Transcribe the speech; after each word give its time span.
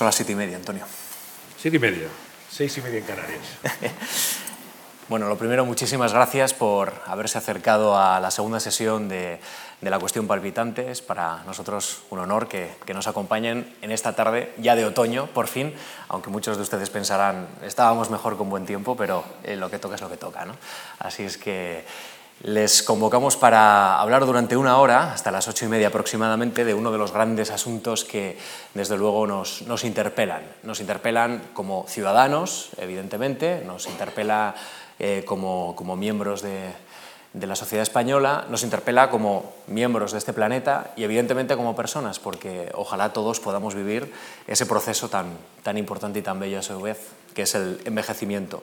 Son 0.00 0.06
las 0.06 0.14
siete 0.14 0.32
y 0.32 0.34
media, 0.34 0.56
Antonio. 0.56 0.86
Siete 1.58 1.76
y 1.76 1.78
media, 1.78 2.08
seis 2.50 2.74
y 2.78 2.80
media 2.80 3.00
en 3.00 3.04
Canarias. 3.04 3.42
bueno, 5.10 5.28
lo 5.28 5.36
primero, 5.36 5.66
muchísimas 5.66 6.14
gracias 6.14 6.54
por 6.54 6.94
haberse 7.04 7.36
acercado 7.36 7.98
a 7.98 8.18
la 8.18 8.30
segunda 8.30 8.60
sesión 8.60 9.10
de, 9.10 9.40
la 9.82 9.98
cuestión 9.98 10.26
palpitante. 10.26 10.90
Es 10.90 11.02
para 11.02 11.42
nosotros 11.44 12.04
un 12.08 12.18
honor 12.18 12.48
que, 12.48 12.70
nos 12.94 13.08
acompañen 13.08 13.76
en 13.82 13.90
esta 13.90 14.16
tarde 14.16 14.54
ya 14.56 14.74
de 14.74 14.86
otoño, 14.86 15.26
por 15.34 15.48
fin, 15.48 15.74
aunque 16.08 16.30
muchos 16.30 16.56
de 16.56 16.62
ustedes 16.62 16.88
pensarán, 16.88 17.46
estábamos 17.62 18.08
mejor 18.08 18.38
con 18.38 18.48
buen 18.48 18.64
tiempo, 18.64 18.96
pero 18.96 19.22
eh, 19.44 19.56
lo 19.56 19.68
que 19.68 19.78
toca 19.78 19.96
es 19.96 20.00
lo 20.00 20.08
que 20.08 20.16
toca. 20.16 20.46
¿no? 20.46 20.54
Así 20.98 21.24
es 21.24 21.36
que 21.36 21.84
les 22.42 22.82
convocamos 22.82 23.36
para 23.36 24.00
hablar 24.00 24.24
durante 24.24 24.56
una 24.56 24.78
hora, 24.78 25.12
hasta 25.12 25.30
las 25.30 25.46
ocho 25.48 25.66
y 25.66 25.68
media 25.68 25.88
aproximadamente, 25.88 26.64
de 26.64 26.72
uno 26.72 26.90
de 26.90 26.96
los 26.96 27.12
grandes 27.12 27.50
asuntos 27.50 28.04
que 28.04 28.38
desde 28.72 28.96
luego 28.96 29.26
nos, 29.26 29.84
interpelan. 29.84 30.42
Nos 30.62 30.80
interpelan 30.80 31.42
como 31.52 31.84
ciudadanos, 31.86 32.70
evidentemente, 32.78 33.62
nos 33.66 33.86
interpela 33.86 34.54
eh, 34.98 35.22
como, 35.26 35.74
miembros 35.96 36.40
de, 36.40 36.72
la 37.34 37.56
sociedad 37.56 37.82
española, 37.82 38.46
nos 38.48 38.62
interpela 38.62 39.10
como 39.10 39.52
miembros 39.66 40.12
de 40.12 40.18
este 40.18 40.32
planeta 40.32 40.92
y 40.96 41.04
evidentemente 41.04 41.56
como 41.56 41.76
personas, 41.76 42.18
porque 42.18 42.70
ojalá 42.74 43.12
todos 43.12 43.38
podamos 43.38 43.74
vivir 43.74 44.12
ese 44.46 44.64
proceso 44.64 45.10
tan, 45.10 45.26
tan 45.62 45.76
importante 45.76 46.20
y 46.20 46.22
tan 46.22 46.40
bello 46.40 46.60
a 46.60 46.62
su 46.62 46.80
vez, 46.80 46.98
que 47.34 47.42
es 47.42 47.54
el 47.54 47.82
envejecimiento. 47.84 48.62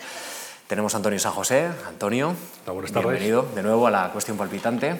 Tenemos 0.67 0.93
a 0.93 0.97
Antonio 0.97 1.17
San 1.17 1.31
José. 1.31 1.69
Antonio, 1.87 2.35
bienvenido 2.93 3.47
de 3.55 3.63
nuevo 3.63 3.87
a 3.87 3.91
la 3.91 4.11
cuestión 4.11 4.35
palpitante. 4.35 4.99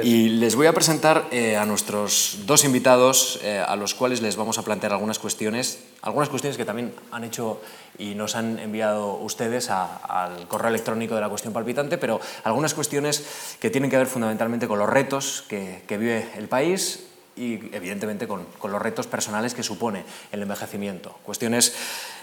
Y 0.00 0.28
les 0.28 0.54
voy 0.54 0.68
a 0.68 0.72
presentar 0.72 1.26
eh, 1.32 1.56
a 1.56 1.66
nuestros 1.66 2.38
dos 2.46 2.62
invitados, 2.62 3.40
eh, 3.42 3.58
a 3.58 3.74
los 3.74 3.94
cuales 3.94 4.22
les 4.22 4.36
vamos 4.36 4.58
a 4.58 4.62
plantear 4.62 4.92
algunas 4.92 5.18
cuestiones, 5.18 5.80
algunas 6.02 6.28
cuestiones 6.28 6.56
que 6.56 6.64
también 6.64 6.94
han 7.10 7.24
hecho 7.24 7.60
y 7.98 8.14
nos 8.14 8.36
han 8.36 8.60
enviado 8.60 9.14
ustedes 9.14 9.70
al 9.70 10.46
correo 10.46 10.68
electrónico 10.68 11.16
de 11.16 11.20
la 11.20 11.28
cuestión 11.28 11.52
palpitante, 11.52 11.98
pero 11.98 12.20
algunas 12.44 12.72
cuestiones 12.72 13.56
que 13.58 13.70
tienen 13.70 13.90
que 13.90 13.96
ver 13.96 14.06
fundamentalmente 14.06 14.68
con 14.68 14.78
los 14.78 14.88
retos 14.88 15.44
que, 15.48 15.82
vive 15.88 16.28
el 16.36 16.46
país 16.46 17.08
y 17.34 17.54
evidentemente 17.74 18.28
con, 18.28 18.44
con 18.56 18.70
los 18.70 18.80
retos 18.80 19.08
personales 19.08 19.52
que 19.52 19.64
supone 19.64 20.04
el 20.30 20.42
envejecimiento. 20.42 21.18
Cuestiones 21.24 21.74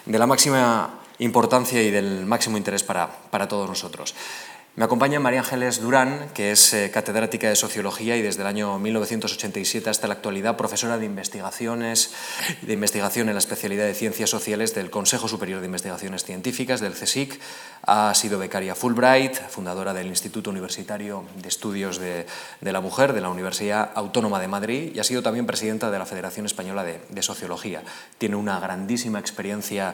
de 0.05 0.17
la 0.17 0.27
máxima 0.27 1.01
importancia 1.19 1.81
y 1.81 1.91
del 1.91 2.25
máximo 2.25 2.57
interés 2.57 2.83
para, 2.83 3.09
para 3.29 3.47
todos 3.47 3.69
nosotros. 3.69 4.15
Me 4.79 4.85
acompaña 4.85 5.19
María 5.19 5.41
Ángeles 5.41 5.81
Durán, 5.81 6.29
que 6.33 6.51
es 6.51 6.73
eh, 6.73 6.89
catedrática 6.89 7.49
de 7.49 7.57
Sociología 7.57 8.15
y 8.15 8.21
desde 8.21 8.43
el 8.43 8.47
año 8.47 8.79
1987 8.79 9.89
hasta 9.89 10.07
la 10.07 10.13
actualidad 10.13 10.55
profesora 10.55 10.97
de 10.97 11.05
investigaciones 11.05 12.13
de 12.61 12.73
investigación 12.73 13.27
en 13.27 13.35
la 13.35 13.39
especialidad 13.39 13.85
de 13.85 13.93
Ciencias 13.93 14.29
Sociales 14.29 14.73
del 14.75 14.89
Consejo 14.89 15.27
Superior 15.27 15.59
de 15.59 15.65
Investigaciones 15.65 16.23
Científicas 16.23 16.79
del 16.79 16.93
CSIC. 16.93 17.41
Ha 17.81 18.13
sido 18.13 18.39
becaria 18.39 18.73
Fulbright, 18.73 19.35
fundadora 19.49 19.93
del 19.93 20.07
Instituto 20.07 20.49
Universitario 20.49 21.25
de 21.41 21.49
Estudios 21.49 21.99
de, 21.99 22.25
la 22.61 22.79
Mujer 22.79 23.11
de 23.11 23.19
la 23.19 23.29
Universidad 23.29 23.91
Autónoma 23.95 24.39
de 24.39 24.47
Madrid 24.47 24.91
y 24.95 24.99
ha 24.99 25.03
sido 25.03 25.21
también 25.21 25.45
presidenta 25.45 25.91
de 25.91 25.99
la 25.99 26.05
Federación 26.05 26.45
Española 26.45 26.85
de, 26.85 27.01
de 27.09 27.21
Sociología. 27.21 27.83
Tiene 28.17 28.37
una 28.37 28.61
grandísima 28.61 29.19
experiencia 29.19 29.93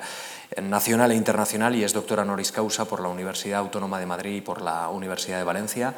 nacional 0.61 1.11
e 1.11 1.15
internacional 1.15 1.75
y 1.75 1.83
es 1.83 1.93
doctora 1.93 2.23
honoris 2.23 2.51
causa 2.51 2.85
por 2.85 3.01
la 3.01 3.09
Universidad 3.09 3.59
Autónoma 3.59 3.99
de 3.99 4.05
Madrid 4.05 4.35
y 4.37 4.41
por 4.41 4.61
la 4.61 4.89
Universidad 4.89 5.37
de 5.37 5.43
Valencia. 5.43 5.93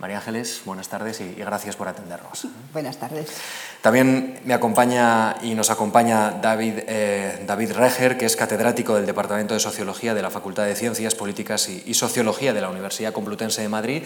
María 0.00 0.16
Ángeles, 0.16 0.62
buenas 0.64 0.88
tardes 0.88 1.20
y, 1.20 1.34
gracias 1.34 1.76
por 1.76 1.86
atendernos. 1.86 2.46
Buenas 2.72 2.96
tardes. 2.96 3.28
También 3.82 4.40
me 4.46 4.54
acompaña 4.54 5.36
y 5.42 5.54
nos 5.54 5.68
acompaña 5.68 6.30
David, 6.30 6.72
eh, 6.86 7.44
David 7.46 7.72
Reger, 7.72 8.16
que 8.16 8.24
es 8.24 8.34
catedrático 8.34 8.94
del 8.94 9.04
Departamento 9.04 9.52
de 9.52 9.60
Sociología 9.60 10.14
de 10.14 10.22
la 10.22 10.30
Facultad 10.30 10.64
de 10.64 10.74
Ciencias 10.74 11.14
Políticas 11.14 11.68
y, 11.68 11.82
y, 11.84 11.92
Sociología 11.92 12.54
de 12.54 12.62
la 12.62 12.70
Universidad 12.70 13.12
Complutense 13.12 13.60
de 13.60 13.68
Madrid. 13.68 14.02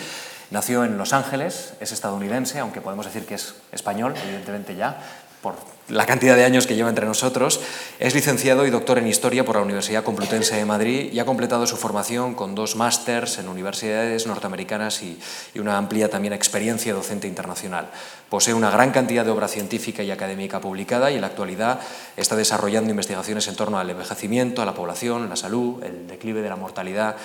Nació 0.51 0.83
en 0.83 0.99
Los 0.99 1.13
Ángeles, 1.13 1.75
es 1.79 1.93
estadounidense, 1.93 2.59
aunque 2.59 2.81
podemos 2.81 3.07
decir 3.07 3.25
que 3.25 3.37
es 3.37 3.55
español, 3.71 4.15
evidentemente 4.21 4.75
ya, 4.75 4.99
por 5.43 5.55
la 5.89 6.07
cantidad 6.07 6.37
de 6.37 6.45
años 6.45 6.67
que 6.67 6.75
lleva 6.75 6.89
entre 6.89 7.07
nosotros. 7.07 7.61
Es 7.99 8.15
licenciado 8.15 8.67
y 8.67 8.71
doctor 8.71 8.99
en 8.99 9.07
Historia 9.07 9.45
por 9.45 9.57
la 9.57 9.63
Universidad 9.63 10.05
Complutense 10.05 10.57
de 10.57 10.65
Madrid 10.65 11.13
y 11.13 11.19
ha 11.19 11.27
completado 11.27 11.67
su 11.67 11.77
formación 11.77 12.35
con 12.35 12.55
dos 12.55 12.77
másters 12.77 13.39
en 13.39 13.49
universidades 13.49 14.27
norteamericanas 14.27 15.03
y, 15.03 15.19
una 15.59 15.77
amplia 15.77 16.11
también 16.11 16.33
experiencia 16.33 16.95
docente 16.95 17.29
internacional. 17.29 17.91
Posee 18.29 18.55
una 18.55 18.71
gran 18.71 18.91
cantidad 18.91 19.25
de 19.25 19.31
obra 19.31 19.49
científica 19.49 20.03
y 20.03 20.11
académica 20.11 20.61
publicada 20.61 21.11
y 21.11 21.15
en 21.15 21.21
la 21.21 21.29
actualidad 21.29 21.81
está 22.17 22.37
desarrollando 22.37 22.91
investigaciones 22.91 23.47
en 23.49 23.57
torno 23.57 23.79
al 23.79 23.89
envejecimiento, 23.89 24.63
a 24.63 24.67
la 24.67 24.75
población, 24.75 25.29
la 25.29 25.37
salud, 25.37 25.83
el 25.83 26.07
declive 26.07 26.43
de 26.43 26.49
la 26.49 26.57
mortalidad 26.57 27.17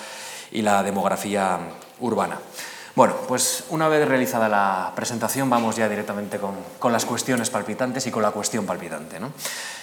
y 0.52 0.62
la 0.62 0.84
demografía 0.84 1.60
urbana. 2.00 2.40
Bueno, 2.96 3.16
pues 3.28 3.66
una 3.70 3.88
vez 3.88 4.08
realizada 4.08 4.50
la 4.50 4.92
presentación 4.96 5.50
vamos 5.50 5.76
ya 5.76 5.88
directamente 5.88 6.40
con, 6.40 6.92
las 6.92 7.06
cuestiones 7.06 7.50
palpitantes 7.50 8.06
y 8.08 8.12
con 8.12 8.24
la 8.24 8.32
cuestión 8.32 8.66
palpitante. 8.66 9.20
¿no? 9.20 9.32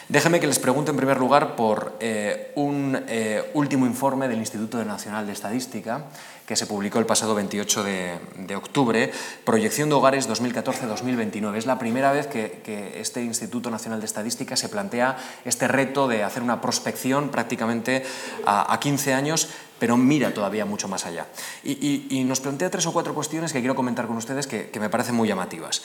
Déjenme 0.08 0.40
que 0.40 0.46
les 0.46 0.58
pregunte 0.58 0.90
en 0.90 0.96
primer 0.96 1.18
lugar 1.18 1.56
por 1.56 1.96
eh, 2.00 2.52
un 2.56 2.98
eh, 3.08 3.50
último 3.54 3.86
informe 3.86 4.28
del 4.28 4.38
Instituto 4.38 4.84
Nacional 4.84 5.26
de 5.26 5.32
Estadística 5.32 6.04
que 6.46 6.56
se 6.56 6.66
publicó 6.66 7.00
el 7.00 7.06
pasado 7.06 7.34
28 7.34 7.84
de, 7.84 8.56
octubre, 8.56 9.12
Proyección 9.44 9.88
de 9.88 9.96
Hogares 9.96 10.28
2014-2029. 10.28 11.56
Es 11.56 11.66
la 11.66 11.78
primera 11.78 12.12
vez 12.12 12.28
que, 12.28 12.62
este 13.00 13.22
Instituto 13.22 13.68
Nacional 13.68 14.00
de 14.00 14.06
Estadística 14.06 14.56
se 14.56 14.68
plantea 14.68 15.16
este 15.44 15.66
reto 15.66 16.06
de 16.06 16.22
hacer 16.22 16.42
una 16.42 16.60
prospección 16.60 17.30
prácticamente 17.30 18.04
a, 18.46 18.78
15 18.78 19.14
años 19.14 19.48
pero 19.78 19.96
mira 19.96 20.32
todavía 20.32 20.64
mucho 20.64 20.88
más 20.88 21.06
allá. 21.06 21.26
Y, 21.64 22.24
nos 22.26 22.40
plantea 22.40 22.70
tres 22.70 22.86
o 22.86 22.92
cuatro 22.92 23.14
cuestiones 23.14 23.52
que 23.52 23.60
quiero 23.60 23.74
comentar 23.74 24.06
con 24.06 24.16
ustedes 24.16 24.46
que, 24.46 24.70
que 24.70 24.80
me 24.80 24.88
parecen 24.88 25.14
muy 25.14 25.28
llamativas. 25.28 25.82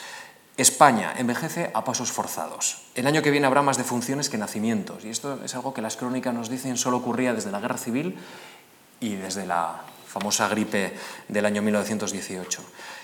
España 0.56 1.14
envejece 1.16 1.70
a 1.72 1.84
pasos 1.84 2.12
forzados. 2.12 2.82
El 2.94 3.06
año 3.06 3.22
que 3.22 3.30
viene 3.30 3.46
habrá 3.46 3.62
más 3.62 3.78
defunciones 3.78 4.28
que 4.28 4.36
nacimientos. 4.36 5.04
Y 5.04 5.08
esto 5.08 5.40
es 5.44 5.54
algo 5.54 5.72
que 5.72 5.80
las 5.80 5.96
crónicas 5.96 6.34
nos 6.34 6.50
dicen 6.50 6.76
solo 6.76 6.98
ocurría 6.98 7.32
desde 7.32 7.50
la 7.50 7.60
Guerra 7.60 7.78
Civil 7.78 8.18
y 9.00 9.14
desde 9.14 9.46
la 9.46 9.82
famosa 10.06 10.48
gripe 10.48 10.92
del 11.28 11.46
año 11.46 11.62
1918. 11.62 12.60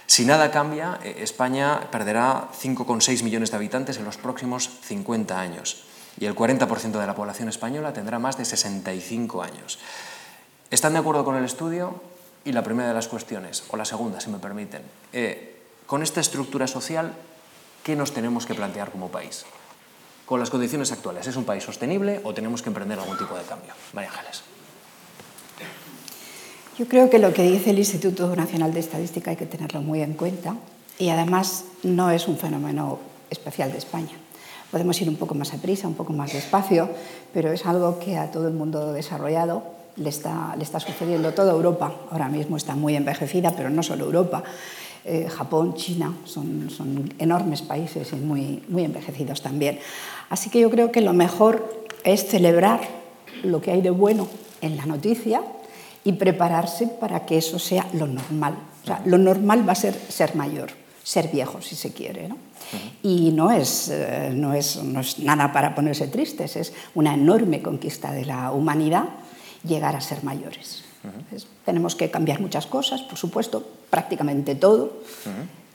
Si 0.07 0.27
nada 0.27 0.51
cambia, 0.51 0.99
eh, 1.03 1.21
España 1.21 1.89
perderá 1.91 2.49
5,6 2.53 3.23
millones 3.23 3.51
de 3.51 3.57
habitantes 3.57 3.97
en 3.97 4.05
los 4.05 4.19
próximos 4.19 4.69
50 4.83 5.41
años. 5.41 5.85
Y 6.21 6.27
el 6.27 6.35
40% 6.35 6.99
de 6.99 7.07
la 7.07 7.15
población 7.15 7.49
española 7.49 7.93
tendrá 7.93 8.19
más 8.19 8.37
de 8.37 8.45
65 8.45 9.43
años. 9.43 9.79
¿Están 10.71 10.93
de 10.93 10.99
acuerdo 10.99 11.25
con 11.25 11.35
el 11.37 11.45
estudio? 11.45 11.95
Y 12.45 12.53
la 12.53 12.63
primera 12.63 12.89
de 12.89 12.95
las 12.95 13.09
cuestiones, 13.09 13.65
o 13.71 13.77
la 13.77 13.87
segunda, 13.87 14.21
si 14.21 14.29
me 14.29 14.39
permiten. 14.39 14.83
Eh, 15.15 15.63
con 15.87 16.03
esta 16.03 16.21
estructura 16.21 16.67
social, 16.67 17.15
¿qué 17.83 17.97
nos 17.97 18.13
tenemos 18.13 18.45
que 18.45 18.55
plantear 18.55 18.91
como 18.91 19.09
país? 19.09 19.47
Con 20.27 20.41
las 20.41 20.51
condiciones 20.51 20.93
actuales, 20.93 21.27
¿es 21.27 21.37
un 21.37 21.45
país 21.45 21.65
sostenible 21.65 22.21
o 22.23 22.35
tenemos 22.35 22.61
que 22.61 22.69
emprender 22.69 22.99
algún 22.99 23.17
tipo 23.17 23.35
de 23.35 23.45
cambio? 23.45 23.73
María 23.95 24.11
Ángeles. 24.11 24.43
Yo 26.79 26.87
creo 26.87 27.09
que 27.09 27.19
lo 27.19 27.33
que 27.33 27.45
dice 27.45 27.71
el 27.71 27.79
Instituto 27.79 28.37
Nacional 28.37 28.75
de 28.75 28.81
Estadística 28.81 29.31
hay 29.31 29.39
que 29.39 29.47
tenerlo 29.47 29.81
muy 29.81 30.03
en 30.03 30.13
cuenta 30.13 30.55
y 30.99 31.09
además 31.09 31.65
no 31.83 32.11
es 32.11 32.29
un 32.29 32.37
fenómeno 32.37 32.99
especial 33.31 33.73
de 33.73 33.79
España. 33.79 34.17
Podemos 34.71 35.01
ir 35.01 35.09
un 35.09 35.17
poco 35.17 35.35
más 35.35 35.55
a 35.55 35.57
prisa, 35.57 35.89
un 35.89 35.95
poco 35.95 36.13
más 36.13 36.35
despacio, 36.35 36.91
pero 37.33 37.53
es 37.53 37.65
algo 37.65 37.99
que 37.99 38.19
a 38.19 38.31
todo 38.31 38.49
el 38.49 38.55
mundo 38.55 38.93
desarrollado 38.93 39.78
le 39.99 40.09
está, 40.09 40.55
le 40.57 40.63
está 40.63 40.81
sucediendo. 40.81 41.33
Toda 41.33 41.53
Europa 41.53 41.93
ahora 42.11 42.29
mismo 42.29 42.57
está 42.57 42.75
muy 42.75 42.97
envejecida, 42.97 43.53
pero 43.57 43.71
no 43.71 43.83
solo 43.83 44.05
Europa. 44.05 44.43
Eh, 45.05 45.29
Japón, 45.29 45.75
China, 45.75 46.15
son, 46.25 46.69
son, 46.71 47.15
enormes 47.19 47.63
países 47.63 48.13
y 48.13 48.17
muy, 48.17 48.63
muy 48.69 48.85
envejecidos 48.85 49.43
también. 49.43 49.79
Así 50.29 50.51
que 50.51 50.61
yo 50.61 50.71
creo 50.71 50.93
que 50.93 51.01
lo 51.01 51.13
mejor 51.13 51.87
es 52.05 52.27
celebrar 52.27 52.81
lo 53.43 53.61
que 53.61 53.71
hay 53.71 53.81
de 53.81 53.91
bueno 53.91 54.29
en 54.61 54.77
la 54.77 54.87
noticia 54.87 55.43
y 56.05 56.13
prepararse 56.13 56.87
para 56.87 57.25
que 57.27 57.39
eso 57.39 57.59
sea 57.59 57.87
lo 57.93 58.07
normal. 58.07 58.55
O 58.83 58.87
sea, 58.87 59.03
lo 59.05 59.19
normal 59.19 59.67
va 59.67 59.73
a 59.73 59.77
ser 59.77 59.95
ser 59.95 60.35
mayor, 60.35 60.71
ser 61.03 61.29
viejo, 61.29 61.63
si 61.63 61.75
se 61.75 61.93
quiere. 61.93 62.29
¿no? 62.29 62.37
Y 63.03 63.31
no 63.31 63.51
es, 63.51 63.89
eh, 63.91 64.31
no, 64.35 64.53
es, 64.53 64.83
no 64.83 65.01
es 65.01 65.19
nada 65.21 65.53
para 65.53 65.75
ponerse 65.75 66.09
tristes, 66.09 66.57
es 66.57 66.73
una 66.95 67.15
enorme 67.15 67.63
conquista 67.63 68.13
de 68.13 68.25
la 68.25 68.51
humanidad 68.51 69.05
llegar 69.65 69.97
a 69.97 70.01
ser 70.01 70.25
mayores 70.25 70.85
tenemos 71.65 71.95
que 71.95 72.11
cambiar 72.11 72.41
muchas 72.41 72.67
cosas, 72.67 73.03
por 73.03 73.19
supuesto, 73.19 73.65
prácticamente 73.91 74.55
todo, 74.55 74.93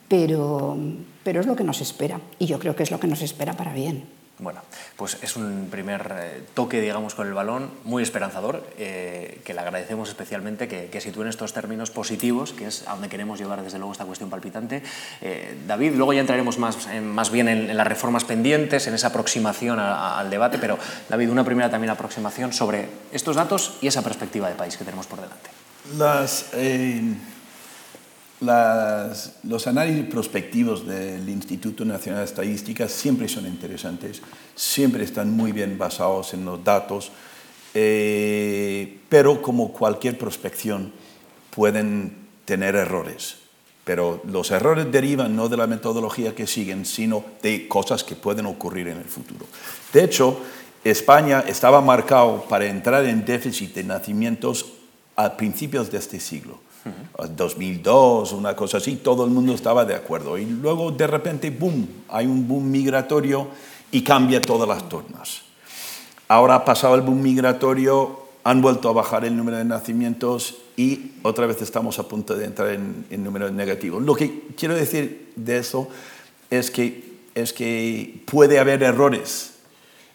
pero, 0.08 0.78
pero 1.24 1.40
es 1.40 1.48
lo 1.48 1.56
que 1.56 1.64
nos 1.64 1.82
espera 1.82 2.20
y 2.40 2.46
yo 2.46 2.60
creo 2.60 2.76
que 2.76 2.84
es 2.84 2.92
lo 2.92 3.00
que 3.00 3.08
nos 3.08 3.22
espera 3.22 3.56
para 3.56 3.74
bien. 3.74 4.06
Bueno, 4.44 4.62
pues 4.98 5.18
es 5.22 5.38
un 5.38 5.70
primer 5.72 6.14
eh, 6.20 6.44
toque, 6.54 6.82
digamos, 6.82 7.16
con 7.16 7.28
el 7.28 7.34
balón 7.34 7.72
muy 7.86 8.04
esperanzador, 8.04 8.68
eh, 8.78 9.40
que 9.46 9.54
le 9.54 9.62
agradecemos 9.62 10.10
especialmente 10.10 10.68
que, 10.68 10.88
que 10.88 11.00
sitúen 11.00 11.30
estos 11.30 11.54
términos 11.54 11.92
positivos, 11.92 12.52
que 12.52 12.68
es 12.68 12.86
a 12.88 12.92
donde 12.92 13.08
queremos 13.08 13.40
llevar 13.40 13.64
desde 13.64 13.78
luego 13.78 13.94
esta 13.94 14.06
cuestión 14.06 14.30
palpitante. 14.30 14.84
Eh, 15.22 15.58
David, 15.66 15.94
luego 15.96 16.12
ya 16.12 16.20
entraremos 16.20 16.60
más, 16.60 16.78
más 17.02 17.32
bien 17.32 17.48
en, 17.48 17.76
las 17.76 17.88
reformas 17.88 18.26
pendientes, 18.26 18.86
en 18.88 18.94
esa 18.94 19.08
aproximación 19.08 19.80
al 19.80 20.30
debate, 20.30 20.58
pero 20.58 20.78
David, 21.08 21.30
una 21.30 21.46
primera 21.46 21.70
también 21.70 21.92
aproximación 21.92 22.52
sobre 22.52 22.90
estos 23.14 23.38
datos 23.38 23.78
y 23.82 23.88
esa 23.88 24.02
perspectiva 24.02 24.50
de 24.50 24.56
país 24.56 24.76
que 24.76 24.84
tenemos 24.84 25.08
por 25.08 25.22
delante. 25.22 25.50
Las 25.98 26.52
los 28.44 29.68
análisis 29.68 30.06
prospectivos 30.06 30.86
del 30.86 31.28
Instituto 31.30 31.86
Nacional 31.86 32.22
de 32.22 32.26
Estadística 32.26 32.88
siempre 32.88 33.28
son 33.28 33.46
interesantes, 33.46 34.22
siempre 34.56 35.04
están 35.04 35.32
muy 35.32 35.52
bien 35.52 35.78
basados 35.78 36.34
en 36.34 36.46
los 36.46 36.64
datos, 36.64 37.12
eh, 37.74 39.00
pero 39.10 39.42
como 39.42 39.72
cualquier 39.74 40.18
prospección 40.18 40.92
pueden 41.50 42.28
tener 42.46 42.76
errores. 42.76 43.38
Pero 43.84 44.22
los 44.26 44.52
errores 44.52 44.92
derivan 44.92 45.36
no 45.36 45.50
de 45.50 45.58
la 45.58 45.68
metodología 45.68 46.34
que 46.34 46.48
siguen, 46.48 46.86
sino 46.86 47.24
de 47.42 47.68
cosas 47.68 48.04
que 48.04 48.16
pueden 48.16 48.46
ocurrir 48.46 48.88
en 48.88 48.98
el 48.98 49.06
futuro. 49.06 49.46
De 49.92 50.04
hecho, 50.04 50.40
España 50.84 51.44
estaba 51.48 51.82
marcado 51.82 52.46
para 52.48 52.66
entrar 52.66 53.06
en 53.06 53.26
déficit 53.26 53.74
de 53.76 53.84
nacimientos 53.84 54.74
a 55.16 55.36
principios 55.36 55.92
de 55.92 55.98
este 55.98 56.20
siglo 56.20 56.63
2002, 57.36 58.34
una 58.34 58.56
cosa 58.56 58.78
así, 58.78 58.98
todo 58.98 59.26
el 59.26 59.32
mundo 59.32 59.54
estaba 59.54 59.86
de 59.86 59.96
acuerdo. 59.96 60.38
Y 60.38 60.46
luego 60.46 60.92
de 60.92 61.08
repente, 61.08 61.50
boom, 61.50 61.88
hay 62.10 62.26
un 62.26 62.48
boom 62.48 62.70
migratorio 62.70 63.48
y 63.92 64.04
cambia 64.04 64.42
todas 64.42 64.68
las 64.68 64.88
tornas. 64.90 65.42
Ahora 66.28 66.56
ha 66.56 66.66
pasado 66.66 66.96
el 66.96 67.02
boom 67.02 67.22
migratorio, 67.22 68.24
han 68.44 68.62
vuelto 68.62 68.90
a 68.90 68.94
bajar 68.94 69.24
el 69.26 69.38
número 69.38 69.58
de 69.58 69.66
nacimientos 69.66 70.58
y 70.76 71.12
otra 71.22 71.46
vez 71.46 71.62
estamos 71.62 72.00
a 72.00 72.08
punto 72.08 72.36
de 72.36 72.46
entrar 72.46 72.70
en, 72.70 73.06
en 73.10 73.24
números 73.24 73.52
negativos. 73.52 74.02
Lo 74.04 74.16
que 74.16 74.48
quiero 74.58 74.76
decir 74.76 75.32
de 75.36 75.58
eso 75.58 75.88
es 76.50 76.72
que, 76.72 77.20
es 77.36 77.54
que 77.54 78.22
puede 78.26 78.60
haber 78.60 78.84
errores. 78.84 79.54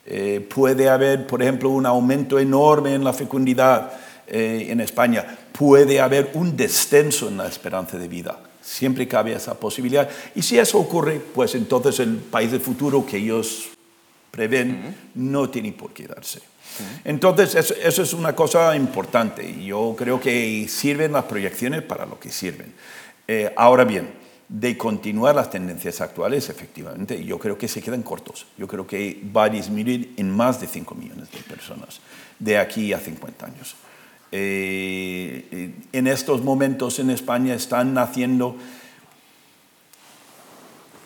Eh, 0.06 0.47
puede 0.55 0.88
haber, 0.88 1.26
por 1.26 1.43
ejemplo, 1.43 1.69
un 1.69 1.85
aumento 1.85 2.38
enorme 2.38 2.94
en 2.94 3.05
la 3.05 3.12
fecundidad 3.12 3.93
eh, 4.30 4.66
en 4.70 4.80
España 4.80 5.38
puede 5.52 6.00
haber 6.00 6.30
un 6.34 6.56
descenso 6.56 7.28
en 7.28 7.38
la 7.38 7.48
esperanza 7.48 7.98
de 7.98 8.08
vida. 8.08 8.38
Siempre 8.60 9.08
cabe 9.08 9.32
esa 9.32 9.54
posibilidad. 9.58 10.08
Y 10.34 10.42
si 10.42 10.58
eso 10.58 10.78
ocurre, 10.78 11.20
pues 11.34 11.54
entonces 11.54 12.00
el 12.00 12.16
país 12.16 12.52
del 12.52 12.60
futuro 12.60 13.06
que 13.06 13.16
ellos 13.16 13.69
prevén 14.30 14.94
no 15.14 15.48
tiene 15.48 15.72
por 15.72 15.92
qué 15.92 16.06
darse. 16.06 16.40
Entonces, 17.04 17.54
eso, 17.54 18.02
es 18.02 18.12
una 18.12 18.34
cosa 18.34 18.76
importante. 18.76 19.64
Yo 19.64 19.94
creo 19.96 20.20
que 20.20 20.66
sirven 20.69 21.12
las 21.12 21.24
proyecciones 21.24 21.82
para 21.82 22.06
lo 22.06 22.20
que 22.20 22.31
sirven. 22.31 22.72
Eh, 23.26 23.52
ahora 23.56 23.84
bien, 23.84 24.10
de 24.48 24.76
continuar 24.78 25.34
las 25.34 25.50
tendencias 25.50 26.00
actuales, 26.00 26.48
efectivamente, 26.48 27.22
yo 27.24 27.38
creo 27.38 27.58
que 27.58 27.69
se 27.69 27.82
quedan 27.82 28.02
cortos. 28.02 28.46
Yo 28.56 28.69
creo 28.69 28.86
que 28.86 29.20
va 29.36 29.44
a 29.44 29.48
disminuir 29.48 30.14
en 30.16 30.31
más 30.31 30.60
de 30.60 30.66
5 30.66 30.94
millones 30.94 31.31
de 31.31 31.38
personas 31.40 32.00
de 32.38 32.58
aquí 32.58 32.92
a 32.92 33.00
50 33.00 33.46
años. 33.46 33.76
Eh, 34.30 35.72
en 35.92 36.06
estos 36.06 36.42
momentos 36.42 36.98
en 36.98 37.10
España 37.10 37.54
están 37.54 37.94
naciendo 37.94 38.56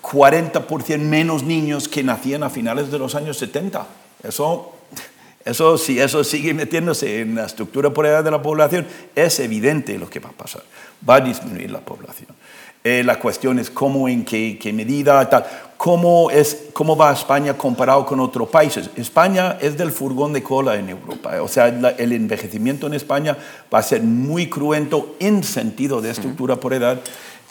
40% 0.03 0.99
menos 0.99 1.45
niños 1.45 1.89
que 1.89 2.03
nacían 2.03 2.43
a 2.43 2.51
finales 2.51 2.91
de 2.91 2.99
los 2.99 3.15
años 3.15 3.39
70. 3.39 3.87
Eso, 4.25 4.73
eso, 5.45 5.79
si 5.79 6.01
eso 6.01 6.25
sigue 6.25 6.53
metiéndose 6.53 7.21
en 7.21 7.37
la 7.37 7.47
estructura 7.47 7.91
por 7.91 8.07
edad 8.07 8.25
de 8.25 8.31
la 8.31 8.43
población, 8.43 8.87
es 9.15 9.41
evidente 9.41 9.99
lo 9.99 10.11
que 10.11 10.21
va 10.21 10.31
a 10.31 10.33
pasar. 10.33 10.63
Va 11.09 11.17
a 11.17 11.21
disminuir 11.21 11.71
la 11.71 11.81
población. 11.81 12.29
Eh, 12.85 13.05
la 13.05 13.21
cuestión 13.21 13.61
es 13.61 13.71
cómo, 13.71 14.09
en 14.09 14.25
qué, 14.25 14.59
qué 14.61 14.73
medida, 14.73 15.29
tal. 15.31 15.47
¿Cómo, 15.83 16.31
es, 16.31 16.69
¿Cómo 16.73 16.97
va 16.97 17.13
España 17.13 17.59
comparado 17.59 18.07
con 18.07 18.21
otros 18.21 18.49
países? 18.49 18.89
España 18.95 19.59
es 19.61 19.77
del 19.77 19.91
furgón 19.91 20.33
de 20.33 20.41
cola 20.41 20.77
en 20.77 20.89
Europa. 20.91 21.43
O 21.43 21.49
sea, 21.49 21.67
el 21.67 22.13
envejecimiento 22.13 22.87
en 22.87 22.95
España 22.95 23.37
va 23.75 23.81
a 23.81 23.83
ser 23.83 24.01
muy 24.01 24.49
cruento 24.49 25.17
en 25.19 25.43
sentido 25.43 26.01
de 26.01 26.11
estructura 26.11 26.55
por 26.55 26.73
edad. 26.73 27.01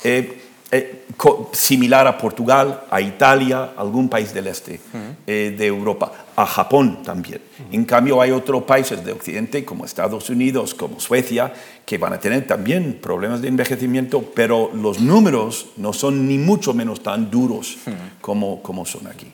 Eh, 0.06 0.40
eh, 0.71 1.06
similar 1.51 2.07
a 2.07 2.18
Portugal, 2.18 2.85
a 2.89 3.01
Italia, 3.01 3.71
algún 3.75 4.07
país 4.07 4.33
del 4.33 4.47
este 4.47 4.79
eh, 5.27 5.53
de 5.57 5.65
Europa, 5.65 6.12
a 6.35 6.45
Japón 6.45 7.03
también. 7.03 7.41
En 7.71 7.83
cambio, 7.83 8.21
hay 8.21 8.31
otros 8.31 8.63
países 8.63 9.03
de 9.03 9.12
Occidente, 9.12 9.65
como 9.65 9.83
Estados 9.83 10.29
Unidos, 10.29 10.73
como 10.73 11.00
Suecia, 11.00 11.51
que 11.85 11.97
van 11.97 12.13
a 12.13 12.19
tener 12.19 12.47
también 12.47 13.00
problemas 13.01 13.41
de 13.41 13.50
envejecimiento, 13.50 14.21
pero 14.33 14.71
los 14.73 15.01
números 15.01 15.68
no 15.75 15.91
son 15.91 16.25
ni 16.27 16.38
mucho 16.38 16.74
menos 16.74 17.03
tan 17.03 17.29
duros 17.29 17.77
como, 18.21 18.63
como 18.63 18.85
son 18.85 19.07
aquí. 19.07 19.27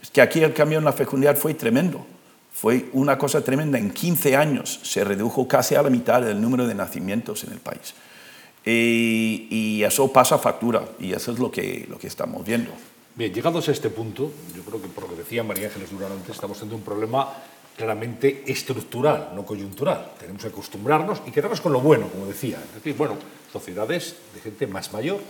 Es 0.00 0.10
que 0.10 0.22
aquí 0.22 0.42
el 0.44 0.54
cambio 0.54 0.78
en 0.78 0.84
la 0.84 0.92
fecundidad 0.92 1.36
fue 1.36 1.54
tremendo. 1.54 2.06
Fue 2.52 2.88
una 2.92 3.18
cosa 3.18 3.42
tremenda. 3.42 3.78
En 3.78 3.90
15 3.90 4.36
años 4.36 4.80
se 4.82 5.04
redujo 5.04 5.46
casi 5.46 5.74
a 5.74 5.82
la 5.82 5.90
mitad 5.90 6.26
el 6.28 6.40
número 6.40 6.66
de 6.66 6.74
nacimientos 6.74 7.44
en 7.44 7.52
el 7.52 7.58
país. 7.58 7.94
Y, 8.70 9.82
eso 9.82 10.12
pasa 10.12 10.36
factura 10.38 10.84
y 10.98 11.12
eso 11.12 11.32
es 11.32 11.38
lo 11.38 11.50
que, 11.50 11.86
lo 11.88 11.98
que 11.98 12.08
estamos 12.08 12.44
viendo. 12.44 12.70
Bien, 13.14 13.32
llegados 13.32 13.68
a 13.68 13.72
este 13.72 13.88
punto, 13.88 14.30
yo 14.54 14.62
creo 14.62 14.82
que 14.82 14.88
por 14.88 15.04
lo 15.04 15.10
que 15.10 15.16
decía 15.16 15.42
María 15.42 15.68
Ángeles 15.68 15.90
Durán 15.90 16.12
antes, 16.12 16.34
estamos 16.34 16.58
teniendo 16.58 16.76
un 16.76 16.82
problema 16.82 17.28
claramente 17.76 18.42
estructural, 18.46 19.30
no 19.34 19.46
coyuntural. 19.46 20.12
Tenemos 20.18 20.42
que 20.42 20.48
acostumbrarnos 20.48 21.22
y 21.26 21.30
quedarnos 21.30 21.60
con 21.60 21.72
lo 21.72 21.80
bueno, 21.80 22.08
como 22.08 22.26
decía. 22.26 22.58
Es 22.58 22.74
decir, 22.74 22.94
bueno, 22.96 23.16
sociedades 23.52 24.16
de 24.34 24.40
gente 24.40 24.66
más 24.66 24.92
mayor, 24.92 25.20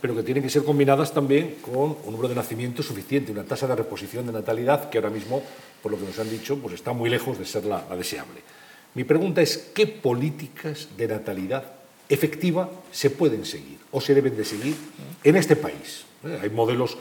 pero 0.00 0.14
que 0.14 0.22
tienen 0.22 0.42
que 0.42 0.50
ser 0.50 0.62
combinadas 0.62 1.12
también 1.12 1.56
con 1.62 1.96
un 2.04 2.12
número 2.12 2.28
de 2.28 2.36
nacimientos 2.36 2.86
suficiente, 2.86 3.32
una 3.32 3.44
tasa 3.44 3.66
de 3.66 3.76
reposición 3.76 4.26
de 4.26 4.32
natalidad 4.32 4.90
que 4.90 4.98
ahora 4.98 5.10
mismo, 5.10 5.42
por 5.82 5.90
lo 5.90 5.98
que 5.98 6.04
nos 6.04 6.18
han 6.18 6.30
dicho, 6.30 6.58
pues 6.58 6.74
está 6.74 6.92
muy 6.92 7.10
lejos 7.10 7.38
de 7.38 7.46
ser 7.46 7.64
la 7.64 7.82
deseable. 7.96 8.40
Mi 8.94 9.04
pregunta 9.04 9.40
es, 9.40 9.70
¿qué 9.74 9.86
políticas 9.86 10.88
de 10.96 11.08
natalidad 11.08 11.79
efectiva 12.10 12.68
se 12.90 13.10
pueden 13.10 13.46
seguir 13.46 13.78
o 13.92 14.00
se 14.00 14.14
deben 14.14 14.36
de 14.36 14.44
seguir 14.44 14.74
en 15.22 15.36
este 15.36 15.56
país. 15.56 16.04
¿eh? 16.24 16.40
Hay 16.42 16.50
modelos 16.50 16.98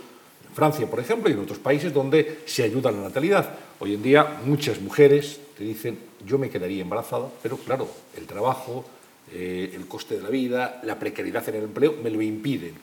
en 0.47 0.55
Francia, 0.55 0.89
por 0.89 0.99
ejemplo, 0.99 1.29
y 1.29 1.33
en 1.33 1.39
otros 1.39 1.59
países 1.59 1.91
donde 1.91 2.41
se 2.45 2.63
ayuda 2.63 2.89
a 2.89 2.93
la 2.93 3.01
natalidad. 3.01 3.49
Hoy 3.79 3.95
en 3.95 4.03
día 4.03 4.39
muchas 4.45 4.79
mujeres 4.79 5.39
te 5.57 5.63
dicen, 5.63 5.97
yo 6.25 6.37
me 6.37 6.49
quedaría 6.49 6.81
embarazada, 6.81 7.29
pero 7.41 7.57
claro, 7.57 7.89
el 8.15 8.25
trabajo, 8.25 8.85
eh, 9.33 9.71
el 9.73 9.87
coste 9.87 10.15
de 10.15 10.21
la 10.23 10.29
vida, 10.29 10.79
la 10.83 10.97
precariedad 10.97 11.47
en 11.49 11.55
el 11.55 11.63
empleo 11.63 11.95
me 12.01 12.09
lo 12.09 12.21
impiden. 12.21 12.75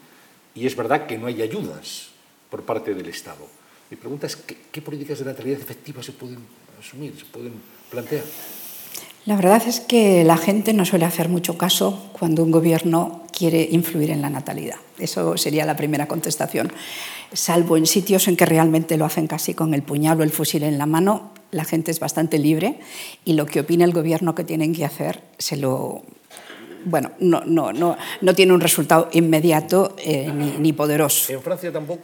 Y 0.55 0.67
es 0.67 0.75
verdad 0.75 1.07
que 1.07 1.19
no 1.19 1.27
hay 1.27 1.43
ayudas 1.43 2.11
por 2.51 2.63
parte 2.63 2.95
del 2.95 3.07
Estado. 3.07 3.47
Mi 3.91 3.97
pregunta 3.97 4.27
es, 4.27 4.35
¿qué, 4.37 4.57
qué 4.73 4.83
políticas 4.83 5.21
de 5.21 5.27
natalidad 5.27 5.61
efectivas 5.61 6.05
se 6.05 6.13
pueden 6.13 6.39
asumir, 6.81 7.17
se 7.17 7.25
pueden 7.27 7.53
plantear? 7.89 8.25
La 9.27 9.35
verdad 9.35 9.61
es 9.67 9.81
que 9.81 10.23
la 10.23 10.37
gente 10.37 10.73
no 10.73 10.85
suele 10.85 11.05
hacer 11.05 11.29
mucho 11.29 11.59
caso 11.59 12.11
cuando 12.13 12.45
un 12.45 12.53
gobierno 12.53 13.25
quiere 13.37 13.69
influir 13.73 14.13
en 14.13 14.23
la 14.23 14.31
natalidad. 14.31 14.77
Eso 15.01 15.37
sería 15.37 15.67
la 15.67 15.77
primera 15.77 16.07
contestación. 16.07 16.73
Salvo 17.33 17.77
en 17.77 17.87
sitios 17.87 18.29
en 18.29 18.37
que 18.37 18.47
realmente 18.47 18.97
lo 18.97 19.05
hacen 19.05 19.27
casi 19.27 19.53
con 19.53 19.75
el 19.75 19.83
puñal 19.83 20.21
o 20.21 20.23
el 20.23 20.31
fusil 20.31 20.63
en 20.63 20.79
la 20.79 20.87
mano, 20.87 21.33
la 21.51 21.65
gente 21.65 21.91
es 21.91 21.99
bastante 21.99 22.39
libre 22.39 22.79
y 23.25 23.33
lo 23.33 23.47
que 23.47 23.61
opina 23.61 23.85
el 23.85 23.93
gobierno 23.93 24.37
que 24.37 24.45
tienen 24.45 24.73
que 24.73 24.85
hacer 24.85 25.21
se 25.39 25.57
lo 25.57 26.03
bueno, 26.85 27.11
no, 27.19 27.43
no, 27.45 27.73
no, 27.73 27.97
no 28.21 28.35
tiene 28.37 28.53
un 28.53 28.61
resultado 28.61 29.09
inmediato 29.13 29.97
eh, 29.99 30.31
ni, 30.33 30.53
ni, 30.59 30.73
poderoso. 30.73 31.33
¿En 31.33 31.43
Francia 31.43 31.73
tampoco? 31.73 32.03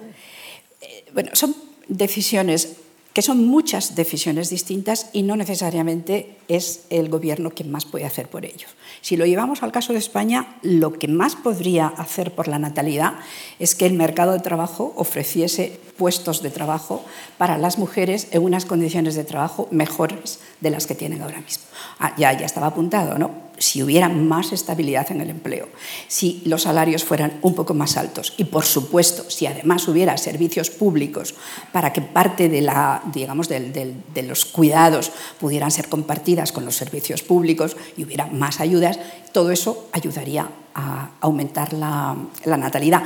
Eh, 0.81 1.05
bueno, 1.14 1.31
son 1.35 1.55
decisiones 1.87 2.79
que 3.12 3.23
son 3.23 3.47
muchas 3.47 3.95
decisiones 3.95 4.49
distintas 4.49 5.11
y 5.12 5.23
no 5.23 5.37
necesariamente 5.37 6.37
es 6.49 6.85
el 6.90 7.09
gobierno 7.09 7.50
quien 7.50 7.71
más 7.71 7.85
puede 7.85 8.07
hacer 8.07 8.28
por 8.28 8.45
ello. 8.45 8.66
Si 9.00 9.16
lo 9.16 9.26
llevamos 9.26 9.62
al 9.62 9.73
caso 9.73 9.92
de 9.92 9.99
España, 9.99 10.57
lo 10.62 10.92
que 10.92 11.09
más 11.09 11.37
podría 11.37 11.88
hacer 11.88 12.33
por 12.33 12.49
la 12.49 12.59
natalidad 12.59 13.14
es 13.59 13.75
que 13.75 13.87
el 13.87 13.95
mercado 13.95 14.33
de 14.33 14.40
trabajo 14.40 14.92
ofreciese 14.97 15.78
puestos 16.02 16.42
de 16.42 16.50
trabajo 16.50 17.04
para 17.38 17.59
las 17.59 17.78
mujeres 17.78 18.26
en 18.32 18.42
unas 18.42 18.66
condiciones 18.66 19.14
de 19.14 19.23
trabajo 19.23 19.68
mejores 19.71 20.40
de 20.61 20.71
las 20.71 20.88
que 20.88 20.97
tienen 20.97 21.23
ahora 21.23 21.40
mismo. 21.40 21.62
Ah, 22.00 22.12
ya, 22.18 22.32
ya 22.32 22.44
estaba 22.44 22.66
apuntado, 22.66 23.18
¿no? 23.18 23.52
si 23.62 23.85
hubiera 23.85 24.09
más 24.09 24.52
estabilidad 24.52 25.12
en 25.12 25.21
el 25.21 25.30
empleo, 25.30 25.68
si 26.09 26.42
los 26.44 26.62
salarios 26.62 27.04
fueran 27.04 27.38
un 27.42 27.54
poco 27.54 27.73
más 27.75 27.97
altos 27.97 28.35
y, 28.37 28.44
por 28.44 28.64
supuesto, 28.64 29.30
si 29.30 29.47
además 29.47 29.87
hubiera 29.87 30.16
servicios 30.16 30.71
públicos 30.71 31.37
para 31.71 31.92
que 31.92 32.02
parte 32.02 32.49
de, 32.49 32.62
la, 32.62 33.00
digamos, 33.14 33.49
de, 33.49 33.94
los 34.26 34.44
cuidados 34.44 35.12
pudieran 35.38 35.71
ser 35.71 35.88
compartidas 35.88 36.50
con 36.50 36.64
los 36.64 36.75
servicios 36.75 37.23
públicos 37.23 37.76
y 37.97 38.02
hubiera 38.02 38.26
más 38.26 38.59
ayudas, 38.59 38.99
todo 39.30 39.52
eso 39.52 39.88
ayudaría 39.92 40.49
a 40.75 41.11
aumentar 41.21 41.73
la, 41.73 42.16
la 42.44 42.56
natalidad. 42.56 43.04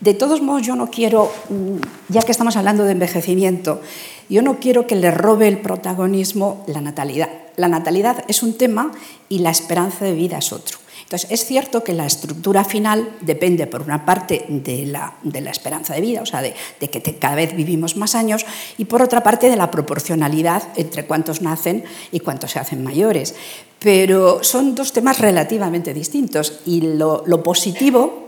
De 0.00 0.14
todos 0.14 0.42
modos, 0.42 0.62
yo 0.62 0.76
no 0.76 0.90
quiero, 0.90 1.32
mm, 1.48 2.12
ya 2.12 2.22
que 2.22 2.32
estamos 2.32 2.56
hablando 2.56 2.84
de 2.84 2.92
envejecimiento, 2.92 3.80
yo 4.28 4.42
no 4.42 4.58
quiero 4.58 4.86
que 4.86 4.96
le 4.96 5.10
robe 5.10 5.48
el 5.48 5.58
protagonismo 5.58 6.64
la 6.66 6.80
natalidad. 6.80 7.30
La 7.56 7.68
natalidad 7.68 8.24
es 8.28 8.42
un 8.42 8.54
tema 8.54 8.92
y 9.28 9.38
la 9.38 9.50
esperanza 9.50 10.04
de 10.04 10.14
vida 10.14 10.38
es 10.38 10.52
otro. 10.52 10.78
Entonces, 11.04 11.30
es 11.30 11.44
cierto 11.44 11.84
que 11.84 11.92
la 11.92 12.06
estructura 12.06 12.64
final 12.64 13.16
depende, 13.20 13.66
por 13.66 13.82
una 13.82 14.04
parte, 14.06 14.46
de 14.48 14.86
la, 14.86 15.14
esperanza 15.50 15.94
de 15.94 16.00
vida, 16.00 16.22
o 16.22 16.26
sea, 16.26 16.40
de, 16.40 16.54
que 16.80 17.18
cada 17.18 17.34
vez 17.34 17.54
vivimos 17.54 17.96
más 17.96 18.14
años, 18.14 18.44
y 18.78 18.86
por 18.86 19.02
otra 19.02 19.22
parte, 19.22 19.50
de 19.50 19.56
la 19.56 19.70
proporcionalidad 19.70 20.62
entre 20.76 21.04
cuántos 21.04 21.42
nacen 21.42 21.84
y 22.10 22.20
cuántos 22.20 22.52
se 22.52 22.58
hacen 22.58 22.82
mayores. 22.82 23.34
Pero 23.78 24.42
son 24.42 24.74
dos 24.74 24.92
temas 24.92 25.18
relativamente 25.20 25.92
distintos 25.92 26.60
y 26.64 26.80
lo 26.80 27.42
positivo 27.42 28.23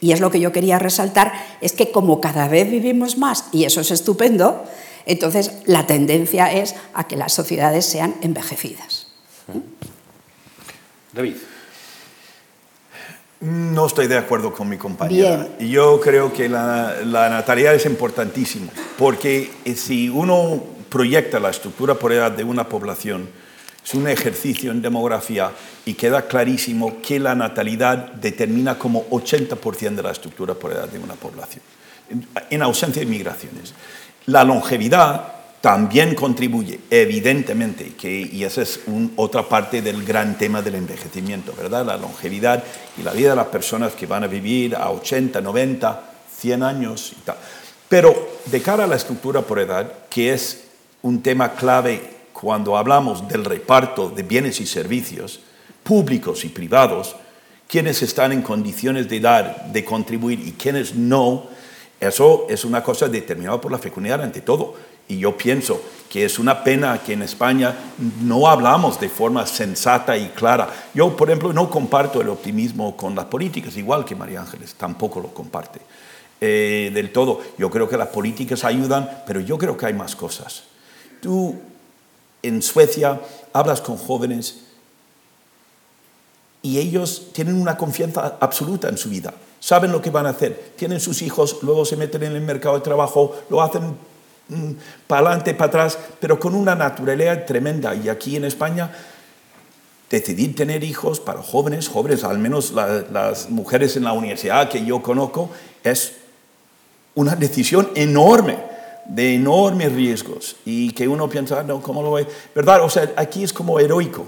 y 0.00 0.12
es 0.12 0.20
lo 0.20 0.30
que 0.30 0.40
yo 0.40 0.52
quería 0.52 0.78
resaltar, 0.78 1.32
es 1.60 1.72
que 1.72 1.90
como 1.90 2.20
cada 2.20 2.48
vez 2.48 2.70
vivimos 2.70 3.18
más, 3.18 3.46
y 3.52 3.64
eso 3.64 3.80
es 3.80 3.90
estupendo, 3.90 4.64
entonces 5.06 5.52
la 5.64 5.86
tendencia 5.86 6.52
es 6.52 6.74
a 6.94 7.08
que 7.08 7.16
las 7.16 7.32
sociedades 7.32 7.86
sean 7.86 8.14
envejecidas. 8.20 9.06
David. 11.12 11.34
No 13.40 13.86
estoy 13.86 14.08
de 14.08 14.18
acuerdo 14.18 14.52
con 14.52 14.68
mi 14.68 14.76
compañera. 14.76 15.48
Bien. 15.58 15.70
Yo 15.70 16.00
creo 16.00 16.32
que 16.32 16.48
la, 16.48 16.96
natalidad 17.04 17.74
es 17.74 17.86
importantísima, 17.86 18.70
porque 18.98 19.50
si 19.76 20.08
uno 20.08 20.60
proyecta 20.88 21.38
la 21.38 21.50
estructura 21.50 21.94
por 21.94 22.12
edad 22.12 22.32
de 22.32 22.42
una 22.42 22.68
población, 22.68 23.28
es 23.88 23.94
un 23.94 24.06
ejercicio 24.06 24.70
en 24.70 24.82
demografía 24.82 25.50
y 25.86 25.94
queda 25.94 26.28
clarísimo 26.28 27.00
que 27.00 27.18
la 27.18 27.34
natalidad 27.34 28.12
determina 28.12 28.78
como 28.78 29.08
80% 29.08 29.94
de 29.94 30.02
la 30.02 30.10
estructura 30.10 30.52
por 30.52 30.72
edad 30.72 30.88
de 30.88 30.98
una 30.98 31.14
población, 31.14 31.62
en 32.50 32.62
ausencia 32.62 33.00
de 33.00 33.06
migraciones. 33.06 33.72
La 34.26 34.44
longevidad 34.44 35.32
también 35.62 36.14
contribuye, 36.14 36.80
evidentemente, 36.90 37.94
que, 37.94 38.28
y 38.30 38.44
esa 38.44 38.60
es 38.60 38.80
otra 39.16 39.48
parte 39.48 39.80
del 39.80 40.04
gran 40.04 40.36
tema 40.36 40.60
del 40.60 40.74
envejecimiento, 40.74 41.54
¿verdad? 41.56 41.86
La 41.86 41.96
longevidad 41.96 42.62
y 42.98 43.02
la 43.02 43.12
vida 43.12 43.30
de 43.30 43.36
las 43.36 43.46
personas 43.46 43.94
que 43.94 44.04
van 44.04 44.22
a 44.22 44.26
vivir 44.26 44.76
a 44.76 44.90
80, 44.90 45.40
90, 45.40 46.02
100 46.36 46.62
años 46.62 47.14
y 47.18 47.20
tal. 47.22 47.36
Pero 47.88 48.32
de 48.44 48.60
cara 48.60 48.84
a 48.84 48.86
la 48.86 48.96
estructura 48.96 49.40
por 49.40 49.58
edad, 49.58 49.90
que 50.10 50.34
es 50.34 50.64
un 51.00 51.22
tema 51.22 51.54
clave 51.54 52.17
cuando 52.40 52.76
hablamos 52.76 53.26
del 53.26 53.44
reparto 53.44 54.10
de 54.10 54.22
bienes 54.22 54.60
y 54.60 54.66
servicios 54.66 55.40
públicos 55.82 56.44
y 56.44 56.48
privados, 56.48 57.16
quienes 57.66 58.02
están 58.02 58.32
en 58.32 58.42
condiciones 58.42 59.08
de 59.08 59.18
dar, 59.18 59.72
de 59.72 59.84
contribuir 59.84 60.40
y 60.46 60.52
quienes 60.52 60.94
no, 60.94 61.46
eso 61.98 62.46
es 62.48 62.64
una 62.64 62.82
cosa 62.82 63.08
determinada 63.08 63.60
por 63.60 63.72
la 63.72 63.78
fecundidad 63.78 64.22
ante 64.22 64.40
todo 64.40 64.74
y 65.08 65.18
yo 65.18 65.36
pienso 65.36 65.82
que 66.08 66.24
es 66.24 66.38
una 66.38 66.62
pena 66.62 67.02
que 67.02 67.14
en 67.14 67.22
España 67.22 67.74
no 68.22 68.46
hablamos 68.46 69.00
de 69.00 69.08
forma 69.08 69.44
sensata 69.46 70.16
y 70.16 70.28
clara. 70.28 70.68
Yo, 70.94 71.16
por 71.16 71.28
ejemplo, 71.28 71.52
no 71.52 71.68
comparto 71.68 72.20
el 72.20 72.28
optimismo 72.28 72.96
con 72.96 73.14
las 73.14 73.24
políticas, 73.24 73.76
igual 73.76 74.04
que 74.04 74.14
María 74.14 74.40
Ángeles, 74.40 74.74
tampoco 74.74 75.20
lo 75.20 75.34
comparte 75.34 75.80
eh, 76.40 76.90
del 76.94 77.10
todo. 77.10 77.40
Yo 77.58 77.68
creo 77.68 77.88
que 77.88 77.96
las 77.96 78.08
políticas 78.08 78.64
ayudan, 78.64 79.22
pero 79.26 79.40
yo 79.40 79.58
creo 79.58 79.76
que 79.76 79.86
hay 79.86 79.94
más 79.94 80.14
cosas. 80.14 80.64
Tú 81.20 81.56
en 82.42 82.62
Suecia 82.62 83.20
hablas 83.52 83.80
con 83.80 83.96
jóvenes 83.96 84.64
y 86.62 86.78
ellos 86.78 87.28
tienen 87.32 87.60
una 87.60 87.76
confianza 87.76 88.36
absoluta 88.40 88.88
en 88.88 88.98
su 88.98 89.08
vida. 89.08 89.34
Saben 89.60 89.92
lo 89.92 90.00
que 90.00 90.10
van 90.10 90.26
a 90.26 90.30
hacer. 90.30 90.72
Tienen 90.76 91.00
sus 91.00 91.22
hijos, 91.22 91.58
luego 91.62 91.84
se 91.84 91.96
meten 91.96 92.22
en 92.22 92.32
el 92.32 92.42
mercado 92.42 92.76
de 92.76 92.82
trabajo, 92.82 93.36
lo 93.50 93.62
hacen 93.62 93.96
Mm, 94.48 94.72
para 95.06 95.26
adelante, 95.26 95.52
para 95.52 95.68
atrás, 95.68 95.98
pero 96.20 96.40
con 96.40 96.54
una 96.54 96.74
naturaleza 96.74 97.44
tremenda. 97.44 97.94
Y 97.94 98.08
aquí 98.08 98.36
en 98.36 98.44
España, 98.44 98.90
decidir 100.10 100.56
tener 100.56 100.82
hijos 100.84 101.20
para 101.20 101.42
jóvenes, 101.42 101.88
jóvenes, 101.88 102.24
al 102.24 102.38
menos 102.38 102.72
las 102.72 103.50
mujeres 103.50 103.96
en 103.96 104.04
la 104.04 104.12
universidad 104.12 104.70
que 104.70 104.84
yo 104.84 105.02
conozco, 105.02 105.50
es 105.84 106.14
una 107.14 107.36
decisión 107.36 107.90
enorme, 107.94 108.56
de 109.08 109.34
enormes 109.34 109.92
riesgos. 109.92 110.56
Y 110.64 110.92
que 110.92 111.08
uno 111.08 111.28
piensa, 111.28 111.62
no, 111.62 111.82
¿cómo 111.82 112.02
lo 112.02 112.12
ve? 112.12 112.26
¿Verdad? 112.54 112.84
O 112.84 112.90
sea, 112.90 113.12
aquí 113.16 113.42
es 113.42 113.52
como 113.52 113.80
heroico. 113.80 114.24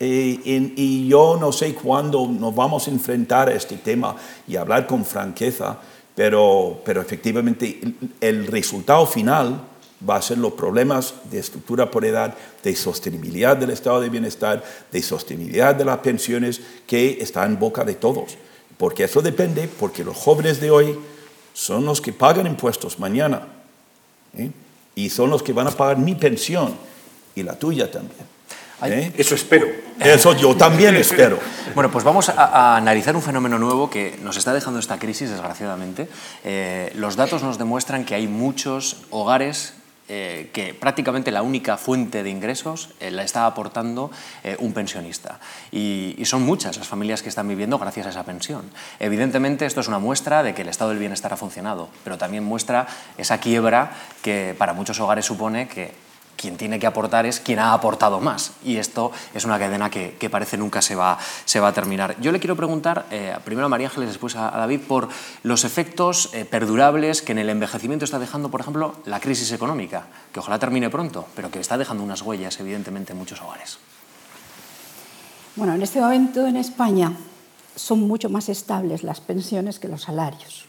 Eh, 0.00 0.40
y 0.76 1.08
yo 1.08 1.36
no 1.40 1.50
sé 1.50 1.74
cuándo 1.74 2.26
nos 2.28 2.54
vamos 2.54 2.86
a 2.86 2.90
enfrentar 2.90 3.48
a 3.48 3.54
este 3.54 3.78
tema 3.78 4.14
y 4.46 4.54
hablar 4.54 4.86
con 4.86 5.04
franqueza 5.04 5.78
pero, 6.18 6.80
pero 6.84 7.00
efectivamente 7.00 7.80
el 8.20 8.48
resultado 8.48 9.06
final 9.06 9.60
va 10.08 10.16
a 10.16 10.22
ser 10.22 10.38
los 10.38 10.52
problemas 10.54 11.14
de 11.30 11.38
estructura 11.38 11.92
por 11.92 12.04
edad, 12.04 12.34
de 12.60 12.74
sostenibilidad 12.74 13.56
del 13.56 13.70
estado 13.70 14.00
de 14.00 14.08
bienestar, 14.08 14.64
de 14.90 15.00
sostenibilidad 15.00 15.76
de 15.76 15.84
las 15.84 15.98
pensiones, 15.98 16.60
que 16.88 17.18
está 17.20 17.46
en 17.46 17.56
boca 17.56 17.84
de 17.84 17.94
todos. 17.94 18.36
Porque 18.76 19.04
eso 19.04 19.22
depende, 19.22 19.68
porque 19.68 20.02
los 20.02 20.16
jóvenes 20.16 20.60
de 20.60 20.72
hoy 20.72 20.98
son 21.54 21.84
los 21.84 22.00
que 22.00 22.12
pagan 22.12 22.48
impuestos 22.48 22.98
mañana. 22.98 23.46
¿Eh? 24.36 24.50
Y 24.94 25.10
son 25.10 25.30
los 25.30 25.42
que 25.42 25.52
van 25.52 25.66
a 25.68 25.70
pagar 25.70 25.98
mi 25.98 26.14
pensión 26.14 26.74
y 27.34 27.42
la 27.42 27.58
tuya 27.58 27.90
también. 27.90 28.26
¿Eh? 28.84 29.12
Eso 29.16 29.34
espero. 29.34 29.66
Eso 29.98 30.34
yo 30.34 30.56
también 30.56 30.96
espero. 30.96 31.38
Bueno, 31.74 31.92
pues 31.92 32.02
vamos 32.02 32.28
a, 32.28 32.76
analizar 32.76 33.14
un 33.14 33.22
fenómeno 33.22 33.56
nuevo 33.56 33.88
que 33.88 34.18
nos 34.22 34.36
está 34.36 34.52
dejando 34.52 34.80
esta 34.80 34.98
crisis, 34.98 35.30
desgraciadamente. 35.30 36.08
Eh, 36.42 36.90
los 36.96 37.14
datos 37.14 37.44
nos 37.44 37.56
demuestran 37.56 38.04
que 38.04 38.16
hay 38.16 38.26
muchos 38.26 38.96
hogares 39.10 39.74
eh, 40.08 40.50
que 40.52 40.74
prácticamente 40.74 41.30
la 41.30 41.42
única 41.42 41.76
fuente 41.76 42.22
de 42.22 42.30
ingresos 42.30 42.90
la 43.00 43.22
está 43.22 43.46
aportando 43.46 44.10
un 44.58 44.72
pensionista. 44.72 45.40
Y, 45.70 46.16
son 46.24 46.42
muchas 46.42 46.76
las 46.76 46.86
familias 46.86 47.22
que 47.22 47.28
están 47.30 47.48
viviendo 47.48 47.78
gracias 47.78 48.06
a 48.06 48.10
esa 48.10 48.24
pensión. 48.24 48.70
Evidentemente 49.00 49.64
esto 49.64 49.80
es 49.80 49.88
una 49.88 49.98
muestra 49.98 50.42
de 50.42 50.54
que 50.54 50.62
el 50.62 50.68
estado 50.68 50.90
del 50.90 50.98
bienestar 50.98 51.32
ha 51.32 51.36
funcionado, 51.36 51.88
pero 52.04 52.18
también 52.18 52.44
muestra 52.44 52.86
esa 53.16 53.38
quiebra 53.38 53.92
que 54.22 54.54
para 54.58 54.74
muchos 54.74 55.00
hogares 55.00 55.24
supone 55.24 55.68
que 55.68 56.07
quien 56.38 56.56
tiene 56.56 56.78
que 56.78 56.86
aportar 56.86 57.26
es 57.26 57.40
quien 57.40 57.58
ha 57.58 57.72
aportado 57.72 58.20
más. 58.20 58.52
Y 58.64 58.76
esto 58.76 59.10
es 59.34 59.44
una 59.44 59.58
cadena 59.58 59.90
que, 59.90 60.30
parece 60.30 60.56
nunca 60.56 60.80
se 60.80 60.94
va, 60.94 61.18
se 61.44 61.58
va 61.60 61.68
a 61.68 61.72
terminar. 61.72 62.16
Yo 62.20 62.32
le 62.32 62.38
quiero 62.38 62.56
preguntar, 62.56 63.06
eh, 63.10 63.36
primero 63.44 63.66
a 63.66 63.68
María 63.68 63.88
Ángeles, 63.88 64.10
después 64.10 64.36
a, 64.36 64.50
David, 64.50 64.80
por 64.86 65.08
los 65.42 65.64
efectos 65.64 66.30
eh, 66.32 66.44
perdurables 66.44 67.20
que 67.20 67.32
en 67.32 67.38
el 67.38 67.50
envejecimiento 67.50 68.04
está 68.04 68.18
dejando, 68.18 68.50
por 68.50 68.60
ejemplo, 68.60 68.94
la 69.04 69.20
crisis 69.20 69.50
económica, 69.52 70.06
que 70.32 70.38
ojalá 70.38 70.58
termine 70.58 70.88
pronto, 70.88 71.26
pero 71.34 71.50
que 71.50 71.58
está 71.58 71.76
dejando 71.76 72.04
unas 72.04 72.22
huellas, 72.22 72.58
evidentemente, 72.60 73.12
en 73.12 73.18
muchos 73.18 73.42
hogares. 73.42 73.78
Bueno, 75.56 75.74
en 75.74 75.82
este 75.82 76.00
momento 76.00 76.46
en 76.46 76.56
España 76.56 77.12
son 77.74 78.06
mucho 78.06 78.30
más 78.30 78.48
estables 78.48 79.02
las 79.02 79.20
pensiones 79.20 79.80
que 79.80 79.88
los 79.88 80.02
salarios. 80.02 80.66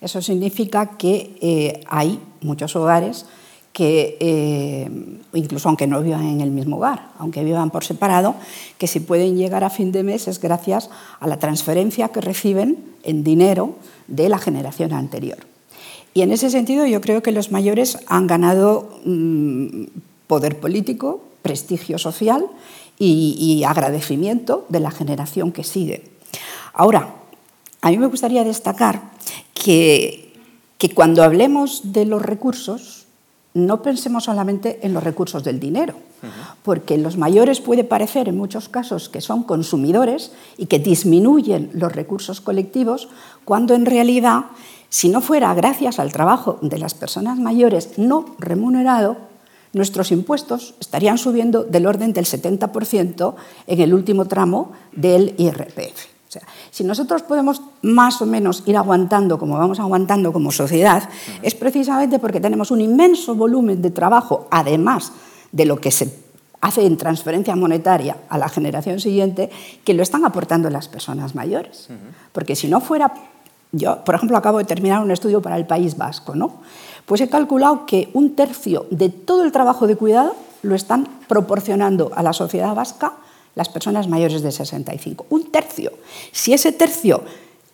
Eso 0.00 0.22
significa 0.22 0.96
que 0.96 1.36
eh, 1.40 1.84
hay 1.88 2.20
muchos 2.40 2.74
hogares 2.76 3.26
que 3.74 4.16
eh, 4.20 4.88
incluso 5.32 5.68
aunque 5.68 5.88
no 5.88 6.00
vivan 6.00 6.24
en 6.26 6.40
el 6.40 6.52
mismo 6.52 6.76
hogar, 6.76 7.10
aunque 7.18 7.42
vivan 7.42 7.70
por 7.70 7.84
separado, 7.84 8.36
que 8.78 8.86
si 8.86 9.00
pueden 9.00 9.36
llegar 9.36 9.64
a 9.64 9.68
fin 9.68 9.90
de 9.90 10.04
mes 10.04 10.28
es 10.28 10.40
gracias 10.40 10.90
a 11.18 11.26
la 11.26 11.40
transferencia 11.40 12.08
que 12.08 12.20
reciben 12.20 12.78
en 13.02 13.24
dinero 13.24 13.74
de 14.06 14.28
la 14.28 14.38
generación 14.38 14.92
anterior. 14.92 15.38
Y 16.14 16.22
en 16.22 16.30
ese 16.30 16.50
sentido 16.50 16.86
yo 16.86 17.00
creo 17.00 17.20
que 17.20 17.32
los 17.32 17.50
mayores 17.50 17.98
han 18.06 18.28
ganado 18.28 18.88
mm, 19.04 19.86
poder 20.28 20.60
político, 20.60 21.24
prestigio 21.42 21.98
social 21.98 22.46
y, 22.96 23.34
y 23.40 23.64
agradecimiento 23.64 24.66
de 24.68 24.78
la 24.78 24.92
generación 24.92 25.50
que 25.50 25.64
sigue. 25.64 26.04
Ahora, 26.72 27.16
a 27.80 27.90
mí 27.90 27.98
me 27.98 28.06
gustaría 28.06 28.44
destacar 28.44 29.02
que, 29.52 30.32
que 30.78 30.90
cuando 30.90 31.24
hablemos 31.24 31.92
de 31.92 32.04
los 32.04 32.22
recursos, 32.22 33.03
no 33.54 33.82
pensemos 33.82 34.24
solamente 34.24 34.80
en 34.82 34.92
los 34.92 35.04
recursos 35.04 35.44
del 35.44 35.60
dinero, 35.60 35.94
porque 36.64 36.98
los 36.98 37.16
mayores 37.16 37.60
puede 37.60 37.84
parecer 37.84 38.28
en 38.28 38.36
muchos 38.36 38.68
casos 38.68 39.08
que 39.08 39.20
son 39.20 39.44
consumidores 39.44 40.32
y 40.58 40.66
que 40.66 40.80
disminuyen 40.80 41.70
los 41.72 41.92
recursos 41.92 42.40
colectivos, 42.40 43.08
cuando 43.44 43.74
en 43.74 43.86
realidad, 43.86 44.46
si 44.88 45.08
no 45.08 45.20
fuera 45.20 45.54
gracias 45.54 46.00
al 46.00 46.12
trabajo 46.12 46.58
de 46.62 46.78
las 46.78 46.94
personas 46.94 47.38
mayores 47.38 47.96
no 47.96 48.34
remunerado, 48.40 49.16
nuestros 49.72 50.10
impuestos 50.10 50.74
estarían 50.80 51.18
subiendo 51.18 51.62
del 51.62 51.86
orden 51.86 52.12
del 52.12 52.24
70% 52.24 53.34
en 53.68 53.80
el 53.80 53.94
último 53.94 54.26
tramo 54.26 54.72
del 54.92 55.34
IRPF 55.38 56.13
si 56.74 56.82
nosotros 56.82 57.22
podemos 57.22 57.62
más 57.82 58.20
o 58.20 58.26
menos 58.26 58.64
ir 58.66 58.76
aguantando 58.76 59.38
como 59.38 59.56
vamos 59.56 59.78
aguantando 59.78 60.32
como 60.32 60.50
sociedad, 60.50 61.08
es 61.40 61.54
precisamente 61.54 62.18
porque 62.18 62.40
tenemos 62.40 62.72
un 62.72 62.80
inmenso 62.80 63.36
volumen 63.36 63.80
de 63.80 63.92
trabajo, 63.92 64.48
además 64.50 65.12
de 65.52 65.66
lo 65.66 65.80
que 65.80 65.92
se 65.92 66.12
hace 66.60 66.84
en 66.84 66.96
transferencia 66.96 67.54
monetaria 67.54 68.16
a 68.28 68.38
la 68.38 68.48
generación 68.48 68.98
siguiente, 68.98 69.50
que 69.84 69.94
lo 69.94 70.02
están 70.02 70.24
aportando 70.24 70.68
las 70.68 70.88
personas 70.88 71.36
mayores. 71.36 71.90
Porque 72.32 72.56
si 72.56 72.66
no 72.66 72.80
fuera 72.80 73.14
Yo, 73.70 74.04
por 74.04 74.16
ejemplo, 74.16 74.36
acabo 74.36 74.58
de 74.58 74.64
terminar 74.64 75.00
un 75.00 75.12
estudio 75.12 75.40
para 75.40 75.56
el 75.56 75.66
País 75.66 75.96
Vasco, 75.96 76.34
¿no? 76.34 76.54
Pues 77.06 77.20
he 77.20 77.28
calculado 77.28 77.86
que 77.86 78.10
un 78.14 78.34
tercio 78.34 78.86
de 78.90 79.10
todo 79.10 79.44
el 79.44 79.52
trabajo 79.52 79.86
de 79.86 79.94
cuidado 79.94 80.34
lo 80.62 80.74
están 80.74 81.06
proporcionando 81.28 82.10
a 82.16 82.22
la 82.24 82.32
sociedad 82.32 82.74
vasca 82.74 83.12
las 83.54 83.68
personas 83.68 84.08
mayores 84.08 84.42
de 84.42 84.52
65. 84.52 85.26
Un 85.30 85.50
tercio. 85.50 85.92
Si 86.32 86.52
ese 86.52 86.72
tercio 86.72 87.22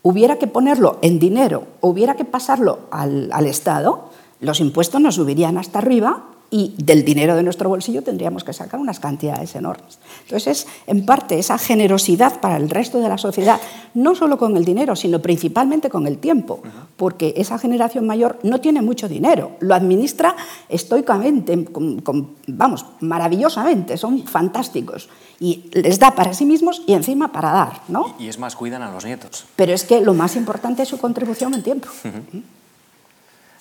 hubiera 0.02 0.38
que 0.38 0.46
ponerlo 0.46 0.98
en 1.02 1.18
dinero, 1.18 1.66
hubiera 1.80 2.16
que 2.16 2.24
pasarlo 2.24 2.80
al, 2.90 3.30
al 3.32 3.46
Estado, 3.46 4.10
los 4.40 4.60
impuestos 4.60 5.00
nos 5.00 5.16
subirían 5.16 5.58
hasta 5.58 5.78
arriba 5.78 6.24
y 6.50 6.74
del 6.76 7.04
dinero 7.04 7.36
de 7.36 7.42
nuestro 7.42 7.68
bolsillo 7.68 8.02
tendríamos 8.02 8.42
que 8.42 8.52
sacar 8.52 8.80
unas 8.80 8.98
cantidades 8.98 9.54
enormes. 9.54 9.98
Entonces, 10.22 10.66
es 10.66 10.66
en 10.86 11.06
parte 11.06 11.38
esa 11.38 11.58
generosidad 11.58 12.40
para 12.40 12.56
el 12.56 12.68
resto 12.68 12.98
de 12.98 13.08
la 13.08 13.18
sociedad, 13.18 13.60
no 13.94 14.14
solo 14.14 14.36
con 14.36 14.56
el 14.56 14.64
dinero, 14.64 14.96
sino 14.96 15.22
principalmente 15.22 15.88
con 15.88 16.06
el 16.06 16.18
tiempo, 16.18 16.60
porque 16.96 17.34
esa 17.36 17.58
generación 17.58 18.06
mayor 18.06 18.38
no 18.42 18.60
tiene 18.60 18.82
mucho 18.82 19.08
dinero, 19.08 19.52
lo 19.60 19.74
administra 19.74 20.34
estoicamente, 20.68 21.66
vamos, 22.48 22.84
maravillosamente, 23.00 23.96
son 23.96 24.26
fantásticos 24.26 25.08
y 25.38 25.70
les 25.72 25.98
da 25.98 26.14
para 26.14 26.34
sí 26.34 26.44
mismos 26.44 26.82
y 26.86 26.94
encima 26.94 27.32
para 27.32 27.52
dar, 27.52 27.82
¿no? 27.88 28.14
Y, 28.18 28.28
es 28.28 28.38
más, 28.38 28.56
cuidan 28.56 28.82
a 28.82 28.90
los 28.90 29.04
nietos. 29.04 29.46
Pero 29.56 29.72
es 29.72 29.84
que 29.84 30.00
lo 30.00 30.14
más 30.14 30.36
importante 30.36 30.82
es 30.82 30.88
su 30.88 30.98
contribución 30.98 31.54
en 31.54 31.62
tiempo. 31.62 31.88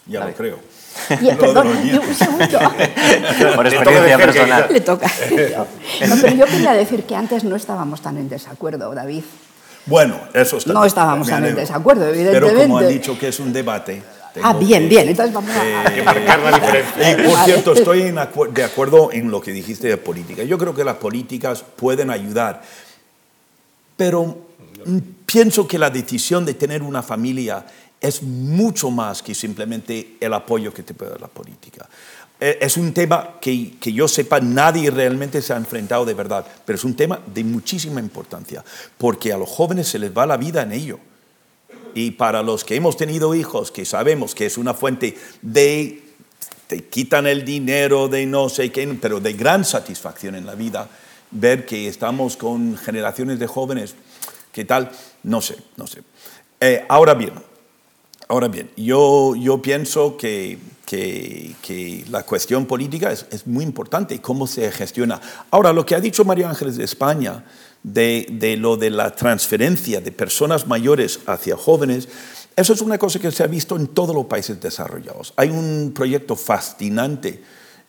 Ya 0.07 0.25
lo 0.25 0.33
creo. 0.33 0.57
Y, 1.21 1.31
perdón, 1.35 1.67
un 1.67 2.15
segundo. 2.15 2.59
Por 3.55 3.67
experiencia 3.67 4.17
personal. 4.17 4.67
Le 4.71 4.81
toca. 4.81 5.11
No, 6.07 6.15
pero 6.21 6.35
yo 6.35 6.45
quería 6.45 6.73
decir 6.73 7.03
que 7.03 7.15
antes 7.15 7.43
no 7.43 7.55
estábamos 7.55 8.01
tan 8.01 8.17
en 8.17 8.29
desacuerdo, 8.29 8.93
David. 8.93 9.23
Bueno, 9.85 10.19
eso 10.33 10.57
está. 10.57 10.73
No 10.73 10.85
estábamos 10.85 11.27
tan 11.27 11.45
en 11.45 11.55
desacuerdo, 11.55 12.07
evidentemente. 12.07 12.55
Pero 12.55 12.61
como 12.61 12.77
han 12.77 12.87
dicho 12.87 13.17
que 13.17 13.29
es 13.29 13.39
un 13.39 13.51
debate. 13.51 14.01
Ah, 14.41 14.53
bien, 14.53 14.87
bien. 14.87 15.09
Entonces 15.09 15.33
vamos 15.33 15.51
a. 15.51 15.81
Hay 15.87 15.95
que 15.95 16.03
marcar 16.03 16.39
la 16.39 16.51
diferencia. 16.51 17.11
Y 17.11 17.27
por 17.27 17.45
cierto, 17.45 17.73
estoy 17.73 18.01
en 18.03 18.19
de 18.53 18.63
acuerdo 18.63 19.09
en 19.11 19.31
lo 19.31 19.41
que 19.41 19.51
dijiste 19.51 19.87
de 19.87 19.97
política. 19.97 20.43
Yo 20.43 20.57
creo 20.57 20.73
que 20.73 20.83
las 20.83 20.95
políticas 20.97 21.63
pueden 21.75 22.11
ayudar, 22.11 22.61
pero 23.97 24.37
pienso 25.25 25.67
que 25.67 25.77
la 25.77 25.89
decisión 25.89 26.45
de 26.45 26.53
tener 26.53 26.83
una 26.83 27.01
familia 27.01 27.65
es 28.01 28.23
mucho 28.23 28.91
más 28.91 29.21
que 29.21 29.35
simplemente 29.35 30.17
el 30.19 30.33
apoyo 30.33 30.73
que 30.73 30.83
te 30.83 30.93
puede 30.93 31.11
dar 31.11 31.21
la 31.21 31.27
política. 31.27 31.87
Eh, 32.39 32.57
es 32.61 32.77
un 32.77 32.93
tema 32.93 33.39
que, 33.41 33.77
que, 33.79 33.91
yo 33.91 34.07
sepa, 34.07 34.39
nadie 34.39 34.89
realmente 34.89 35.41
se 35.41 35.51
ha 35.53 35.57
enfrentado 35.57 36.05
de 36.05 36.13
verdad, 36.13 36.45
pero 36.65 36.77
es 36.77 36.85
un 36.85 36.95
tema 36.95 37.19
de 37.25 37.43
muchísima 37.43 37.99
importancia, 37.99 38.63
porque 38.97 39.33
a 39.33 39.37
los 39.37 39.49
jóvenes 39.49 39.89
se 39.89 39.99
les 39.99 40.15
va 40.15 40.25
la 40.25 40.37
vida 40.37 40.61
en 40.61 40.71
ello. 40.71 40.99
Y 41.93 42.11
para 42.11 42.41
los 42.41 42.63
que 42.63 42.75
hemos 42.75 42.95
tenido 42.95 43.35
hijos, 43.35 43.71
que 43.71 43.83
sabemos 43.83 44.35
que 44.35 44.45
es 44.45 44.57
una 44.57 44.73
fuente 44.73 45.17
de, 45.41 46.03
te 46.67 46.85
quitan 46.85 47.27
el 47.27 47.43
dinero, 47.43 48.07
de 48.07 48.25
no 48.25 48.47
sé 48.47 48.71
qué, 48.71 48.87
pero 49.01 49.19
de 49.19 49.33
gran 49.33 49.65
satisfacción 49.65 50.35
en 50.35 50.45
la 50.45 50.55
vida, 50.55 50.87
ver 51.31 51.65
que 51.65 51.87
estamos 51.87 52.37
con 52.37 52.77
generaciones 52.77 53.39
de 53.39 53.47
jóvenes, 53.47 53.95
¿qué 54.53 54.65
tal? 54.65 54.91
No 55.23 55.41
sé, 55.41 55.57
no 55.75 55.87
sé. 55.87 56.03
Eh, 56.61 56.85
ahora 56.87 57.13
bien, 57.13 57.33
Ahora 58.31 58.47
bien, 58.47 58.69
yo, 58.77 59.35
yo 59.35 59.59
pienso 59.59 60.15
que, 60.15 60.59
que, 60.85 62.05
la 62.11 62.21
cuestión 62.21 62.67
política 62.67 63.11
es, 63.11 63.25
es, 63.31 63.47
muy 63.47 63.63
importante 63.63 64.13
y 64.13 64.19
cómo 64.19 64.45
se 64.45 64.71
gestiona. 64.71 65.19
Ahora, 65.49 65.73
lo 65.73 65.83
que 65.83 65.95
ha 65.95 65.99
dicho 65.99 66.23
María 66.23 66.47
Ángeles 66.47 66.77
de 66.77 66.83
España, 66.83 67.43
de, 67.81 68.27
de, 68.29 68.55
lo 68.55 68.77
de 68.77 68.91
la 68.91 69.15
transferencia 69.15 69.99
de 69.99 70.11
personas 70.11 70.67
mayores 70.67 71.21
hacia 71.25 71.57
jóvenes, 71.57 72.07
eso 72.55 72.73
es 72.73 72.81
una 72.81 72.99
cosa 72.99 73.17
que 73.17 73.31
se 73.31 73.41
ha 73.41 73.47
visto 73.47 73.75
en 73.75 73.87
todos 73.87 74.13
los 74.13 74.27
países 74.27 74.61
desarrollados. 74.61 75.33
Hay 75.35 75.49
un 75.49 75.91
proyecto 75.95 76.35
fascinante 76.35 77.41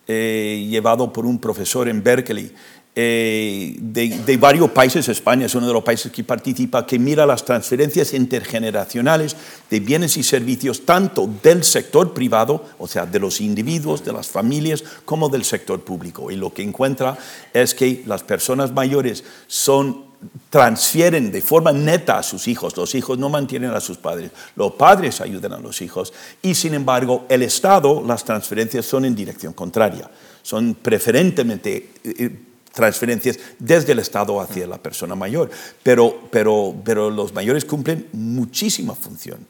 eh, 0.08 0.66
llevado 0.70 1.12
por 1.12 1.26
un 1.26 1.38
profesor 1.38 1.86
en 1.86 2.02
Berkeley 2.02 2.50
eh, 2.96 3.76
de, 3.78 4.36
varios 4.36 4.70
países, 4.70 5.08
España 5.08 5.46
es 5.46 5.54
uno 5.54 5.68
de 5.68 5.72
los 5.72 5.84
países 5.84 6.10
que 6.10 6.24
participa, 6.24 6.84
que 6.84 6.98
mira 6.98 7.24
las 7.24 7.44
transferencias 7.44 8.12
intergeneracionales 8.12 9.36
de 9.70 9.78
bienes 9.78 10.16
y 10.16 10.24
servicios 10.24 10.84
tanto 10.84 11.30
del 11.42 11.62
sector 11.62 12.12
privado, 12.12 12.64
o 12.78 12.88
sea, 12.88 13.06
de 13.06 13.20
los 13.20 13.40
individuos, 13.40 14.04
de 14.04 14.12
las 14.12 14.28
familias, 14.28 14.82
como 15.04 15.28
del 15.28 15.44
sector 15.44 15.82
público. 15.82 16.32
Y 16.32 16.36
lo 16.36 16.52
que 16.52 16.62
encuentra 16.62 17.16
es 17.54 17.74
que 17.74 18.02
las 18.06 18.24
personas 18.24 18.72
mayores 18.72 19.22
son 19.46 20.10
transfieren 20.50 21.32
de 21.32 21.40
forma 21.40 21.72
neta 21.72 22.18
a 22.18 22.22
sus 22.22 22.46
hijos. 22.48 22.76
Los 22.76 22.94
hijos 22.94 23.18
no 23.18 23.30
mantienen 23.30 23.70
a 23.70 23.80
sus 23.80 23.96
padres, 23.96 24.32
los 24.56 24.72
padres 24.72 25.20
ayudan 25.20 25.52
a 25.52 25.58
los 25.58 25.80
hijos. 25.80 26.12
Y 26.42 26.54
sin 26.54 26.74
embargo, 26.74 27.24
el 27.28 27.42
Estado, 27.42 28.02
las 28.06 28.24
transferencias 28.24 28.84
son 28.84 29.04
en 29.04 29.14
dirección 29.14 29.52
contraria. 29.52 30.10
Son 30.42 30.74
preferentemente 30.74 31.90
eh, 32.04 32.49
transferencias 32.72 33.38
desde 33.58 33.92
el 33.92 33.98
Estado 33.98 34.40
hacia 34.40 34.66
la 34.66 34.82
persona 34.82 35.14
mayor. 35.14 35.50
Pero, 35.82 36.28
pero, 36.30 36.74
pero 36.84 37.10
los 37.10 37.32
mayores 37.32 37.64
cumplen 37.64 38.08
muchísima 38.12 38.94
función 38.94 39.46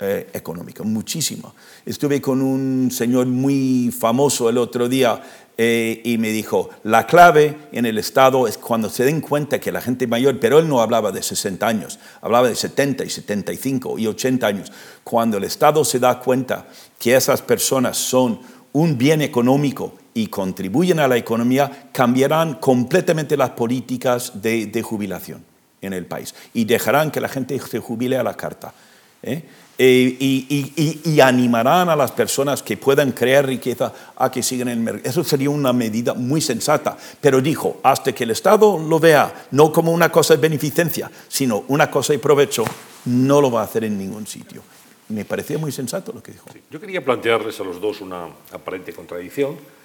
eh, 0.00 0.28
económica, 0.32 0.84
muchísima. 0.84 1.52
Estuve 1.84 2.20
con 2.20 2.40
un 2.40 2.88
señor 2.92 3.26
muy 3.26 3.90
famoso 3.90 4.48
el 4.48 4.58
otro 4.58 4.88
día 4.88 5.20
eh, 5.60 6.00
y 6.04 6.18
me 6.18 6.30
dijo, 6.30 6.70
la 6.84 7.04
clave 7.04 7.56
en 7.72 7.84
el 7.84 7.98
Estado 7.98 8.46
es 8.46 8.58
cuando 8.58 8.90
se 8.90 9.04
den 9.04 9.20
cuenta 9.20 9.58
que 9.58 9.72
la 9.72 9.80
gente 9.80 10.06
mayor, 10.06 10.38
pero 10.38 10.60
él 10.60 10.68
no 10.68 10.80
hablaba 10.80 11.10
de 11.10 11.20
60 11.20 11.66
años, 11.66 11.98
hablaba 12.20 12.46
de 12.48 12.54
70 12.54 13.04
y 13.04 13.10
75 13.10 13.98
y 13.98 14.06
80 14.06 14.46
años, 14.46 14.72
cuando 15.02 15.36
el 15.38 15.42
Estado 15.42 15.84
se 15.84 15.98
da 15.98 16.20
cuenta 16.20 16.68
que 16.96 17.16
esas 17.16 17.42
personas 17.42 17.96
son 17.96 18.38
un 18.72 18.96
bien 18.96 19.20
económico 19.20 19.94
y 20.18 20.26
contribuyen 20.26 20.98
a 20.98 21.06
la 21.06 21.16
economía, 21.16 21.90
cambiarán 21.92 22.54
completamente 22.54 23.36
las 23.36 23.50
políticas 23.50 24.32
de, 24.42 24.82
jubilación 24.82 25.44
en 25.80 25.92
el 25.92 26.06
país 26.06 26.34
y 26.54 26.64
dejarán 26.64 27.12
que 27.12 27.20
la 27.20 27.28
gente 27.28 27.56
se 27.60 27.78
jubile 27.78 28.16
a 28.16 28.24
la 28.24 28.34
carta. 28.34 28.74
¿eh? 29.22 29.44
Eh, 29.78 30.16
y, 30.18 31.20
animarán 31.20 31.88
a 31.88 31.94
las 31.94 32.10
personas 32.10 32.64
que 32.64 32.76
puedan 32.76 33.12
crear 33.12 33.46
riqueza 33.46 33.92
a 34.16 34.28
que 34.28 34.42
sigan 34.42 34.66
en 34.68 34.78
el 34.78 34.84
mercado. 34.84 35.08
Eso 35.08 35.22
sería 35.22 35.50
una 35.50 35.72
medida 35.72 36.14
muy 36.14 36.40
sensata. 36.40 36.96
Pero 37.20 37.40
dijo, 37.40 37.78
hasta 37.84 38.12
que 38.12 38.24
el 38.24 38.32
Estado 38.32 38.76
lo 38.76 38.98
vea 38.98 39.46
no 39.52 39.72
como 39.72 39.92
una 39.92 40.10
cosa 40.10 40.34
de 40.34 40.40
beneficencia, 40.40 41.08
sino 41.28 41.64
una 41.68 41.88
cosa 41.92 42.12
de 42.12 42.18
provecho, 42.18 42.64
no 43.04 43.40
lo 43.40 43.52
va 43.52 43.60
a 43.60 43.64
hacer 43.64 43.84
en 43.84 43.96
ningún 43.96 44.26
sitio. 44.26 44.62
Me 45.10 45.24
parecía 45.24 45.58
muy 45.58 45.70
sensato 45.70 46.12
lo 46.12 46.24
que 46.24 46.32
dijo. 46.32 46.48
yo 46.70 46.80
quería 46.80 47.04
plantearles 47.04 47.60
a 47.60 47.64
los 47.64 47.80
dos 47.80 48.00
una 48.00 48.26
aparente 48.52 48.92
contradicción 48.92 49.77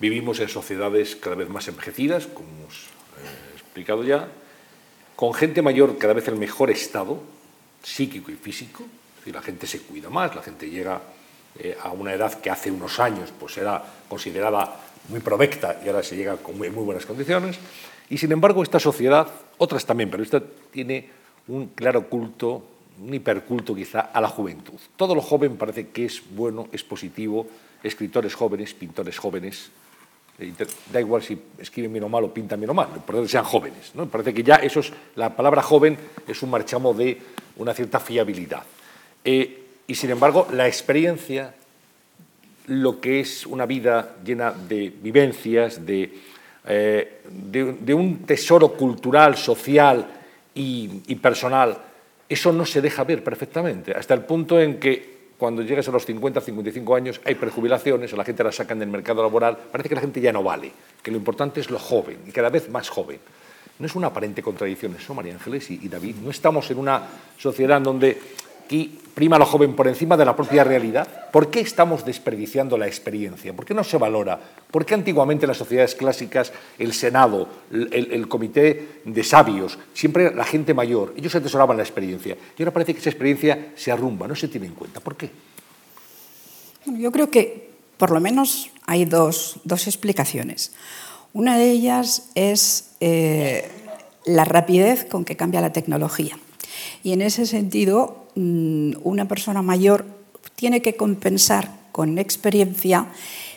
Vivimos 0.00 0.38
en 0.38 0.48
sociedades 0.48 1.16
cada 1.16 1.34
vez 1.34 1.48
más 1.48 1.66
envejecidas, 1.66 2.28
como 2.28 2.48
hemos 2.48 2.74
eh, 2.74 3.54
explicado 3.54 4.04
ya, 4.04 4.28
con 5.16 5.34
gente 5.34 5.60
mayor 5.60 5.98
cada 5.98 6.14
vez 6.14 6.28
en 6.28 6.38
mejor 6.38 6.70
estado 6.70 7.20
psíquico 7.82 8.30
y 8.30 8.34
físico, 8.34 8.84
es 9.26 9.34
la 9.34 9.42
gente 9.42 9.66
se 9.66 9.80
cuida 9.80 10.08
más, 10.08 10.34
la 10.36 10.42
gente 10.42 10.70
llega 10.70 11.02
eh, 11.58 11.76
a 11.82 11.90
una 11.90 12.14
edad 12.14 12.40
que 12.40 12.50
hace 12.50 12.70
unos 12.70 13.00
años 13.00 13.32
pues 13.38 13.58
era 13.58 13.82
considerada 14.08 14.76
muy 15.08 15.18
provecta 15.18 15.80
y 15.84 15.88
ahora 15.88 16.04
se 16.04 16.16
llega 16.16 16.36
con 16.36 16.56
muy, 16.56 16.70
muy 16.70 16.84
buenas 16.84 17.04
condiciones. 17.04 17.58
Y 18.08 18.18
sin 18.18 18.30
embargo 18.30 18.62
esta 18.62 18.78
sociedad, 18.78 19.28
otras 19.58 19.84
también, 19.84 20.10
pero 20.10 20.22
esta 20.22 20.40
tiene 20.70 21.10
un 21.48 21.68
claro 21.68 22.08
culto, 22.08 22.62
un 23.00 23.12
hiperculto 23.12 23.74
quizá 23.74 24.00
a 24.00 24.20
la 24.20 24.28
juventud. 24.28 24.78
Todo 24.96 25.16
lo 25.16 25.22
joven 25.22 25.56
parece 25.56 25.88
que 25.88 26.04
es 26.04 26.22
bueno, 26.30 26.68
es 26.70 26.84
positivo, 26.84 27.48
escritores 27.82 28.34
jóvenes, 28.34 28.74
pintores 28.74 29.18
jóvenes, 29.18 29.70
da 30.92 31.00
igual 31.00 31.22
si 31.22 31.38
escriben 31.58 31.92
bien 31.92 32.04
o 32.04 32.08
mal 32.08 32.22
o 32.22 32.32
pintan 32.32 32.60
bien 32.60 32.70
o 32.70 32.74
mal, 32.74 32.88
por 33.04 33.22
que 33.22 33.28
sean 33.28 33.44
jóvenes. 33.44 33.90
¿no? 33.94 34.06
Parece 34.06 34.32
que 34.32 34.42
ya 34.42 34.56
eso 34.56 34.80
es, 34.80 34.92
la 35.16 35.34
palabra 35.34 35.62
joven 35.62 35.98
es 36.26 36.42
un 36.42 36.50
marchamo 36.50 36.94
de 36.94 37.18
una 37.56 37.74
cierta 37.74 37.98
fiabilidad. 37.98 38.62
Eh, 39.24 39.64
y 39.86 39.94
sin 39.94 40.10
embargo, 40.10 40.46
la 40.52 40.68
experiencia, 40.68 41.54
lo 42.68 43.00
que 43.00 43.20
es 43.20 43.46
una 43.46 43.66
vida 43.66 44.16
llena 44.24 44.52
de 44.52 44.90
vivencias, 44.90 45.84
de, 45.84 46.18
eh, 46.68 47.22
de, 47.28 47.94
un 47.94 48.18
tesoro 48.24 48.74
cultural, 48.74 49.36
social 49.36 50.06
y 50.54 51.14
personal, 51.16 51.78
eso 52.28 52.52
no 52.52 52.66
se 52.66 52.80
deja 52.80 53.04
ver 53.04 53.24
perfectamente, 53.24 53.92
hasta 53.92 54.14
el 54.14 54.20
punto 54.20 54.60
en 54.60 54.78
que 54.78 55.17
cuando 55.38 55.62
llegues 55.62 55.88
a 55.88 55.92
los 55.92 56.04
50, 56.04 56.40
55 56.40 56.94
años, 56.96 57.20
hay 57.24 57.36
prejubilaciones, 57.36 58.12
a 58.12 58.16
la 58.16 58.24
gente 58.24 58.42
la 58.42 58.50
sacan 58.50 58.80
del 58.80 58.88
mercado 58.88 59.22
laboral, 59.22 59.56
parece 59.56 59.88
que 59.88 59.94
la 59.94 60.00
gente 60.00 60.20
ya 60.20 60.32
no 60.32 60.42
vale, 60.42 60.72
que 61.00 61.12
lo 61.12 61.16
importante 61.16 61.60
es 61.60 61.70
lo 61.70 61.78
joven 61.78 62.18
y 62.26 62.32
cada 62.32 62.50
vez 62.50 62.68
más 62.68 62.88
joven. 62.88 63.20
No 63.78 63.86
es 63.86 63.94
una 63.94 64.08
aparente 64.08 64.42
contradicción 64.42 64.96
eso, 64.96 65.14
María 65.14 65.34
Ángeles 65.34 65.70
y, 65.70 65.88
David. 65.88 66.16
No 66.16 66.30
estamos 66.30 66.68
en 66.72 66.78
una 66.78 67.02
sociedad 67.38 67.76
en 67.76 67.84
donde 67.84 68.20
Aquí 68.68 68.98
prima 69.14 69.38
lo 69.38 69.46
joven 69.46 69.74
por 69.74 69.88
encima 69.88 70.14
de 70.14 70.26
la 70.26 70.36
propia 70.36 70.62
realidad. 70.62 71.30
¿Por 71.32 71.48
qué 71.48 71.60
estamos 71.60 72.04
desperdiciando 72.04 72.76
la 72.76 72.86
experiencia? 72.86 73.56
¿Por 73.56 73.64
qué 73.64 73.72
no 73.72 73.82
se 73.82 73.96
valora? 73.96 74.38
¿Por 74.70 74.84
qué 74.84 74.92
antiguamente 74.92 75.46
en 75.46 75.48
las 75.48 75.56
sociedades 75.56 75.94
clásicas 75.94 76.52
el 76.78 76.92
Senado, 76.92 77.48
el, 77.70 78.28
comité 78.28 79.00
de 79.06 79.24
sabios, 79.24 79.78
siempre 79.94 80.34
la 80.34 80.44
gente 80.44 80.74
mayor, 80.74 81.14
ellos 81.16 81.34
atesoraban 81.34 81.78
la 81.78 81.82
experiencia? 81.82 82.36
Y 82.58 82.62
ahora 82.62 82.74
parece 82.74 82.92
que 82.92 83.00
esa 83.00 83.08
experiencia 83.08 83.72
se 83.74 83.90
arrumba, 83.90 84.28
no 84.28 84.34
se 84.34 84.48
tiene 84.48 84.66
en 84.66 84.74
cuenta. 84.74 85.00
¿Por 85.00 85.16
qué? 85.16 85.30
Yo 86.84 87.10
creo 87.10 87.30
que 87.30 87.70
por 87.96 88.10
lo 88.10 88.20
menos 88.20 88.70
hay 88.84 89.06
dos, 89.06 89.60
dos 89.64 89.86
explicaciones. 89.86 90.72
Una 91.32 91.56
de 91.56 91.70
ellas 91.70 92.28
es 92.34 92.90
eh, 93.00 93.66
la 94.26 94.44
rapidez 94.44 95.06
con 95.06 95.24
que 95.24 95.38
cambia 95.38 95.62
la 95.62 95.72
tecnología. 95.72 96.38
Y 97.02 97.12
en 97.12 97.22
ese 97.22 97.46
sentido, 97.46 98.27
una 98.38 99.26
persona 99.26 99.62
mayor 99.62 100.06
tiene 100.54 100.82
que 100.82 100.96
compensar 100.96 101.70
con 101.92 102.18
experiencia 102.18 103.06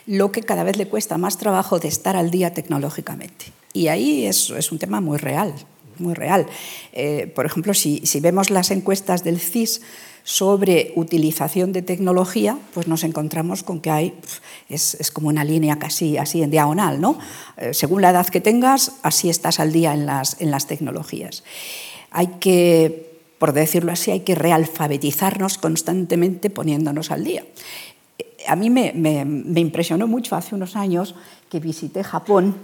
lo 0.06 0.32
que 0.32 0.42
cada 0.42 0.64
vez 0.64 0.76
le 0.76 0.88
cuesta 0.88 1.18
más 1.18 1.38
trabajo 1.38 1.78
de 1.78 1.88
estar 1.88 2.16
al 2.16 2.30
día 2.30 2.52
tecnológicamente. 2.52 3.46
Y 3.72 3.88
ahí 3.88 4.26
es, 4.26 4.50
es 4.50 4.72
un 4.72 4.78
tema 4.78 5.00
muy 5.00 5.18
real, 5.18 5.54
muy 5.98 6.14
real. 6.14 6.46
Eh, 6.92 7.30
por 7.34 7.46
ejemplo, 7.46 7.74
si, 7.74 8.00
si, 8.04 8.20
vemos 8.20 8.50
las 8.50 8.70
encuestas 8.70 9.24
del 9.24 9.38
CIS 9.38 9.82
sobre 10.24 10.92
utilización 10.96 11.72
de 11.72 11.82
tecnología, 11.82 12.58
pues 12.74 12.86
nos 12.86 13.04
encontramos 13.04 13.62
con 13.62 13.80
que 13.80 13.90
hay, 13.90 14.14
es, 14.68 14.96
es 15.00 15.10
como 15.10 15.28
una 15.28 15.44
línea 15.44 15.78
casi 15.78 16.18
así 16.18 16.42
en 16.42 16.50
diagonal, 16.50 17.00
¿no? 17.00 17.18
Eh, 17.56 17.74
según 17.74 18.02
la 18.02 18.10
edad 18.10 18.26
que 18.26 18.40
tengas, 18.40 18.92
así 19.02 19.28
estás 19.28 19.58
al 19.60 19.72
día 19.72 19.94
en 19.94 20.06
las, 20.06 20.40
en 20.40 20.50
las 20.50 20.66
tecnologías. 20.66 21.44
Hay 22.10 22.26
que 22.40 23.11
por 23.42 23.54
decirlo 23.54 23.90
así, 23.90 24.12
hay 24.12 24.20
que 24.20 24.36
realfabetizarnos 24.36 25.58
constantemente 25.58 26.48
poniéndonos 26.48 27.10
al 27.10 27.24
día. 27.24 27.44
A 28.46 28.54
mí 28.54 28.70
me, 28.70 28.92
me, 28.94 29.24
me 29.24 29.58
impresionó 29.58 30.06
mucho 30.06 30.36
hace 30.36 30.54
unos 30.54 30.76
años 30.76 31.16
que 31.50 31.58
visité 31.58 32.04
Japón. 32.04 32.54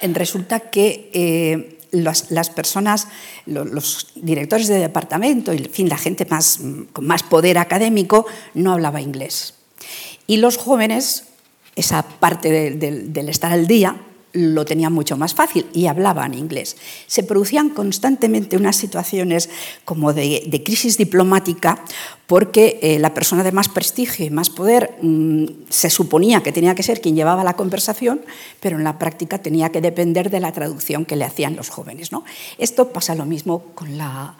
Resulta 0.00 0.58
que 0.58 1.12
eh, 1.14 1.78
las, 1.92 2.32
las, 2.32 2.50
personas, 2.50 3.06
los, 3.46 3.70
los, 3.70 4.08
directores 4.16 4.66
de 4.66 4.80
departamento 4.80 5.54
y 5.54 5.58
en 5.58 5.70
fin, 5.70 5.88
la 5.88 5.96
gente 5.96 6.26
más, 6.28 6.58
con 6.92 7.06
más 7.06 7.22
poder 7.22 7.56
académico 7.58 8.26
no 8.54 8.72
hablaba 8.72 9.00
inglés. 9.00 9.54
Y 10.26 10.38
los 10.38 10.56
jóvenes, 10.56 11.26
esa 11.76 12.02
parte 12.02 12.50
de, 12.50 12.72
de, 12.72 12.90
del 12.90 13.28
estar 13.28 13.52
al 13.52 13.68
día, 13.68 14.00
lo 14.34 14.64
tenían 14.64 14.92
mucho 14.92 15.16
más 15.16 15.32
fácil 15.32 15.66
y 15.72 15.86
hablaban 15.86 16.34
inglés. 16.34 16.76
Se 17.06 17.22
producían 17.22 17.70
constantemente 17.70 18.56
unas 18.56 18.76
situaciones 18.76 19.48
como 19.84 20.12
de, 20.12 20.42
de 20.46 20.62
crisis 20.62 20.98
diplomática 20.98 21.82
porque 22.26 22.78
eh, 22.82 22.98
la 22.98 23.12
persona 23.12 23.44
de 23.44 23.52
más 23.52 23.68
prestigio 23.68 24.24
y 24.24 24.30
más 24.30 24.48
poder 24.48 24.96
mmm, 25.02 25.44
se 25.68 25.90
suponía 25.90 26.42
que 26.42 26.52
tenía 26.52 26.74
que 26.74 26.82
ser 26.82 27.00
quien 27.00 27.14
llevaba 27.14 27.44
la 27.44 27.54
conversación, 27.54 28.22
pero 28.60 28.78
en 28.78 28.84
la 28.84 28.98
práctica 28.98 29.38
tenía 29.38 29.70
que 29.70 29.80
depender 29.80 30.30
de 30.30 30.40
la 30.40 30.52
traducción 30.52 31.04
que 31.04 31.16
le 31.16 31.24
hacían 31.24 31.54
los 31.54 31.68
jóvenes. 31.68 32.12
¿no? 32.12 32.24
Esto 32.58 32.88
pasa 32.88 33.14
lo 33.14 33.26
mismo 33.26 33.62
con 33.74 33.98
la, 33.98 34.36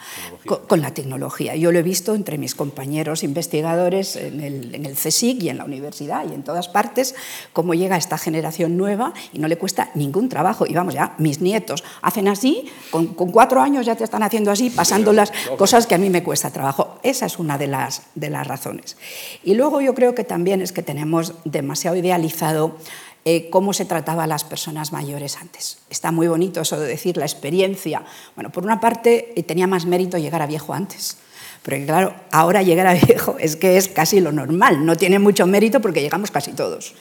con, 0.46 0.60
con 0.66 0.80
la, 0.80 0.94
tecnología. 0.94 1.56
Yo 1.56 1.72
lo 1.72 1.78
he 1.78 1.82
visto 1.82 2.14
entre 2.14 2.38
mis 2.38 2.54
compañeros 2.54 3.22
investigadores 3.22 4.16
en 4.16 4.40
el, 4.40 4.74
en 4.74 4.86
el 4.86 4.94
CSIC 4.94 5.42
y 5.42 5.48
en 5.50 5.58
la 5.58 5.64
universidad 5.64 6.24
y 6.28 6.34
en 6.34 6.42
todas 6.42 6.68
partes, 6.68 7.14
cómo 7.52 7.74
llega 7.74 7.96
esta 7.96 8.16
generación 8.16 8.76
nueva 8.76 9.12
y 9.32 9.38
no 9.38 9.48
le 9.48 9.58
cuesta 9.58 9.83
ningún 9.94 10.28
trabajo. 10.28 10.64
Y 10.66 10.72
vamos, 10.72 10.94
ya 10.94 11.14
mis 11.18 11.40
nietos 11.40 11.84
hacen 12.00 12.28
así, 12.28 12.70
con, 12.90 13.08
con 13.08 13.30
cuatro 13.30 13.60
años 13.60 13.84
ya 13.84 13.94
te 13.94 14.04
están 14.04 14.22
haciendo 14.22 14.50
así, 14.50 14.70
pasando 14.70 15.12
las 15.12 15.32
cosas 15.58 15.86
que 15.86 15.94
a 15.94 15.98
mí 15.98 16.08
me 16.08 16.22
cuesta 16.22 16.50
trabajo. 16.50 16.98
Esa 17.02 17.26
es 17.26 17.38
una 17.38 17.58
de 17.58 17.66
las 17.66 17.74
las, 17.74 18.02
de 18.14 18.30
las 18.30 18.46
razones. 18.46 18.96
Y 19.42 19.54
luego 19.54 19.80
yo 19.80 19.94
creo 19.94 20.14
que 20.14 20.24
también 20.24 20.62
es 20.62 20.72
que 20.72 20.82
tenemos 20.82 21.34
demasiado 21.44 21.96
idealizado 21.96 22.76
eh, 23.24 23.48
cómo 23.50 23.72
se 23.72 23.84
trataba 23.84 24.24
a 24.24 24.26
las 24.26 24.44
personas 24.44 24.92
mayores 24.92 25.36
antes. 25.36 25.78
Está 25.90 26.12
muy 26.12 26.28
bonito 26.28 26.60
eso 26.60 26.78
de 26.78 26.86
decir 26.86 27.16
la 27.16 27.24
experiencia. 27.24 28.04
Bueno, 28.36 28.50
por 28.50 28.64
una 28.64 28.80
parte 28.80 29.32
eh, 29.34 29.42
tenía 29.42 29.66
más 29.66 29.86
mérito 29.86 30.18
llegar 30.18 30.42
a 30.42 30.46
viejo 30.46 30.72
antes. 30.74 31.16
Pero 31.62 31.84
claro, 31.86 32.14
ahora 32.30 32.62
llegar 32.62 32.86
a 32.86 32.94
viejo 32.94 33.36
es 33.40 33.56
que 33.56 33.78
es 33.78 33.88
casi 33.88 34.20
lo 34.20 34.32
normal, 34.32 34.84
no 34.84 34.96
tiene 34.96 35.18
mucho 35.18 35.46
mérito 35.46 35.80
porque 35.80 36.02
llegamos 36.02 36.30
casi 36.30 36.52
todos. 36.52 36.94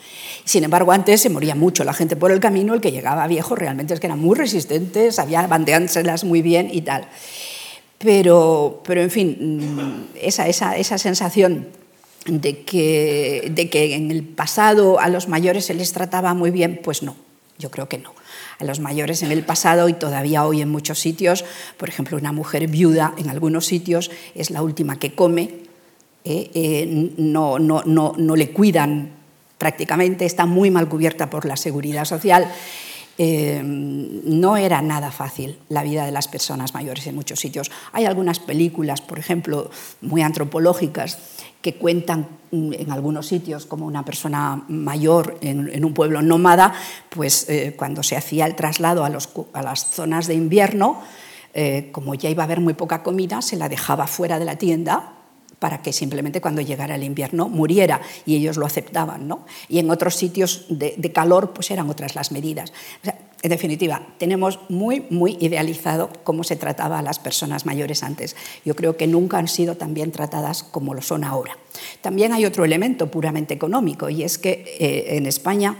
Sin 0.46 0.64
embargo, 0.64 0.92
antes 0.92 1.22
se 1.22 1.30
moría 1.30 1.56
mucho 1.56 1.84
la 1.84 1.94
gente 1.94 2.16
por 2.16 2.32
el 2.32 2.40
camino, 2.40 2.74
el 2.74 2.82
que 2.82 2.92
llegaba 2.92 3.28
viejo 3.28 3.56
realmente 3.56 3.94
es 3.94 4.00
que 4.00 4.08
era 4.08 4.16
muy 4.16 4.38
resistente, 4.38 5.12
sabía 5.12 5.46
bandeárselas 5.48 6.24
muy 6.24 6.42
bien 6.42 6.70
y 6.72 6.82
tal. 6.82 7.08
Pero, 7.98 8.82
pero 8.86 9.02
en 9.02 9.10
fin, 9.10 9.38
mm, 9.40 10.18
esa, 10.22 10.48
esa, 10.48 10.76
esa 10.76 10.98
sensación 10.98 11.68
de 12.26 12.64
que, 12.64 13.52
de 13.54 13.70
que 13.70 13.96
en 13.96 14.12
el 14.12 14.24
pasado 14.24 15.00
a 15.00 15.08
los 15.08 15.30
mayores 15.30 15.66
se 15.66 15.74
les 15.74 15.94
trataba 15.94 16.34
muy 16.34 16.52
bien, 16.52 16.82
pues 16.84 17.04
no, 17.04 17.16
yo 17.58 17.72
creo 17.72 17.88
que 17.88 17.98
no. 17.98 18.14
A 18.60 18.66
los 18.66 18.80
mayores 18.80 19.24
en 19.24 19.32
el 19.32 19.44
pasado 19.44 19.88
y 19.88 19.94
todavía 19.94 20.46
hoy 20.46 20.62
en 20.62 20.70
muchos 20.70 21.00
sitios, 21.00 21.46
por 21.78 21.88
ejemplo, 21.88 22.18
una 22.18 22.34
mujer 22.34 22.68
viuda 22.68 23.14
en 23.18 23.30
algunos 23.30 23.66
sitios 23.66 24.12
es 24.36 24.52
la 24.52 24.62
última 24.62 25.00
que 25.00 25.16
come, 25.16 25.64
eh, 26.26 26.52
eh, 26.54 27.12
no, 27.18 27.60
no, 27.60 27.84
no, 27.86 28.14
no 28.18 28.36
le 28.36 28.52
cuidan 28.52 29.23
prácticamente, 29.64 30.26
está 30.26 30.46
muy 30.46 30.72
mal 30.72 30.90
cubierta 30.90 31.30
por 31.30 31.46
la 31.46 31.56
seguridad 31.56 32.04
social. 32.04 32.52
Eh, 33.18 33.62
no 33.64 34.58
era 34.58 34.82
nada 34.82 35.10
fácil 35.10 35.58
la 35.70 35.84
vida 35.84 36.06
de 36.06 36.12
las 36.12 36.28
personas 36.28 36.74
mayores 36.74 37.08
en 37.08 37.16
muchos 37.16 37.40
sitios. 37.40 37.72
Hay 37.94 38.04
algunas 38.04 38.40
películas, 38.40 39.00
por 39.00 39.20
ejemplo, 39.20 39.72
muy 40.02 40.22
antropológicas, 40.22 41.18
que 41.62 41.76
cuentan 41.76 42.28
en 42.52 42.92
algunos 42.92 43.28
sitios 43.28 43.66
como 43.66 43.86
una 43.86 44.04
persona 44.04 44.66
mayor 44.68 45.38
en, 45.40 45.86
un 45.86 45.94
pueblo 45.94 46.22
nómada, 46.22 46.74
pues 47.08 47.50
eh, 47.50 47.76
cuando 47.78 48.04
se 48.04 48.18
hacía 48.18 48.46
el 48.48 48.56
traslado 48.56 49.06
a 49.06 49.62
las 49.62 49.92
zonas 49.92 50.28
de 50.28 50.34
invierno, 50.34 51.02
eh, 51.54 51.88
como 51.94 52.16
ya 52.16 52.30
iba 52.30 52.44
a 52.44 52.48
haber 52.48 52.60
muy 52.60 52.74
poca 52.74 53.02
comida, 53.02 53.42
se 53.42 53.56
la 53.56 53.70
dejaba 53.70 54.08
fuera 54.08 54.40
de 54.40 54.46
la 54.46 54.58
tienda 54.58 55.23
para 55.64 55.82
que 55.82 55.94
simplemente 55.94 56.42
cuando 56.42 56.62
llegara 56.62 56.96
el 56.96 57.06
invierno 57.06 57.48
muriera 57.48 58.02
y 58.26 58.36
ellos 58.36 58.58
lo 58.58 58.66
aceptaban. 58.66 59.30
¿no? 59.30 59.46
Y 59.70 59.80
en 59.80 59.90
otros 59.90 60.14
sitios 60.18 60.66
de, 60.68 61.12
calor 61.14 61.54
pues 61.54 61.72
eran 61.72 61.90
otras 61.90 62.16
las 62.16 62.34
medidas. 62.34 62.74
En 63.42 63.50
definitiva, 63.50 64.06
tenemos 64.18 64.60
muy, 64.68 65.06
muy 65.10 65.38
idealizado 65.40 66.10
cómo 66.26 66.44
se 66.44 66.58
trataba 66.58 67.00
a 67.00 67.02
las 67.02 67.18
personas 67.18 67.66
mayores 67.66 68.04
antes. 68.04 68.36
Yo 68.66 68.76
creo 68.76 68.98
que 68.98 69.08
nunca 69.08 69.38
han 69.38 69.48
sido 69.48 69.78
tan 69.78 69.94
bien 69.94 70.12
tratadas 70.12 70.64
como 70.64 70.94
lo 70.94 71.02
son 71.02 71.24
ahora. 71.24 71.58
También 72.02 72.34
hay 72.34 72.44
otro 72.44 72.66
elemento 72.66 73.10
puramente 73.10 73.54
económico 73.54 74.10
y 74.10 74.24
es 74.24 74.38
que 74.38 74.66
eh, 74.82 75.16
en 75.16 75.28
España 75.28 75.78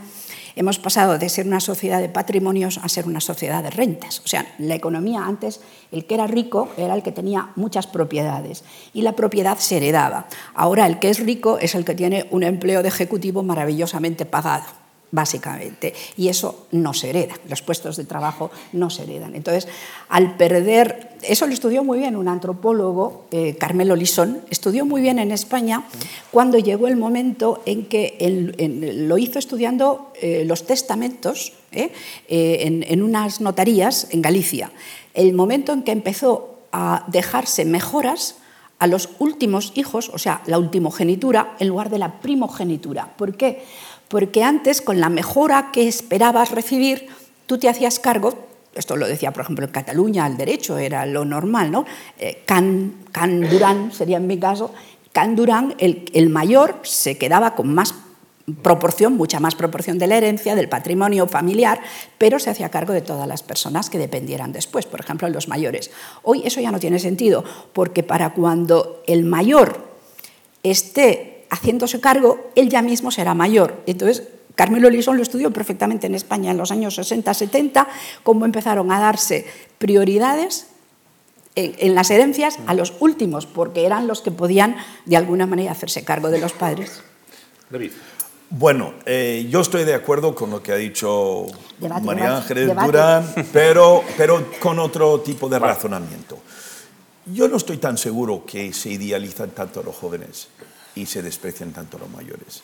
Hemos 0.56 0.78
pasado 0.78 1.18
de 1.18 1.28
ser 1.28 1.46
una 1.46 1.60
sociedad 1.60 2.00
de 2.00 2.08
patrimonios 2.08 2.78
a 2.78 2.88
ser 2.88 3.06
una 3.06 3.20
sociedad 3.20 3.62
de 3.62 3.70
rentas. 3.70 4.20
O 4.24 4.28
sea, 4.28 4.46
la 4.58 4.76
economía 4.76 5.26
antes, 5.26 5.60
el 5.90 6.06
que 6.06 6.14
era 6.14 6.26
rico 6.26 6.68
era 6.76 6.94
el 6.94 7.02
que 7.02 7.10
tenía 7.12 7.50
muchas 7.56 7.86
propiedades 7.86 8.62
y 8.92 9.02
la 9.02 9.16
propiedad 9.16 9.58
se 9.58 9.78
heredaba. 9.78 10.26
Ahora 10.54 10.86
el 10.86 11.00
que 11.00 11.10
es 11.10 11.18
rico 11.18 11.58
es 11.58 11.74
el 11.74 11.84
que 11.84 11.94
tiene 11.94 12.28
un 12.30 12.44
empleo 12.44 12.82
de 12.82 12.88
ejecutivo 12.88 13.42
maravillosamente 13.42 14.26
pagado 14.26 14.83
básicamente. 15.10 15.94
Y 16.16 16.28
eso 16.28 16.66
no 16.72 16.92
se 16.92 17.10
hereda, 17.10 17.34
los 17.48 17.62
puestos 17.62 17.96
de 17.96 18.04
trabajo 18.04 18.50
no 18.72 18.90
se 18.90 19.04
heredan. 19.04 19.34
Entonces, 19.34 19.68
al 20.08 20.36
perder, 20.36 21.10
eso 21.22 21.46
lo 21.46 21.52
estudió 21.52 21.84
muy 21.84 21.98
bien 21.98 22.16
un 22.16 22.28
antropólogo, 22.28 23.26
eh, 23.30 23.56
Carmelo 23.56 23.96
Lisón, 23.96 24.40
estudió 24.50 24.84
muy 24.84 25.00
bien 25.00 25.18
en 25.18 25.30
España 25.30 25.84
cuando 26.30 26.58
llegó 26.58 26.88
el 26.88 26.96
momento 26.96 27.62
en 27.64 27.86
que 27.86 28.16
lo 29.08 29.18
hizo 29.18 29.38
estudiando 29.38 30.12
eh, 30.20 30.44
los 30.46 30.66
testamentos 30.66 31.52
eh, 31.72 31.90
en, 32.28 32.84
en 32.88 33.02
unas 33.02 33.40
notarías 33.40 34.08
en 34.10 34.22
Galicia. 34.22 34.72
El 35.14 35.32
momento 35.32 35.72
en 35.72 35.82
que 35.82 35.92
empezó 35.92 36.58
a 36.72 37.04
dejarse 37.06 37.64
mejoras, 37.64 38.36
a 38.78 38.86
los 38.86 39.10
últimos 39.18 39.72
hijos, 39.76 40.10
o 40.12 40.18
sea, 40.18 40.42
la 40.46 40.58
ultimogenitura, 40.58 41.56
en 41.58 41.68
lugar 41.68 41.90
de 41.90 41.98
la 41.98 42.20
primogenitura. 42.20 43.14
¿Por 43.16 43.36
qué? 43.36 43.62
Porque 44.08 44.42
antes 44.42 44.82
con 44.82 45.00
la 45.00 45.08
mejora 45.08 45.70
que 45.72 45.88
esperabas 45.88 46.50
recibir, 46.50 47.08
tú 47.46 47.58
te 47.58 47.68
hacías 47.68 47.98
cargo, 47.98 48.46
esto 48.74 48.96
lo 48.96 49.06
decía 49.06 49.32
por 49.32 49.42
ejemplo 49.42 49.64
en 49.64 49.72
Cataluña, 49.72 50.26
el 50.26 50.36
derecho 50.36 50.78
era 50.78 51.06
lo 51.06 51.24
normal, 51.24 51.70
¿no? 51.70 51.84
Eh, 52.18 52.42
Can, 52.46 52.94
Can 53.12 53.48
Durán 53.48 53.92
sería 53.92 54.16
en 54.16 54.26
mi 54.26 54.38
caso, 54.38 54.72
Can 55.12 55.36
Durán, 55.36 55.74
el, 55.78 56.10
el 56.12 56.28
mayor, 56.28 56.80
se 56.82 57.16
quedaba 57.16 57.54
con 57.54 57.72
más 57.72 57.94
proporción, 58.62 59.16
mucha 59.16 59.40
más 59.40 59.54
proporción 59.54 59.98
de 59.98 60.06
la 60.06 60.16
herencia, 60.16 60.54
del 60.54 60.68
patrimonio 60.68 61.26
familiar, 61.26 61.80
pero 62.18 62.38
se 62.38 62.50
hacía 62.50 62.68
cargo 62.68 62.92
de 62.92 63.00
todas 63.00 63.26
las 63.26 63.42
personas 63.42 63.88
que 63.88 63.98
dependieran 63.98 64.52
después, 64.52 64.86
por 64.86 65.00
ejemplo, 65.00 65.28
los 65.28 65.48
mayores. 65.48 65.90
Hoy 66.22 66.42
eso 66.44 66.60
ya 66.60 66.70
no 66.70 66.78
tiene 66.78 66.98
sentido, 66.98 67.44
porque 67.72 68.02
para 68.02 68.34
cuando 68.34 69.02
el 69.06 69.24
mayor 69.24 69.84
esté 70.62 71.33
haciéndose 71.54 72.00
cargo, 72.00 72.50
él 72.54 72.68
ya 72.68 72.82
mismo 72.82 73.10
será 73.10 73.34
mayor. 73.34 73.82
Entonces, 73.86 74.24
Carmelo 74.54 74.90
Lisón 74.90 75.16
lo 75.16 75.22
estudió 75.22 75.52
perfectamente 75.52 76.06
en 76.06 76.14
España 76.14 76.50
en 76.50 76.58
los 76.58 76.70
años 76.70 76.98
60-70, 76.98 77.86
cómo 78.22 78.44
empezaron 78.44 78.90
a 78.92 79.00
darse 79.00 79.46
prioridades 79.78 80.68
en, 81.56 81.94
las 81.94 82.10
herencias 82.10 82.58
a 82.66 82.74
los 82.74 82.94
últimos, 82.98 83.46
porque 83.46 83.86
eran 83.86 84.06
los 84.06 84.20
que 84.20 84.32
podían 84.32 84.76
de 85.06 85.16
alguna 85.16 85.46
manera 85.46 85.72
hacerse 85.72 86.04
cargo 86.04 86.30
de 86.30 86.40
los 86.40 86.52
padres. 86.52 87.02
David. 87.70 87.92
Bueno, 88.50 88.94
eh, 89.06 89.48
yo 89.50 89.60
estoy 89.60 89.84
de 89.84 89.94
acuerdo 89.94 90.34
con 90.34 90.50
lo 90.50 90.62
que 90.62 90.72
ha 90.72 90.76
dicho 90.76 91.46
María 92.02 92.36
Ángeles 92.36 92.68
debate. 92.68 92.86
Durán, 92.86 93.34
pero, 93.52 94.04
pero 94.16 94.46
con 94.60 94.78
otro 94.78 95.20
tipo 95.20 95.48
de 95.48 95.58
razonamiento. 95.58 96.38
Yo 97.26 97.48
no 97.48 97.56
estoy 97.56 97.78
tan 97.78 97.96
seguro 97.96 98.44
que 98.44 98.72
se 98.72 98.90
idealizan 98.90 99.50
tanto 99.50 99.80
a 99.80 99.82
los 99.82 99.96
jóvenes 99.96 100.48
y 100.94 101.06
se 101.06 101.22
desprecian 101.22 101.72
tanto 101.72 101.98
los 101.98 102.10
mayores. 102.10 102.62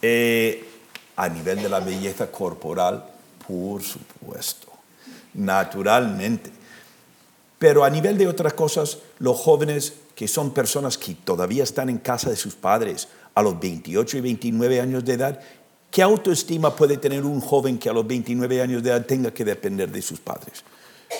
Eh, 0.00 0.68
a 1.16 1.28
nivel 1.28 1.62
de 1.62 1.68
la 1.68 1.80
belleza 1.80 2.30
corporal, 2.30 3.04
por 3.46 3.82
supuesto, 3.82 4.68
naturalmente. 5.34 6.50
Pero 7.58 7.84
a 7.84 7.90
nivel 7.90 8.18
de 8.18 8.26
otras 8.26 8.54
cosas, 8.54 8.98
los 9.18 9.38
jóvenes 9.38 9.94
que 10.14 10.28
son 10.28 10.52
personas 10.52 10.98
que 10.98 11.14
todavía 11.14 11.62
están 11.62 11.88
en 11.88 11.98
casa 11.98 12.30
de 12.30 12.36
sus 12.36 12.54
padres 12.54 13.08
a 13.34 13.42
los 13.42 13.58
28 13.58 14.18
y 14.18 14.20
29 14.20 14.80
años 14.80 15.04
de 15.04 15.14
edad, 15.14 15.40
¿qué 15.90 16.02
autoestima 16.02 16.74
puede 16.74 16.96
tener 16.96 17.24
un 17.24 17.40
joven 17.40 17.78
que 17.78 17.88
a 17.88 17.92
los 17.92 18.06
29 18.06 18.62
años 18.62 18.82
de 18.82 18.90
edad 18.90 19.06
tenga 19.06 19.32
que 19.32 19.44
depender 19.44 19.90
de 19.90 20.02
sus 20.02 20.20
padres? 20.20 20.64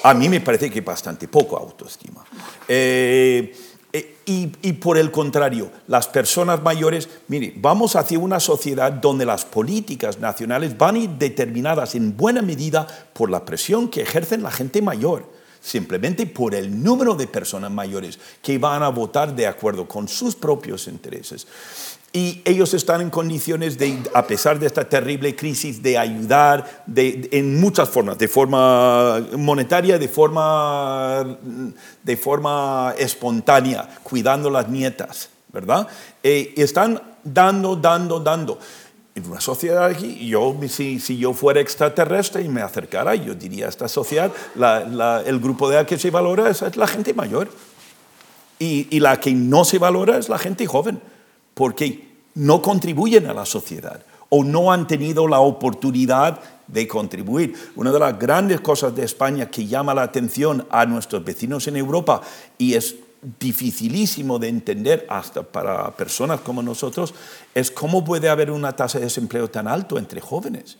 A 0.02 0.14
mí 0.14 0.28
me 0.28 0.40
parece 0.40 0.70
que 0.70 0.80
bastante 0.80 1.28
poco 1.28 1.56
autoestima. 1.56 2.24
Eh, 2.66 3.54
y, 3.92 4.52
y, 4.62 4.72
por 4.74 4.96
el 4.96 5.10
contrario, 5.10 5.70
las 5.86 6.08
personas 6.08 6.62
mayores, 6.62 7.10
mire, 7.28 7.52
vamos 7.56 7.94
hacia 7.94 8.18
una 8.18 8.40
sociedad 8.40 8.90
donde 8.90 9.26
las 9.26 9.44
políticas 9.44 10.18
nacionales 10.18 10.78
van 10.78 10.94
a 10.94 10.98
ir 11.00 11.10
determinadas 11.10 11.94
en 11.94 12.16
buena 12.16 12.40
medida 12.40 12.86
por 13.12 13.30
la 13.30 13.44
presión 13.44 13.88
que 13.88 14.00
ejercen 14.00 14.42
la 14.42 14.50
gente 14.50 14.80
mayor, 14.80 15.30
simplemente 15.60 16.24
por 16.26 16.54
el 16.54 16.82
número 16.82 17.14
de 17.14 17.26
personas 17.26 17.70
mayores 17.70 18.18
que 18.40 18.56
van 18.56 18.82
a 18.82 18.88
votar 18.88 19.36
de 19.36 19.46
acuerdo 19.46 19.86
con 19.86 20.08
sus 20.08 20.36
propios 20.36 20.88
intereses. 20.88 21.46
Y 22.14 22.42
ellos 22.44 22.74
están 22.74 23.00
en 23.00 23.08
condiciones 23.08 23.78
de, 23.78 23.98
a 24.12 24.26
pesar 24.26 24.58
de 24.58 24.66
esta 24.66 24.86
terrible 24.86 25.34
crisis, 25.34 25.82
de 25.82 25.96
ayudar 25.96 26.82
de, 26.84 27.26
en 27.32 27.58
muchas 27.58 27.88
formas, 27.88 28.18
de 28.18 28.28
forma 28.28 29.26
monetaria, 29.38 29.98
de 29.98 30.08
forma, 30.08 31.38
de 32.02 32.16
forma 32.18 32.94
espontánea, 32.98 33.88
cuidando 34.02 34.50
las 34.50 34.68
nietas, 34.68 35.30
¿verdad? 35.54 35.88
Eh, 36.22 36.52
están 36.58 37.00
dando, 37.24 37.76
dando, 37.76 38.20
dando. 38.20 38.58
En 39.14 39.30
una 39.30 39.40
sociedad 39.40 39.86
aquí, 39.86 40.28
yo, 40.28 40.54
si, 40.68 41.00
si, 41.00 41.16
yo 41.16 41.32
fuera 41.32 41.60
extraterrestre 41.60 42.42
y 42.42 42.48
me 42.48 42.60
acercara, 42.60 43.14
yo 43.14 43.34
diría 43.34 43.66
a 43.66 43.68
esta 43.70 43.88
sociedad, 43.88 44.30
la, 44.54 44.80
la, 44.80 45.22
el 45.24 45.40
grupo 45.40 45.70
de 45.70 45.76
la 45.76 45.86
que 45.86 45.98
se 45.98 46.10
valora 46.10 46.50
es, 46.50 46.60
es 46.60 46.76
la 46.76 46.86
gente 46.86 47.14
mayor. 47.14 47.48
Y, 48.58 48.86
y 48.90 49.00
la 49.00 49.18
que 49.18 49.32
no 49.32 49.64
se 49.64 49.78
valora 49.78 50.18
es 50.18 50.28
la 50.28 50.38
gente 50.38 50.66
joven 50.66 51.00
porque 51.54 52.12
no 52.34 52.62
contribuyen 52.62 53.26
a 53.26 53.34
la 53.34 53.44
sociedad 53.44 54.04
o 54.28 54.44
no 54.44 54.72
han 54.72 54.86
tenido 54.86 55.28
la 55.28 55.40
oportunidad 55.40 56.40
de 56.66 56.88
contribuir. 56.88 57.54
Una 57.76 57.92
de 57.92 57.98
las 57.98 58.18
grandes 58.18 58.60
cosas 58.60 58.94
de 58.94 59.04
España 59.04 59.50
que 59.50 59.66
llama 59.66 59.94
la 59.94 60.02
atención 60.02 60.66
a 60.70 60.86
nuestros 60.86 61.22
vecinos 61.22 61.68
en 61.68 61.76
Europa 61.76 62.22
y 62.56 62.74
es 62.74 62.96
dificilísimo 63.38 64.38
de 64.38 64.48
entender 64.48 65.06
hasta 65.08 65.42
para 65.42 65.90
personas 65.92 66.40
como 66.40 66.62
nosotros 66.62 67.14
es 67.54 67.70
cómo 67.70 68.04
puede 68.04 68.28
haber 68.28 68.50
una 68.50 68.74
tasa 68.74 68.98
de 68.98 69.04
desempleo 69.04 69.48
tan 69.48 69.68
alto 69.68 69.98
entre 69.98 70.20
jóvenes. 70.20 70.76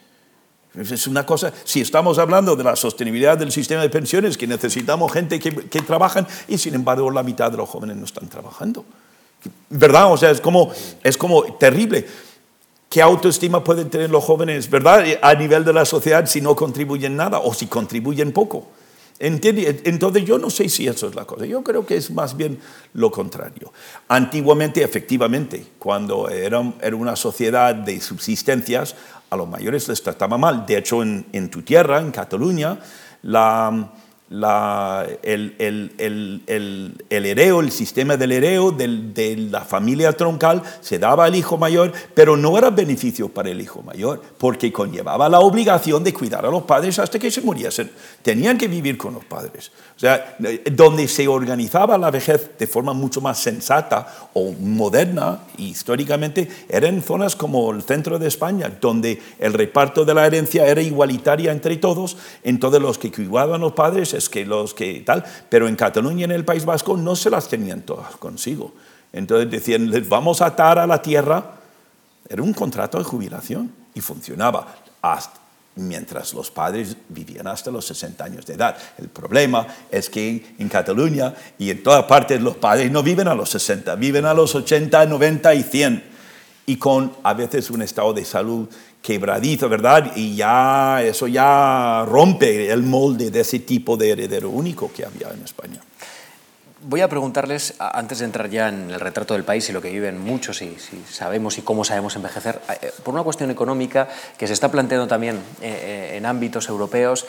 Es 0.74 1.06
una 1.06 1.26
cosa, 1.26 1.52
si 1.64 1.82
estamos 1.82 2.18
hablando 2.18 2.56
de 2.56 2.64
la 2.64 2.74
sostenibilidad 2.74 3.36
del 3.36 3.52
sistema 3.52 3.82
de 3.82 3.90
pensiones, 3.90 4.38
que 4.38 4.46
necesitamos 4.46 5.12
gente 5.12 5.38
que, 5.38 5.54
que 5.54 5.82
y 6.48 6.56
sin 6.56 6.74
embargo 6.74 7.10
la 7.10 7.22
mitad 7.22 7.50
de 7.50 7.58
los 7.58 7.68
jóvenes 7.68 7.96
no 7.98 8.06
están 8.06 8.28
trabajando. 8.28 8.86
¿Verdad? 9.70 10.12
O 10.12 10.16
sea, 10.16 10.30
es 10.30 10.40
como, 10.40 10.70
es 11.02 11.16
como 11.16 11.44
terrible. 11.54 12.06
¿Qué 12.88 13.00
autoestima 13.00 13.64
pueden 13.64 13.88
tener 13.88 14.10
los 14.10 14.22
jóvenes, 14.22 14.68
verdad? 14.68 15.04
A 15.22 15.34
nivel 15.34 15.64
de 15.64 15.72
la 15.72 15.84
sociedad 15.84 16.26
si 16.26 16.42
no 16.42 16.54
contribuyen 16.54 17.16
nada 17.16 17.38
o 17.38 17.54
si 17.54 17.66
contribuyen 17.66 18.32
poco. 18.32 18.66
¿Entiende? 19.18 19.82
Entonces 19.84 20.24
yo 20.24 20.36
no 20.36 20.50
sé 20.50 20.68
si 20.68 20.86
eso 20.86 21.08
es 21.08 21.14
la 21.14 21.24
cosa. 21.24 21.46
Yo 21.46 21.62
creo 21.62 21.86
que 21.86 21.96
es 21.96 22.10
más 22.10 22.36
bien 22.36 22.58
lo 22.92 23.10
contrario. 23.10 23.72
Antiguamente, 24.08 24.82
efectivamente, 24.82 25.64
cuando 25.78 26.28
era, 26.28 26.60
era 26.82 26.96
una 26.96 27.16
sociedad 27.16 27.74
de 27.74 28.00
subsistencias, 28.00 28.94
a 29.30 29.36
los 29.36 29.48
mayores 29.48 29.88
les 29.88 30.02
trataba 30.02 30.36
mal. 30.36 30.66
De 30.66 30.76
hecho, 30.76 31.02
en, 31.02 31.24
en 31.32 31.50
tu 31.50 31.62
tierra, 31.62 32.00
en 32.00 32.10
Cataluña, 32.10 32.78
la, 33.22 33.90
el, 34.32 35.54
el, 35.58 35.92
el, 35.98 36.42
el, 36.46 37.26
el 37.38 37.70
sistema 37.70 38.16
del 38.16 38.32
hereo 38.32 38.72
de 38.72 39.36
la 39.50 39.60
familia 39.60 40.12
troncal 40.12 40.62
se 40.80 40.98
daba 40.98 41.26
al 41.26 41.34
hijo 41.34 41.58
mayor, 41.58 41.92
pero 42.14 42.36
no 42.36 42.56
era 42.56 42.70
beneficio 42.70 43.28
para 43.28 43.50
el 43.50 43.60
hijo 43.60 43.82
mayor, 43.82 44.22
porque 44.38 44.72
conllevaba 44.72 45.28
la 45.28 45.40
obligación 45.40 46.02
de 46.02 46.14
cuidar 46.14 46.46
a 46.46 46.50
los 46.50 46.62
padres 46.62 46.98
hasta 46.98 47.18
que 47.18 47.30
se 47.30 47.42
muriesen. 47.42 47.90
Tenían 48.22 48.56
que 48.56 48.68
vivir 48.68 48.96
con 48.96 49.14
los 49.14 49.24
padres. 49.24 49.70
Sea, 50.02 50.34
donde 50.72 51.06
se 51.06 51.28
organizaba 51.28 51.96
la 51.96 52.10
vejez 52.10 52.58
de 52.58 52.66
forma 52.66 52.92
mucho 52.92 53.20
más 53.20 53.38
sensata 53.38 54.30
o 54.34 54.50
moderna, 54.50 55.42
históricamente, 55.58 56.48
era 56.68 56.88
en 56.88 57.04
zonas 57.04 57.36
como 57.36 57.70
el 57.70 57.82
centro 57.84 58.18
de 58.18 58.26
España, 58.26 58.68
donde 58.80 59.22
el 59.38 59.52
reparto 59.52 60.04
de 60.04 60.12
la 60.12 60.26
herencia 60.26 60.66
era 60.66 60.82
igualitaria 60.82 61.52
entre 61.52 61.76
todos, 61.76 62.16
entonces 62.42 62.82
los 62.82 62.98
que 62.98 63.12
cuidaban 63.12 63.60
los 63.60 63.74
padres 63.74 64.28
que 64.28 64.44
los 64.44 64.74
que 64.74 65.04
tal, 65.06 65.24
pero 65.48 65.68
en 65.68 65.76
Cataluña 65.76 66.22
y 66.22 66.24
en 66.24 66.32
el 66.32 66.44
País 66.44 66.64
Vasco 66.64 66.96
no 66.96 67.14
se 67.14 67.30
las 67.30 67.46
tenían 67.46 67.82
todas 67.82 68.16
consigo. 68.16 68.72
Entonces 69.12 69.52
decían, 69.52 69.88
les 69.88 70.08
vamos 70.08 70.42
a 70.42 70.46
atar 70.46 70.80
a 70.80 70.86
la 70.88 71.00
tierra. 71.00 71.44
Era 72.28 72.42
un 72.42 72.54
contrato 72.54 72.98
de 72.98 73.04
jubilación 73.04 73.72
y 73.94 74.00
funcionaba 74.00 74.66
hasta, 75.00 75.41
mientras 75.76 76.34
los 76.34 76.50
padres 76.50 76.96
vivían 77.08 77.46
hasta 77.46 77.70
los 77.70 77.86
60 77.86 78.24
años 78.24 78.46
de 78.46 78.54
edad. 78.54 78.76
El 78.98 79.08
problema 79.08 79.66
es 79.90 80.10
que 80.10 80.54
en 80.58 80.68
Cataluña 80.68 81.34
y 81.58 81.70
en 81.70 81.82
todas 81.82 82.04
partes 82.04 82.40
los 82.40 82.56
padres 82.56 82.90
no 82.90 83.02
viven 83.02 83.28
a 83.28 83.34
los 83.34 83.50
60, 83.50 83.94
viven 83.96 84.24
a 84.24 84.34
los 84.34 84.54
80, 84.54 85.06
90 85.06 85.54
y 85.54 85.62
100 85.62 86.04
y 86.66 86.76
con 86.76 87.12
a 87.22 87.34
veces 87.34 87.70
un 87.70 87.82
estado 87.82 88.12
de 88.12 88.24
salud 88.24 88.68
quebradizo, 89.00 89.68
¿verdad? 89.68 90.12
Y 90.14 90.36
ya 90.36 91.02
eso 91.02 91.26
ya 91.26 92.04
rompe 92.06 92.70
el 92.70 92.82
molde 92.82 93.30
de 93.30 93.40
ese 93.40 93.60
tipo 93.60 93.96
de 93.96 94.10
heredero 94.10 94.50
único 94.50 94.92
que 94.92 95.04
había 95.04 95.30
en 95.30 95.42
España. 95.42 95.80
Voy 96.84 97.00
a 97.00 97.08
preguntarles, 97.08 97.74
antes 97.78 98.18
de 98.18 98.24
entrar 98.24 98.50
ya 98.50 98.68
en 98.68 98.90
el 98.90 98.98
retrato 98.98 99.34
del 99.34 99.44
país 99.44 99.68
y 99.68 99.72
lo 99.72 99.80
que 99.80 99.90
viven 99.90 100.20
muchos 100.20 100.62
y 100.62 100.76
si 100.78 101.02
sabemos 101.08 101.56
y 101.58 101.62
cómo 101.62 101.84
sabemos 101.84 102.16
envejecer, 102.16 102.60
eh, 102.80 102.92
por 103.04 103.14
una 103.14 103.22
cuestión 103.22 103.50
económica 103.50 104.08
que 104.36 104.48
se 104.48 104.52
está 104.52 104.70
planteando 104.70 105.06
también 105.06 105.36
eh, 105.60 106.10
eh, 106.12 106.16
en 106.16 106.26
ámbitos 106.26 106.68
europeos 106.68 107.26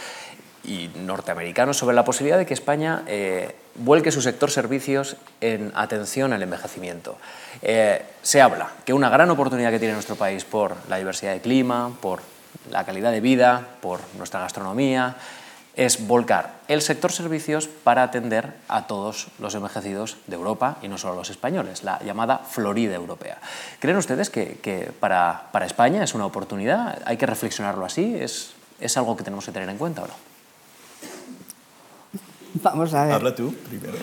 y 0.64 0.90
norteamericanos 0.96 1.78
sobre 1.78 1.96
la 1.96 2.06
posibilidad 2.06 2.38
de 2.38 2.46
que 2.46 2.54
España 2.54 3.04
eh, 3.08 3.56
vuelque 3.76 4.12
su 4.12 4.22
sector 4.22 4.50
servicios 4.50 5.18
en 5.42 5.72
atención 5.76 6.32
al 6.32 6.42
envejecimiento. 6.42 7.18
Eh, 7.62 8.02
se 8.22 8.42
habla 8.42 8.72
que 8.86 8.94
una 8.94 9.10
gran 9.10 9.30
oportunidad 9.30 9.72
que 9.72 9.80
tiene 9.80 9.94
nuestro 9.94 10.16
país 10.16 10.46
por 10.46 10.76
la 10.90 10.98
diversidad 10.98 11.34
de 11.34 11.42
clima, 11.42 11.92
por 12.02 12.22
la 12.72 12.86
calidad 12.86 13.12
de 13.12 13.20
vida, 13.20 13.68
por 13.82 14.00
nuestra 14.18 14.40
gastronomía, 14.40 15.16
es 15.76 16.08
volcar 16.08 16.62
el 16.68 16.82
sector 16.82 17.12
servicios 17.12 17.68
para 17.68 18.04
atender 18.04 18.54
a 18.68 18.88
todos 18.88 19.28
los 19.40 19.56
envejecidos 19.56 20.18
de 20.28 20.36
Europa 20.36 20.78
y 20.82 20.88
no 20.88 20.98
solo 20.98 21.14
a 21.14 21.16
los 21.18 21.30
españoles, 21.30 21.84
la 21.84 22.00
llamada 22.04 22.40
Florida 22.40 22.96
europea. 22.96 23.40
¿Creen 23.80 23.98
ustedes 23.98 24.30
que, 24.30 24.60
que 24.62 24.92
para, 25.00 25.50
para, 25.52 25.66
España 25.66 26.04
es 26.04 26.14
una 26.14 26.26
oportunidad? 26.26 27.02
¿Hay 27.06 27.18
que 27.18 27.26
reflexionarlo 27.26 27.86
así? 27.86 28.16
¿Es, 28.16 28.52
¿Es 28.80 28.98
algo 28.98 29.18
que 29.18 29.24
tenemos 29.24 29.46
que 29.46 29.52
tener 29.52 29.70
en 29.70 29.78
cuenta 29.78 30.04
o 30.04 30.08
no? 30.08 30.14
Vamos 32.62 32.94
a 32.94 33.06
ver. 33.06 33.14
Habla 33.14 33.36
tú 33.36 33.54
primero. 33.68 33.98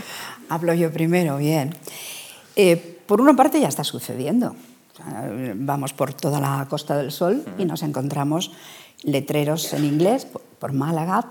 Hablo 0.48 0.74
yo 0.74 0.92
primero, 0.92 1.36
bien. 1.36 1.74
Eh, 2.56 2.98
por 3.06 3.20
una 3.20 3.34
parte 3.34 3.60
ya 3.60 3.68
está 3.68 3.84
sucediendo. 3.84 4.56
Vamos 5.54 5.94
por 5.94 6.12
toda 6.12 6.40
la 6.40 6.66
Costa 6.68 6.96
del 6.96 7.10
Sol 7.10 7.44
y 7.56 7.64
nos 7.64 7.82
encontramos 7.82 8.52
letreros 9.02 9.72
en 9.72 9.84
inglés, 9.84 10.26
por 10.58 10.72
Málaga, 10.72 11.28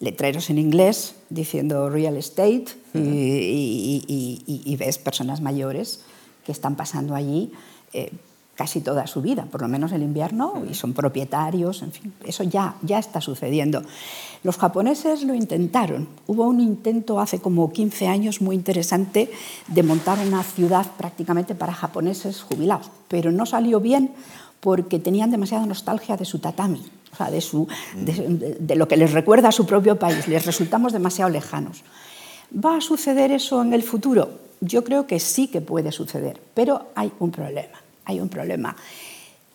letreros 0.00 0.50
en 0.50 0.58
inglés 0.58 1.14
diciendo 1.30 1.88
real 1.88 2.16
estate 2.16 2.66
y, 2.94 2.98
y, 2.98 4.42
y, 4.46 4.62
y 4.64 4.76
ves 4.76 4.98
personas 4.98 5.40
mayores 5.40 6.00
que 6.44 6.52
están 6.52 6.76
pasando 6.76 7.14
allí 7.14 7.52
eh, 7.92 8.10
casi 8.54 8.80
toda 8.80 9.06
su 9.06 9.22
vida, 9.22 9.46
por 9.50 9.62
lo 9.62 9.68
menos 9.68 9.92
el 9.92 10.02
invierno, 10.02 10.62
y 10.70 10.74
son 10.74 10.92
propietarios, 10.92 11.82
en 11.82 11.90
fin, 11.90 12.12
eso 12.24 12.44
ya, 12.44 12.76
ya 12.82 12.98
está 12.98 13.20
sucediendo. 13.20 13.82
Los 14.44 14.58
japoneses 14.58 15.22
lo 15.22 15.34
intentaron. 15.34 16.06
Hubo 16.26 16.44
un 16.46 16.60
intento 16.60 17.18
hace 17.18 17.40
como 17.40 17.72
15 17.72 18.08
años 18.08 18.42
muy 18.42 18.54
interesante 18.54 19.30
de 19.68 19.82
montar 19.82 20.18
una 20.18 20.42
ciudad 20.42 20.86
prácticamente 20.98 21.54
para 21.54 21.72
japoneses 21.72 22.42
jubilados, 22.42 22.90
pero 23.08 23.32
no 23.32 23.46
salió 23.46 23.80
bien 23.80 24.12
porque 24.62 25.00
tenían 25.00 25.32
demasiada 25.32 25.66
nostalgia 25.66 26.16
de 26.16 26.24
su 26.24 26.38
tatami, 26.38 26.80
de 27.98 28.76
lo 28.76 28.86
que 28.86 28.96
les 28.96 29.12
recuerda 29.12 29.48
a 29.48 29.52
su 29.52 29.66
propio 29.66 29.98
país, 29.98 30.28
les 30.28 30.46
resultamos 30.46 30.92
demasiado 30.92 31.30
lejanos. 31.30 31.82
¿Va 32.54 32.76
a 32.76 32.80
suceder 32.80 33.32
eso 33.32 33.60
en 33.60 33.72
el 33.72 33.82
futuro? 33.82 34.38
Yo 34.60 34.84
creo 34.84 35.08
que 35.08 35.18
sí 35.18 35.48
que 35.48 35.60
puede 35.60 35.90
suceder, 35.90 36.40
pero 36.54 36.86
hay 36.94 37.10
un 37.18 37.32
problema. 37.32 37.82
Hay 38.04 38.20
un 38.20 38.28
problema. 38.28 38.76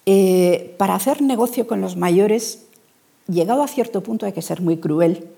Eh, 0.06 0.76
para 0.78 0.96
hacer 0.96 1.22
negocio 1.22 1.67
con 1.67 1.80
los 1.80 1.96
mayores, 1.96 2.65
llegado 3.30 3.63
a 3.63 3.67
cierto 3.70 4.04
punto 4.04 4.26
hay 4.26 4.34
que 4.34 4.41
ser 4.41 4.60
muy 4.60 4.76
cruel 4.76 5.30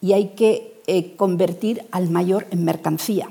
y 0.00 0.12
hay 0.12 0.34
que 0.36 0.80
eh, 0.86 1.16
convertir 1.16 1.84
al 1.90 2.10
mayor 2.10 2.46
en 2.52 2.64
mercancía 2.64 3.28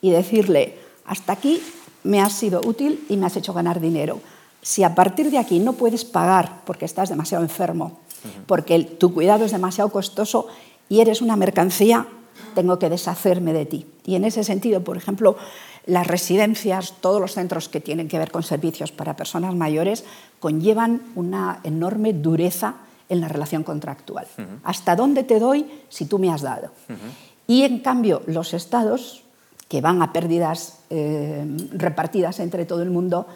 y 0.00 0.10
decirle, 0.10 0.76
hasta 1.04 1.32
aquí 1.32 1.60
me 2.04 2.20
has 2.20 2.32
sido 2.32 2.60
útil 2.64 3.04
y 3.08 3.16
me 3.16 3.26
has 3.26 3.36
hecho 3.36 3.52
ganar 3.52 3.80
dinero. 3.80 4.20
Si 4.62 4.84
a 4.84 4.94
partir 4.94 5.30
de 5.30 5.38
aquí 5.38 5.58
no 5.58 5.72
puedes 5.74 6.04
pagar 6.04 6.62
porque 6.64 6.84
estás 6.84 7.08
demasiado 7.08 7.42
enfermo, 7.42 7.98
porque 8.46 8.80
tu 8.84 9.12
cuidado 9.12 9.44
es 9.44 9.50
demasiado 9.50 9.90
costoso 9.90 10.46
y 10.88 11.00
eres 11.00 11.20
una 11.20 11.34
mercancía, 11.34 12.06
tengo 12.54 12.78
que 12.78 12.88
deshacerme 12.88 13.52
de 13.52 13.66
ti. 13.66 13.86
Y 14.04 14.14
en 14.14 14.24
ese 14.24 14.44
sentido, 14.44 14.84
por 14.84 14.96
ejemplo, 14.96 15.36
las 15.84 16.06
residencias, 16.06 16.94
todos 17.00 17.20
los 17.20 17.34
centros 17.34 17.68
que 17.68 17.80
tienen 17.80 18.06
que 18.06 18.18
ver 18.18 18.30
con 18.30 18.44
servicios 18.44 18.92
para 18.92 19.16
personas 19.16 19.54
mayores, 19.54 20.04
conllevan 20.38 21.02
una 21.16 21.60
enorme 21.64 22.12
dureza 22.12 22.76
en 23.08 23.20
la 23.20 23.28
relación 23.28 23.64
contractual. 23.64 24.26
¿Hasta 24.62 24.96
dónde 24.96 25.24
te 25.24 25.40
doy 25.40 25.66
si 25.88 26.06
tú 26.06 26.18
me 26.18 26.30
has 26.30 26.42
dado? 26.42 26.70
Y 27.46 27.62
en 27.62 27.80
cambio, 27.80 28.22
los 28.26 28.54
estados, 28.54 29.24
que 29.68 29.80
van 29.80 30.02
a 30.02 30.12
pérdidas 30.12 30.78
eh, 30.90 31.44
repartidas 31.72 32.38
entre 32.38 32.64
todo 32.64 32.82
el 32.82 32.90
mundo, 32.90 33.26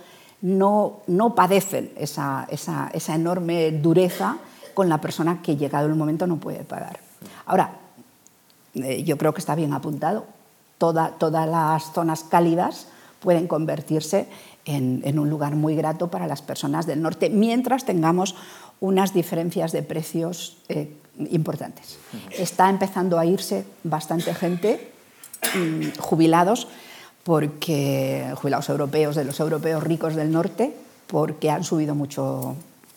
no, 0.43 1.01
no 1.07 1.35
padecen 1.35 1.93
esa, 1.97 2.47
esa, 2.51 2.91
esa 2.93 3.15
enorme 3.15 3.73
dureza 3.73 4.39
con 4.75 4.89
la 4.89 5.01
persona 5.01 5.41
que 5.43 5.57
llegado 5.57 5.87
el 5.87 5.95
momento 5.95 6.27
no 6.27 6.37
puede 6.37 6.65
pagar. 6.65 7.01
Ahora, 7.47 7.79
eh, 8.75 9.03
yo 9.05 9.17
creo 9.17 9.33
que 9.33 9.41
está 9.41 9.55
bien 9.55 9.73
apuntado. 9.73 10.27
todas 10.79 11.49
las 11.49 11.93
zonas 11.93 12.25
cálidas 12.25 12.89
pueden 13.21 13.49
convertirse 13.49 14.29
en, 14.67 15.19
un 15.19 15.31
lugar 15.31 15.55
muy 15.55 15.75
grato 15.77 16.09
para 16.09 16.27
las 16.27 16.43
personas 16.43 16.87
del 16.87 17.01
norte, 17.01 17.31
mientras 17.31 17.85
tengamos 17.85 18.35
unas 18.81 19.15
diferencias 19.15 19.73
de 19.73 19.83
precios 19.83 20.59
eh, 20.69 20.95
importantes. 21.31 21.99
Está 22.37 22.69
empezando 22.69 23.19
a 23.19 23.25
irse 23.25 23.65
bastante 23.85 24.35
gente, 24.35 24.93
mm, 25.55 25.99
jubilados, 25.99 26.69
porque, 27.27 28.33
jubilados 28.37 28.69
europeos, 28.69 29.17
de 29.17 29.25
los 29.25 29.41
europeos 29.41 29.83
ricos 29.83 30.15
del 30.15 30.31
norte, 30.31 30.73
porque 31.09 31.51
han 31.51 31.65
subido 31.65 31.93
mucho, 31.93 32.55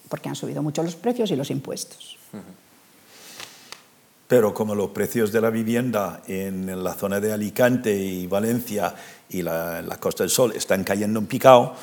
porque 0.08 0.30
han 0.30 0.36
subido 0.36 0.62
mucho 0.62 0.84
los 0.84 0.96
precios 0.96 1.32
y 1.32 1.36
los 1.36 1.50
impuestos. 1.50 2.16
Pero 4.28 4.54
como 4.54 4.76
los 4.76 4.92
precios 4.92 5.32
de 5.32 5.42
la 5.42 5.50
vivienda 5.50 6.22
en 6.28 6.84
la 6.84 6.94
zona 6.94 7.20
de 7.20 7.34
Alicante 7.34 7.92
y 7.92 8.28
Valencia 8.28 8.94
y 9.32 9.42
la, 9.42 9.98
Costa 10.00 10.22
del 10.22 10.30
Sol 10.30 10.54
están 10.56 10.84
cayendo 10.84 11.18
en 11.20 11.26
picado, 11.26 11.74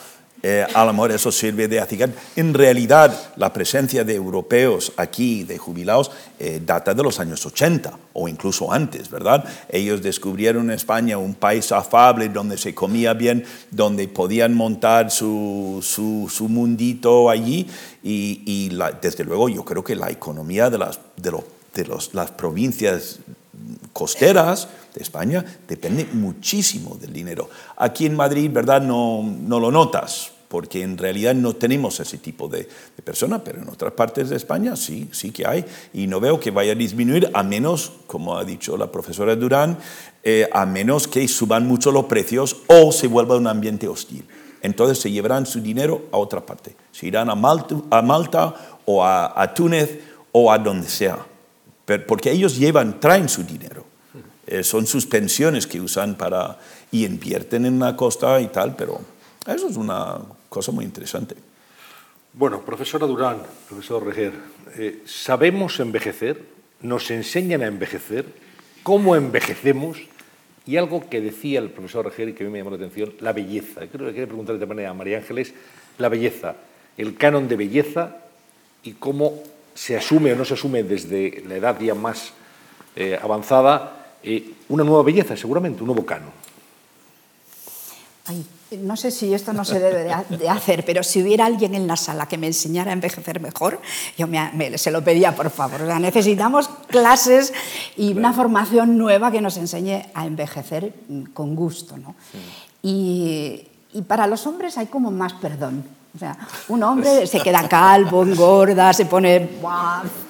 eh, 0.42 0.66
a 0.75 0.85
lo 0.85 0.92
mejor 0.92 1.12
eso 1.12 1.33
sirve 1.33 1.68
de 1.68 1.81
acicate. 1.81 2.14
En 2.37 2.55
realidad, 2.55 3.33
la 3.37 3.53
presencia 3.53 4.05
de 4.05 4.14
europeos 4.14 4.92
aquí, 4.96 5.44
de 5.44 5.59
jubilados, 5.59 6.11
eh, 6.38 6.61
data 6.64 6.94
de 6.94 7.03
los 7.03 7.18
años 7.18 7.44
80 7.44 7.99
o 8.12 8.29
incluso 8.29 8.72
antes, 8.72 9.11
¿verdad? 9.11 9.44
Ellos 9.68 10.03
descubrieron 10.03 10.66
en 10.66 10.77
España 10.77 11.18
un 11.18 11.35
país 11.35 11.72
afable 11.72 12.29
donde 12.29 12.59
se 12.59 12.75
comía 12.75 13.14
bien, 13.14 13.44
donde 13.70 14.09
podían 14.09 14.55
montar 14.55 15.11
su, 15.11 15.81
su, 15.83 16.49
mundito 16.49 17.29
allí 17.29 17.66
y, 18.03 18.70
desde 19.01 19.25
luego 19.25 19.49
yo 19.49 19.64
creo 19.64 19.83
que 19.83 19.96
la 19.96 20.11
economía 20.11 20.70
de, 20.70 20.79
las, 20.79 21.01
de 21.16 21.31
los 21.33 21.44
de 21.77 21.87
las 22.12 22.31
provincias 22.31 23.18
costeras 23.92 24.69
de 24.95 25.03
España 25.03 25.45
depende 25.66 26.07
muchísimo 26.12 26.97
del 27.01 27.12
dinero. 27.12 27.49
Aquí 27.77 28.07
en 28.07 28.14
Madrid, 28.14 28.51
¿verdad? 28.53 28.83
No, 28.83 29.23
no 29.23 29.59
lo 29.59 29.71
notas, 29.71 30.33
porque 30.49 30.83
en 30.83 30.97
realidad 30.99 31.35
no 31.35 31.55
tenemos 31.55 31.99
ese 32.01 32.19
tipo 32.19 32.49
de, 32.49 32.69
personas, 33.05 33.42
pero 33.45 33.62
en 33.62 33.69
otras 33.69 33.92
partes 33.92 34.31
de 34.31 34.37
España 34.37 34.77
sí, 34.77 35.09
sí 35.12 35.31
que 35.31 35.47
hay. 35.47 35.64
Y 35.92 36.07
no 36.07 36.21
veo 36.21 36.40
que 36.40 36.51
vaya 36.51 36.73
a 36.73 36.75
disminuir, 36.75 37.31
a 37.35 37.42
menos, 37.42 37.92
como 38.07 38.37
ha 38.37 38.45
dicho 38.45 38.77
la 38.77 38.90
profesora 38.90 39.37
Durán, 39.37 39.79
eh, 40.23 40.49
a 40.53 40.66
menos 40.66 41.07
que 41.09 41.27
suban 41.29 41.66
mucho 41.66 41.92
los 41.92 42.07
precios 42.07 42.57
o 42.66 42.92
se 42.92 43.07
vuelva 43.07 43.37
un 43.37 43.47
ambiente 43.47 43.88
hostil. 43.88 44.25
Entonces 44.62 44.99
se 44.99 45.11
llevarán 45.11 45.47
su 45.47 45.61
dinero 45.61 46.07
a 46.11 46.16
otra 46.16 46.45
parte. 46.45 46.75
Se 46.90 47.07
irán 47.07 47.31
a 47.31 47.35
Malta, 47.35 47.77
a 47.90 48.03
Malta 48.03 48.55
o 48.85 49.05
a 49.05 49.53
Túnez 49.55 50.01
o 50.33 50.51
a 50.51 50.59
donde 50.59 50.88
sea 50.88 51.25
porque 52.07 52.31
ellos 52.31 52.59
llevan, 52.59 53.01
traen 53.01 53.29
su 53.29 53.44
dinero. 53.44 53.85
Eh, 54.46 54.62
son 54.62 54.87
sus 54.87 55.07
pensiones 55.07 55.66
que 55.66 55.81
usan 55.81 56.16
para 56.16 56.59
y 56.92 57.05
invierten 57.05 57.66
en 57.66 57.79
la 57.79 57.96
costa 57.96 58.40
y 58.40 58.46
tal, 58.49 58.77
pero 58.77 59.01
eso 59.46 59.68
es 59.68 59.77
una 59.77 60.18
cosa 60.49 60.72
muy 60.72 60.85
interesante. 60.85 61.35
Bueno, 62.33 62.61
profesora 62.61 63.07
Durán, 63.07 63.38
profesor 63.68 64.05
Reger, 64.05 64.33
eh, 64.77 65.03
¿sabemos 65.05 65.81
envejecer? 65.81 66.44
¿Nos 66.83 67.11
enseñan 67.11 67.62
a 67.62 67.66
envejecer? 67.66 68.27
¿Cómo 68.83 69.16
envejecemos? 69.16 69.99
Y 70.66 70.77
algo 70.77 71.09
que 71.09 71.20
decía 71.20 71.59
el 71.61 71.70
profesor 71.70 72.05
Reger 72.05 72.29
y 72.29 72.33
que 72.35 72.44
a 72.44 72.46
mí 72.46 72.53
me 72.53 72.59
llamó 72.59 72.70
la 72.70 72.77
atención, 72.77 73.14
la 73.20 73.33
belleza. 73.33 73.87
Creo 73.87 74.07
que 74.07 74.12
quiero 74.12 74.29
preguntarle 74.29 74.61
de 74.61 74.66
manera 74.66 74.90
a 74.90 74.94
María 74.94 75.18
Ángeles, 75.18 75.55
la 75.99 76.09
belleza, 76.09 76.57
el 76.99 77.16
canon 77.16 77.49
de 77.49 77.57
belleza 77.57 78.16
y 78.83 78.92
cómo 78.92 79.42
se 79.77 79.97
asume 79.97 80.33
o 80.33 80.37
no 80.37 80.45
se 80.45 80.55
asume 80.55 80.83
desde 80.83 81.45
la 81.47 81.57
edad 81.57 81.79
ya 81.79 81.95
más 81.95 82.33
eh, 82.97 83.19
avanzada 83.23 84.17
eh, 84.23 84.55
una 84.71 84.83
nueva 84.83 85.03
belleza, 85.03 85.37
seguramente, 85.37 85.83
un 85.83 85.87
nuevo 85.87 86.05
canon. 86.05 86.33
no 88.81 88.97
sé 88.97 89.11
si 89.11 89.33
esto 89.33 89.53
no 89.53 89.65
se 89.65 89.79
debe 89.79 90.03
de 90.31 90.49
hacer, 90.49 90.85
pero 90.85 91.05
si 91.05 91.23
hubiera 91.23 91.45
alguien 91.45 91.75
en 91.75 91.87
la 91.87 91.97
sala 91.97 92.27
que 92.27 92.39
me 92.39 92.49
enseñara 92.49 92.91
a 92.91 92.95
envejecer 92.95 93.39
mejor, 93.39 93.81
yo 94.17 94.27
se 94.77 94.91
lo 94.91 95.05
pedía, 95.05 95.37
por 95.37 95.51
favor. 95.51 95.83
necesitamos 96.01 96.69
clases 96.89 97.53
y 97.97 98.12
una 98.12 98.33
formación 98.33 98.97
nueva 98.97 99.31
que 99.31 99.43
nos 99.43 99.59
enseñe 99.59 100.07
a 100.15 100.27
envejecer 100.27 100.93
con 101.35 101.55
gusto. 101.55 101.99
¿no? 101.99 102.17
Y, 102.83 103.69
y 103.93 104.03
para 104.03 104.27
los 104.27 104.47
hombres 104.47 104.79
hay 104.79 104.87
como 104.87 105.11
más 105.11 105.35
perdón. 105.35 105.85
O 106.16 106.18
sea, 106.18 106.35
un 106.68 106.83
hombre 106.83 107.26
se 107.26 107.40
queda 107.40 107.68
calvo, 107.68 108.22
engorda, 108.22 108.94
se 108.94 109.05
pone 109.05 109.50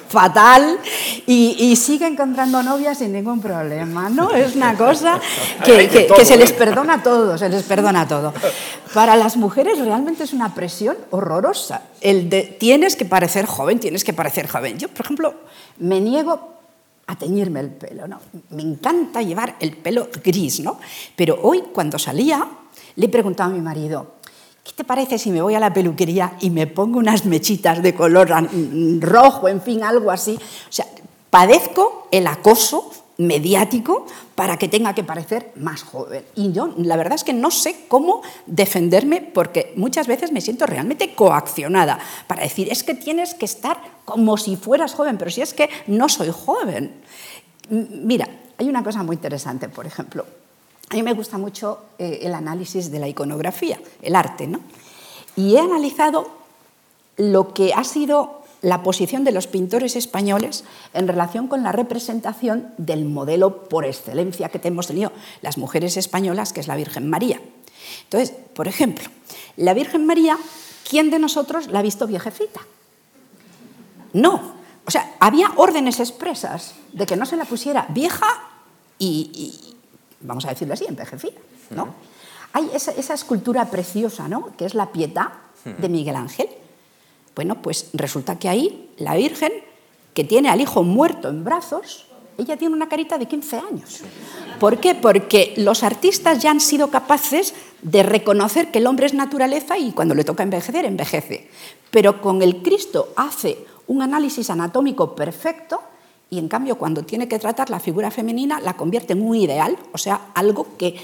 fatal 0.09 0.81
y, 1.27 1.77
sigue 1.77 2.09
encontrando 2.09 2.61
novias 2.61 2.99
sin 2.99 3.13
ningún 3.13 3.41
problema, 3.41 4.11
¿no? 4.11 4.33
Es 4.33 4.57
una 4.57 4.77
cosa 4.77 5.21
que, 5.65 6.25
se 6.25 6.37
les 6.37 6.51
perdona 6.51 7.05
todo, 7.05 7.39
se 7.39 7.49
les 7.49 7.63
perdona 7.63 8.09
todo. 8.09 8.35
Para 8.95 9.15
las 9.15 9.37
mujeres 9.37 9.79
realmente 9.79 10.25
es 10.25 10.33
una 10.33 10.55
presión 10.55 10.97
horrorosa. 11.11 11.83
El 12.01 12.29
de 12.29 12.43
tienes 12.43 12.97
que 12.97 13.05
parecer 13.05 13.47
joven, 13.47 13.79
tienes 13.79 14.03
que 14.03 14.13
parecer 14.13 14.49
joven. 14.49 14.79
Yo, 14.79 14.89
por 14.89 15.07
ejemplo, 15.07 15.35
me 15.79 16.01
niego 16.01 16.57
a 17.07 17.15
teñirme 17.15 17.61
el 17.61 17.71
pelo, 17.71 18.09
¿no? 18.09 18.19
Me 18.51 18.63
encanta 18.63 19.23
llevar 19.23 19.55
el 19.61 19.77
pelo 19.77 20.09
gris, 20.25 20.59
¿no? 20.59 20.81
Pero 21.15 21.39
hoy, 21.43 21.63
cuando 21.73 21.97
salía, 21.97 22.45
le 22.97 23.07
he 23.07 23.09
preguntado 23.09 23.51
a 23.51 23.55
mi 23.55 23.61
marido, 23.61 24.17
¿qué 24.67 24.73
te 24.73 24.85
parece 24.85 25.19
si 25.19 25.31
me 25.31 25.41
voy 25.41 25.55
a 25.55 25.61
la 25.61 25.73
peluquería 25.73 26.33
y 26.41 26.51
me 26.51 26.67
pongo 26.67 26.99
unas 26.99 27.25
mechitas 27.25 27.83
de 27.83 27.95
color 27.95 28.29
rojo, 29.01 29.49
en 29.49 29.63
fin, 29.63 29.85
algo 29.85 30.11
así? 30.11 30.35
O 30.69 30.73
sea, 30.73 30.87
padezco 31.31 32.09
el 32.11 32.27
acoso 32.27 32.91
mediático 33.19 34.07
para 34.35 34.59
que 34.59 34.69
tenga 34.69 34.95
que 34.95 35.05
parecer 35.05 35.53
más 35.57 35.83
joven. 35.83 36.25
Y 36.35 36.53
yo 36.53 36.75
la 36.79 36.97
verdad 36.97 37.15
es 37.15 37.25
que 37.25 37.33
no 37.33 37.51
sé 37.51 37.87
cómo 37.89 38.23
defenderme 38.47 39.23
porque 39.23 39.73
muchas 39.77 40.07
veces 40.07 40.33
me 40.33 40.41
siento 40.41 40.67
realmente 40.67 41.15
coaccionada 41.15 41.99
para 42.27 42.43
decir, 42.43 42.69
es 42.71 42.83
que 42.83 42.95
tienes 42.95 43.35
que 43.35 43.47
estar 43.47 43.81
como 44.05 44.37
si 44.37 44.57
fueras 44.57 44.95
joven, 44.95 45.17
pero 45.17 45.31
si 45.31 45.41
es 45.41 45.55
que 45.55 45.71
no 45.87 46.09
soy 46.09 46.31
joven. 46.31 46.93
Mira, 47.71 48.29
hay 48.59 48.69
una 48.69 48.83
cosa 48.83 49.03
muy 49.03 49.15
interesante, 49.17 49.69
por 49.69 49.87
ejemplo, 49.87 50.27
a 50.89 50.95
mí 50.95 51.03
me 51.03 51.15
gusta 51.15 51.39
mucho 51.39 51.81
eh, 51.99 52.21
el 52.23 52.35
análisis 52.35 52.91
de 52.91 52.99
la 52.99 53.09
iconografía, 53.09 53.81
el 54.03 54.15
arte, 54.15 54.47
¿no? 54.47 54.61
Y 55.35 55.57
he 55.57 55.61
analizado 55.61 56.29
lo 57.17 57.53
que 57.53 57.75
ha 57.75 57.85
sido 57.85 58.43
la 58.63 58.83
posición 58.83 59.25
de 59.25 59.33
los 59.33 59.47
pintores 59.47 59.97
españoles 59.97 60.65
en 60.95 61.09
relación 61.09 61.49
con 61.49 61.63
la 61.63 61.73
representación 61.73 62.73
del 62.79 63.05
modelo 63.05 63.69
por 63.69 63.85
excelencia 63.85 64.49
que 64.49 64.61
hemos 64.67 64.87
tenido 64.87 65.13
las 65.43 65.59
mujeres 65.59 65.97
españolas, 65.97 66.53
que 66.53 66.61
es 66.61 66.69
la 66.69 66.77
Virgen 66.77 67.09
María. 67.09 67.41
Entonces, 68.05 68.35
por 68.55 68.69
ejemplo, 68.69 69.09
la 69.57 69.75
Virgen 69.75 70.07
María, 70.07 70.39
¿quién 70.89 71.11
de 71.11 71.19
nosotros 71.19 71.69
la 71.69 71.81
ha 71.81 71.83
visto 71.83 72.07
viejecita? 72.07 72.61
No. 74.13 74.55
O 74.87 74.91
sea, 74.91 75.15
había 75.21 75.53
órdenes 75.57 76.01
expresas 76.01 76.75
de 76.93 77.07
que 77.07 77.17
no 77.17 77.27
se 77.27 77.37
la 77.37 77.45
pusiera 77.45 77.87
vieja 77.91 78.27
y, 78.99 79.66
vamos 80.27 80.45
a 80.45 80.51
decirlo 80.51 80.75
así, 80.75 80.85
envejecida. 80.89 81.41
¿no? 81.71 81.95
Hay 82.53 82.71
esa, 82.75 83.15
escultura 83.15 83.71
preciosa, 83.71 84.29
¿no? 84.29 84.57
que 84.57 84.67
es 84.67 84.75
la 84.75 84.93
Pietà 84.93 85.33
de 85.65 85.89
Miguel 85.89 86.17
Ángel. 86.17 86.49
Bueno, 87.35 87.61
pues 87.61 87.91
resulta 87.93 88.39
que 88.39 88.49
ahí 88.49 88.91
la 88.99 89.15
Virgen, 89.15 89.53
que 90.15 90.25
tiene 90.25 90.49
al 90.49 90.61
hijo 90.61 90.83
muerto 90.83 91.29
en 91.29 91.45
brazos, 91.45 92.07
ella 92.39 92.57
tiene 92.57 92.75
una 92.75 92.89
carita 92.89 93.19
de 93.19 93.27
15 93.27 93.57
años. 93.59 94.03
¿Por 94.61 94.79
qué? 94.79 94.95
Porque 94.95 95.55
los 95.57 95.83
artistas 95.83 96.43
ya 96.43 96.51
han 96.51 96.61
sido 96.61 96.89
capaces 96.89 97.55
de 97.83 98.03
reconocer 98.03 98.71
que 98.71 98.79
el 98.79 98.87
hombre 98.87 99.07
es 99.07 99.15
naturaleza 99.15 99.79
y 99.79 99.93
cuando 99.93 100.15
le 100.15 100.25
toca 100.25 100.43
envejecer, 100.43 100.85
envejece. 100.85 101.49
Pero 101.91 102.21
con 102.21 102.43
el 102.43 102.63
Cristo 102.63 103.13
hace 103.17 103.59
un 103.87 104.03
análisis 104.03 104.51
anatómico 104.51 105.15
perfecto 105.15 105.83
y 106.29 106.39
en 106.39 106.49
cambio 106.49 106.77
cuando 106.77 107.03
tiene 107.05 107.29
que 107.29 107.39
tratar 107.39 107.71
la 107.71 107.79
figura 107.79 108.11
femenina 108.11 108.61
la 108.61 108.77
convierte 108.77 109.13
en 109.13 109.23
un 109.23 109.37
ideal, 109.37 109.79
o 109.93 109.99
sea, 109.99 110.33
algo 110.35 110.77
que 110.77 110.97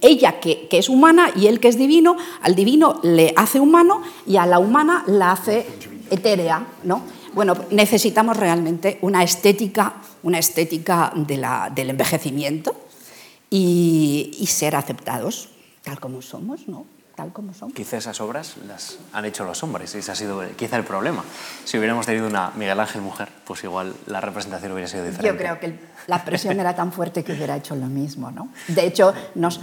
ella 0.00 0.40
que, 0.40 0.68
es 0.70 0.88
humana 0.88 1.30
y 1.36 1.46
él 1.46 1.60
que 1.60 1.68
es 1.68 1.76
divino, 1.76 2.16
al 2.40 2.54
divino 2.54 2.98
le 3.02 3.34
hace 3.36 3.60
humano 3.60 4.02
y 4.26 4.36
a 4.36 4.46
la 4.46 4.58
humana 4.58 5.04
la 5.06 5.32
hace 5.32 5.66
etérea, 6.10 6.66
¿no? 6.84 7.02
Bueno, 7.34 7.54
necesitamos 7.70 8.36
realmente 8.36 8.98
una 9.02 9.22
estética, 9.22 9.94
una 10.22 10.38
estética 10.38 11.12
del 11.16 11.90
envejecimiento 11.90 12.74
y, 13.50 14.36
y 14.38 14.46
ser 14.46 14.76
aceptados 14.76 15.48
tal 15.82 15.98
como 15.98 16.22
somos, 16.22 16.68
¿no? 16.68 16.86
Tal 17.14 17.32
como 17.32 17.54
son. 17.54 17.72
Quizá 17.72 17.96
esas 17.96 18.20
obras 18.20 18.54
las 18.66 18.98
han 19.12 19.24
hecho 19.24 19.44
los 19.44 19.62
hombres, 19.62 19.94
y 19.94 19.98
ese 19.98 20.12
ha 20.12 20.14
sido 20.14 20.42
quizá 20.56 20.76
el 20.76 20.84
problema. 20.84 21.24
Si 21.64 21.78
hubiéramos 21.78 22.06
tenido 22.06 22.26
una 22.26 22.50
Miguel 22.56 22.78
Ángel 22.80 23.02
mujer, 23.02 23.28
pues 23.44 23.62
igual 23.64 23.94
la 24.06 24.20
representación 24.20 24.72
hubiera 24.72 24.88
sido 24.88 25.04
diferente. 25.04 25.28
Yo 25.28 25.36
creo 25.36 25.60
que 25.60 25.78
la 26.06 26.24
presión 26.24 26.58
era 26.58 26.74
tan 26.74 26.92
fuerte 26.92 27.22
que 27.22 27.32
hubiera 27.32 27.56
hecho 27.56 27.74
lo 27.76 27.86
mismo, 27.86 28.30
¿no? 28.30 28.48
De 28.68 28.86
hecho, 28.86 29.14
nos, 29.34 29.60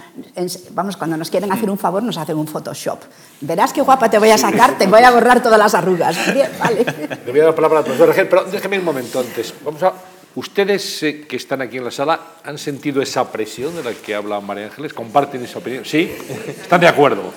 vamos, 0.72 0.98
cuando 0.98 1.18
nos 1.18 1.30
quieren 1.30 1.52
hacer 1.52 1.70
un 1.70 1.78
favor, 1.78 2.04
nos 2.04 2.18
hacen 2.18 2.38
un 2.38 2.48
Photoshop. 2.48 3.00
Verás 3.42 3.74
qué 3.74 3.82
guapa 3.82 4.10
te 4.10 4.20
voy 4.20 4.30
a 4.30 4.38
sacar, 4.38 4.78
te 4.78 4.88
voy 4.88 5.04
a 5.04 5.12
borrar 5.12 5.42
todas 5.42 5.60
las 5.60 5.74
arrugas. 5.74 6.34
Bien, 6.34 6.50
vale. 6.60 6.86
Le 7.26 7.32
voy 7.32 7.40
a 7.42 7.44
dar 7.44 7.52
la 7.52 7.56
palabra 7.56 7.80
al 7.80 7.86
profesor 7.86 8.10
Regel, 8.10 8.28
pero 8.28 8.44
déjeme 8.46 8.80
un 8.80 8.86
momento 8.86 9.20
antes. 9.20 9.54
Vamos 9.64 9.84
a 9.84 9.94
¿Ustedes 10.36 11.04
eh, 11.04 11.26
que 11.28 11.36
están 11.36 11.62
aquí 11.62 11.78
en 11.78 11.86
la 11.86 11.92
sala 11.92 12.20
han 12.44 12.58
sentido 12.58 13.02
esa 13.02 13.32
presión 13.32 13.76
de 13.76 13.84
la 13.84 13.94
que 13.94 14.14
habla 14.14 14.40
María 14.40 14.66
Ángeles? 14.66 14.94
¿Comparten 14.94 15.44
esa 15.44 15.60
opinión? 15.60 15.86
¿Sí? 15.86 16.12
¿Están 16.48 16.82
de 16.82 16.88
acuerdo? 16.88 17.34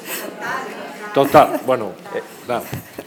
Total. 1.14 1.60
Bueno, 1.66 1.92
eh, 2.14 2.22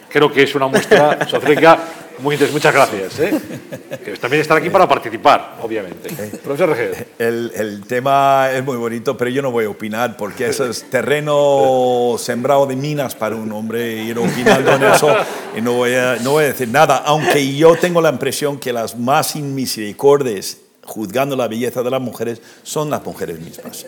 creo 0.10 0.32
que 0.32 0.43
es 0.43 0.56
una 0.56 0.68
muestra 0.68 1.20
sociológica 1.28 1.80
muy 2.20 2.36
interesante. 2.36 2.53
Muchas 2.53 2.74
gracias. 2.74 3.20
¿eh? 3.20 4.18
también 4.20 4.41
están 4.41 4.58
aquí 4.58 4.70
para 4.70 4.88
participar, 4.88 5.56
obviamente. 5.62 6.10
Profesor 6.43 6.70
Regel. 6.70 7.08
El, 7.20 7.51
el, 7.56 7.86
tema 7.86 8.49
es 8.51 8.64
muy 8.64 8.78
bonito, 8.78 9.18
pero 9.18 9.30
yo 9.30 9.41
no 9.41 9.51
voy 9.51 9.66
a 9.66 9.70
opinar 9.70 10.16
porque 10.18 10.47
eso 10.47 10.70
es 10.70 10.89
terreno 10.89 12.16
sembrado 12.18 12.66
de 12.66 12.76
minas 12.76 13.16
para 13.16 13.36
un 13.36 13.51
hombre 13.51 14.03
ir 14.03 14.18
opinando 14.18 14.74
en 14.74 14.84
eso 14.84 15.16
y 15.58 15.62
no 15.62 15.74
voy 15.74 15.95
a, 15.95 16.18
no 16.18 16.32
voy 16.32 16.45
a 16.45 16.47
decir 16.47 16.70
nada. 16.70 17.03
Aunque 17.06 17.56
yo 17.56 17.76
tengo 17.76 18.01
la 18.01 18.10
impresión 18.10 18.60
que 18.60 18.72
las 18.72 18.97
más 18.97 19.36
inmisericordias 19.36 20.60
juzgando 20.86 21.36
la 21.36 21.48
belleza 21.48 21.84
de 21.84 21.90
las 21.90 22.02
mujeres 22.02 22.42
son 22.64 22.90
las 22.90 23.04
mujeres 23.04 23.40
mismas. 23.40 23.86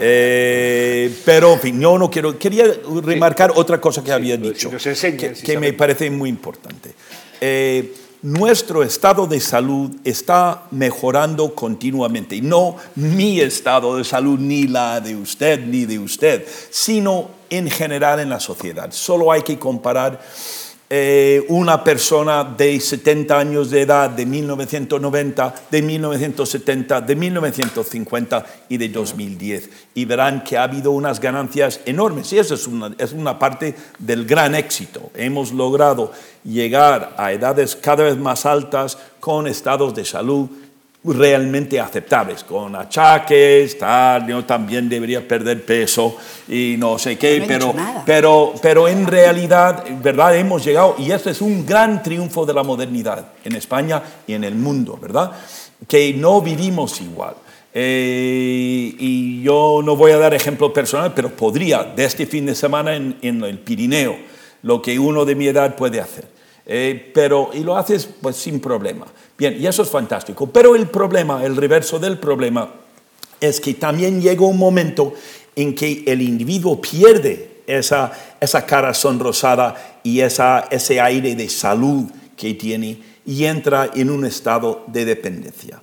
Eh, 0.00 1.14
pero, 1.24 1.54
en 1.54 1.60
fin, 1.60 1.80
yo 1.80 1.98
no 1.98 2.10
quiero. 2.10 2.38
Quería 2.38 2.64
remarcar 3.02 3.52
otra 3.56 3.80
cosa 3.80 4.04
que 4.04 4.12
había 4.12 4.36
dicho, 4.36 4.70
que, 4.70 5.58
me 5.58 5.72
parece 5.72 6.10
muy 6.10 6.28
importante. 6.28 6.94
Eh, 7.40 7.94
nuestro 8.22 8.82
estado 8.82 9.26
de 9.26 9.38
salud 9.38 9.90
está 10.02 10.64
mejorando 10.70 11.54
continuamente. 11.54 12.40
No 12.40 12.76
mi 12.94 13.40
estado 13.40 13.96
de 13.96 14.04
salud, 14.04 14.38
ni 14.38 14.66
la 14.66 15.00
de 15.00 15.14
usted, 15.14 15.60
ni 15.60 15.84
de 15.84 15.98
usted, 15.98 16.46
sino 16.70 17.30
en 17.50 17.70
general 17.70 18.20
en 18.20 18.30
la 18.30 18.40
sociedad. 18.40 18.90
Solo 18.92 19.30
hay 19.30 19.42
que 19.42 19.58
comparar 19.58 20.20
eh, 20.90 21.46
una 21.48 21.82
persona 21.82 22.44
de 22.44 22.78
70 22.78 23.38
años 23.38 23.70
de 23.70 23.82
edad 23.82 24.10
de 24.10 24.26
1990, 24.26 25.54
de 25.70 25.82
1970, 25.82 27.00
de 27.00 27.16
1950 27.16 28.46
y 28.68 28.76
de 28.76 28.88
2010. 28.90 29.70
Y 29.94 30.04
verán 30.04 30.44
que 30.44 30.58
ha 30.58 30.64
habido 30.64 30.90
unas 30.90 31.20
ganancias 31.20 31.80
enormes. 31.86 32.32
Y 32.32 32.38
eso 32.38 32.54
es 32.54 32.66
una, 32.66 32.94
es 32.98 33.12
una 33.12 33.38
parte 33.38 33.74
del 33.98 34.26
gran 34.26 34.54
éxito. 34.54 35.10
Hemos 35.14 35.52
logrado 35.52 36.12
llegar 36.44 37.14
a 37.16 37.32
edades 37.32 37.76
cada 37.76 38.04
vez 38.04 38.18
más 38.18 38.44
altas 38.44 38.98
con 39.20 39.46
estados 39.46 39.94
de 39.94 40.04
salud 40.04 40.50
realmente 41.12 41.78
aceptables, 41.78 42.44
con 42.44 42.74
achaques, 42.74 43.78
tal, 43.78 44.26
yo 44.26 44.44
también 44.44 44.88
debería 44.88 45.26
perder 45.26 45.62
peso 45.62 46.16
y 46.48 46.76
no 46.78 46.98
sé 46.98 47.18
qué, 47.18 47.44
pero, 47.46 47.74
pero, 48.06 48.54
pero 48.62 48.88
en 48.88 49.06
realidad, 49.06 49.84
¿verdad? 50.02 50.36
Hemos 50.36 50.64
llegado, 50.64 50.96
y 50.98 51.10
este 51.10 51.30
es 51.30 51.42
un 51.42 51.66
gran 51.66 52.02
triunfo 52.02 52.46
de 52.46 52.54
la 52.54 52.62
modernidad 52.62 53.32
en 53.44 53.54
España 53.56 54.02
y 54.26 54.32
en 54.32 54.44
el 54.44 54.54
mundo, 54.54 54.98
¿verdad? 55.00 55.32
Que 55.86 56.14
no 56.14 56.40
vivimos 56.40 57.00
igual. 57.02 57.34
Eh, 57.76 58.94
y 58.98 59.42
yo 59.42 59.82
no 59.84 59.96
voy 59.96 60.12
a 60.12 60.18
dar 60.18 60.32
ejemplo 60.32 60.72
personal, 60.72 61.12
pero 61.14 61.28
podría, 61.30 61.82
de 61.82 62.04
este 62.04 62.24
fin 62.24 62.46
de 62.46 62.54
semana 62.54 62.94
en, 62.94 63.18
en 63.20 63.42
el 63.44 63.58
Pirineo, 63.58 64.16
lo 64.62 64.80
que 64.80 64.98
uno 64.98 65.26
de 65.26 65.34
mi 65.34 65.48
edad 65.48 65.76
puede 65.76 66.00
hacer. 66.00 66.33
Eh, 66.66 67.10
pero, 67.12 67.50
y 67.52 67.60
lo 67.60 67.76
haces 67.76 68.08
pues 68.20 68.36
sin 68.36 68.60
problema. 68.60 69.06
Bien, 69.36 69.56
y 69.60 69.66
eso 69.66 69.82
es 69.82 69.90
fantástico. 69.90 70.46
Pero 70.46 70.74
el 70.74 70.86
problema, 70.86 71.44
el 71.44 71.56
reverso 71.56 71.98
del 71.98 72.18
problema, 72.18 72.70
es 73.40 73.60
que 73.60 73.74
también 73.74 74.20
llega 74.20 74.46
un 74.46 74.58
momento 74.58 75.12
en 75.56 75.74
que 75.74 76.04
el 76.06 76.22
individuo 76.22 76.80
pierde 76.80 77.62
esa, 77.66 78.12
esa 78.40 78.64
cara 78.64 78.94
sonrosada 78.94 80.00
y 80.02 80.20
esa, 80.20 80.66
ese 80.70 81.00
aire 81.00 81.34
de 81.34 81.48
salud 81.48 82.04
que 82.36 82.54
tiene 82.54 82.98
y 83.26 83.44
entra 83.44 83.90
en 83.94 84.10
un 84.10 84.24
estado 84.24 84.84
de 84.86 85.04
dependencia. 85.04 85.80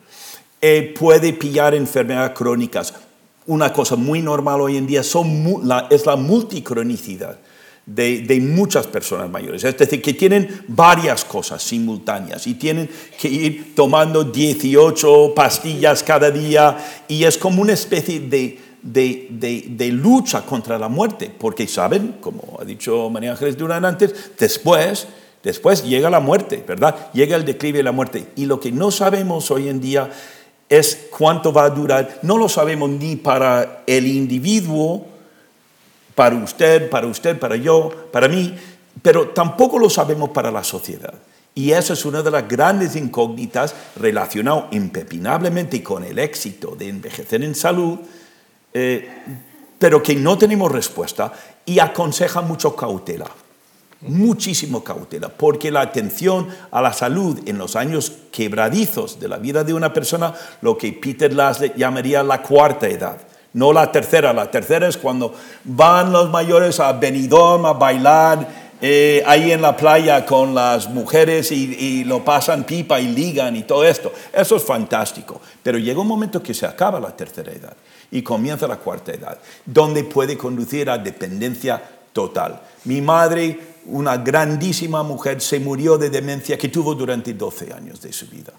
Eh, 0.60 0.94
puede 0.98 1.34
pillar 1.34 1.74
enfermedades 1.74 2.32
crónicas. 2.38 2.94
Una 3.48 3.74
cosa 3.74 3.96
muy 3.96 4.22
normal 4.22 4.62
hoy 4.62 4.78
en 4.78 4.86
día 4.86 5.04
son, 5.04 5.62
es 5.90 6.06
la 6.06 6.16
multicronicidad 6.16 7.38
de, 7.86 8.40
muchas 8.42 8.88
personas 8.88 9.30
mayores. 9.30 9.64
Es 9.64 9.78
decir, 9.78 10.02
que 10.02 10.14
tienen 10.14 10.64
varias 10.68 11.26
cosas 11.26 11.62
simultáneas 11.64 12.46
y 12.48 12.56
tienen 12.56 12.90
que 13.20 13.28
ir 13.28 13.76
tomando 13.76 14.24
18 14.24 15.34
pastillas 15.36 16.04
cada 16.04 16.32
día 16.32 16.78
y 17.08 17.24
es 17.24 17.38
como 17.38 17.62
una 17.62 17.74
especie 17.74 18.20
de, 18.20 18.60
de, 18.82 19.90
lucha 19.92 20.44
contra 20.44 20.78
la 20.78 20.88
muerte, 20.88 21.32
porque 21.38 21.68
saben, 21.68 22.16
como 22.22 22.58
ha 22.60 22.66
dicho 22.66 23.10
María 23.10 23.32
Ángeles 23.32 23.58
Durán 23.58 23.86
antes, 23.86 24.32
después, 24.38 25.08
después 25.44 25.84
llega 25.84 26.10
la 26.10 26.20
muerte, 26.20 26.64
¿verdad? 26.68 27.12
Llega 27.14 27.36
el 27.36 27.46
declive 27.46 27.80
de 27.80 27.84
la 27.84 27.92
muerte. 27.92 28.28
Y 28.36 28.46
lo 28.46 28.60
que 28.60 28.72
no 28.72 28.92
sabemos 28.92 29.52
hoy 29.52 29.70
en 29.70 29.82
día 29.82 30.10
es 30.70 31.08
cuánto 31.12 31.52
va 31.52 31.66
a 31.66 31.70
durar, 31.70 32.20
no 32.22 32.38
lo 32.38 32.48
sabemos 32.48 32.90
ni 32.90 33.18
para 33.18 33.84
el 33.88 34.08
individuo, 34.08 35.06
para 36.22 36.36
usted, 36.36 36.88
para 36.88 37.08
usted, 37.08 37.40
para 37.40 37.56
yo, 37.56 37.90
para 38.12 38.28
mí, 38.28 38.56
pero 39.02 39.30
tampoco 39.30 39.80
lo 39.80 39.90
sabemos 39.90 40.30
para 40.30 40.52
la 40.52 40.64
sociedad. 40.64 41.16
Y 41.56 41.72
esa 41.72 41.94
es 41.94 42.06
una 42.06 42.22
de 42.22 42.30
las 42.30 42.48
grandes 42.48 42.96
incógnitas 42.96 43.74
relacionado 43.96 44.68
impepinablemente 44.70 45.82
con 45.82 46.04
el 46.04 46.20
éxito 46.20 46.76
de 46.76 46.90
envejecer 46.90 47.44
en 47.44 47.56
salud, 47.56 47.98
eh, 48.72 49.10
pero 49.80 50.04
que 50.04 50.14
no 50.14 50.38
tenemos 50.38 50.72
respuesta 50.72 51.34
y 51.66 51.80
aconseja 51.80 52.42
mucho 52.42 52.76
cautela, 52.76 53.32
muchísimo 54.02 54.84
cautela, 54.84 55.30
porque 55.30 55.72
la 55.72 55.82
atención 55.82 56.50
a 56.70 56.84
la 56.84 56.94
salud 56.94 57.40
en 57.48 57.58
los 57.58 57.76
años 57.76 58.12
quebradizos 58.32 59.20
de 59.20 59.28
la 59.28 59.38
vida 59.38 59.64
de 59.64 59.74
una 59.74 59.92
persona, 59.92 60.36
lo 60.62 60.78
que 60.78 60.94
Peter 60.94 61.34
Laszlo 61.34 61.74
llamaría 61.76 62.22
la 62.22 62.44
cuarta 62.44 62.88
edad, 62.88 63.18
no 63.54 63.74
la 63.74 63.92
tercera. 63.92 64.34
La 64.34 64.50
tercera 64.50 64.88
es 64.88 64.98
cuando 64.98 65.34
van 65.64 66.12
los 66.12 66.30
mayores 66.30 66.80
a 66.80 66.94
Benidorm 66.94 67.66
a 67.66 67.74
bailar 67.74 68.48
eh, 68.84 69.22
ahí 69.28 69.52
en 69.52 69.62
la 69.62 69.78
playa 69.78 70.26
con 70.26 70.56
las 70.56 70.90
mujeres 70.90 71.52
y, 71.52 72.04
lo 72.04 72.26
pasan 72.26 72.64
pipa 72.64 73.00
y 73.00 73.08
ligan 73.08 73.56
y 73.56 73.64
todo 73.64 73.84
esto. 73.84 74.12
Eso 74.34 74.56
es 74.56 74.64
fantástico. 74.64 75.40
Pero 75.62 75.78
llega 75.78 76.02
un 76.02 76.08
momento 76.08 76.42
que 76.42 76.54
se 76.54 76.66
acaba 76.66 77.00
la 77.00 77.16
tercera 77.16 77.52
edad 77.52 77.78
y 78.10 78.24
comienza 78.24 78.68
la 78.68 78.78
cuarta 78.78 79.12
edad, 79.12 79.38
donde 79.66 80.04
puede 80.04 80.38
conducir 80.38 80.90
a 80.90 80.98
dependencia 80.98 81.82
total. 82.12 82.60
Mi 82.86 83.02
madre, 83.02 83.60
una 83.86 84.18
grandísima 84.18 85.04
mujer, 85.04 85.42
se 85.42 85.60
murió 85.60 85.98
de 85.98 86.10
demencia 86.10 86.58
que 86.58 86.70
tuvo 86.70 86.96
durante 86.96 87.34
12 87.34 87.74
años 87.74 88.02
de 88.02 88.12
su 88.12 88.28
vida. 88.28 88.52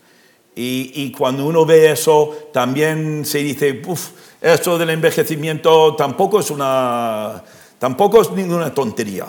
Y, 0.55 1.11
cuando 1.13 1.47
uno 1.47 1.65
ve 1.65 1.91
eso, 1.91 2.51
también 2.53 3.25
se 3.25 3.39
dice, 3.39 3.81
uff, 3.87 4.11
esto 4.43 4.77
del 4.77 4.91
envejecimiento 4.91 5.95
tampoco 5.95 6.41
es, 6.41 6.51
una, 6.51 7.43
tampoco 7.79 8.21
es 8.21 8.31
ninguna 8.33 8.75
tontería. 8.75 9.27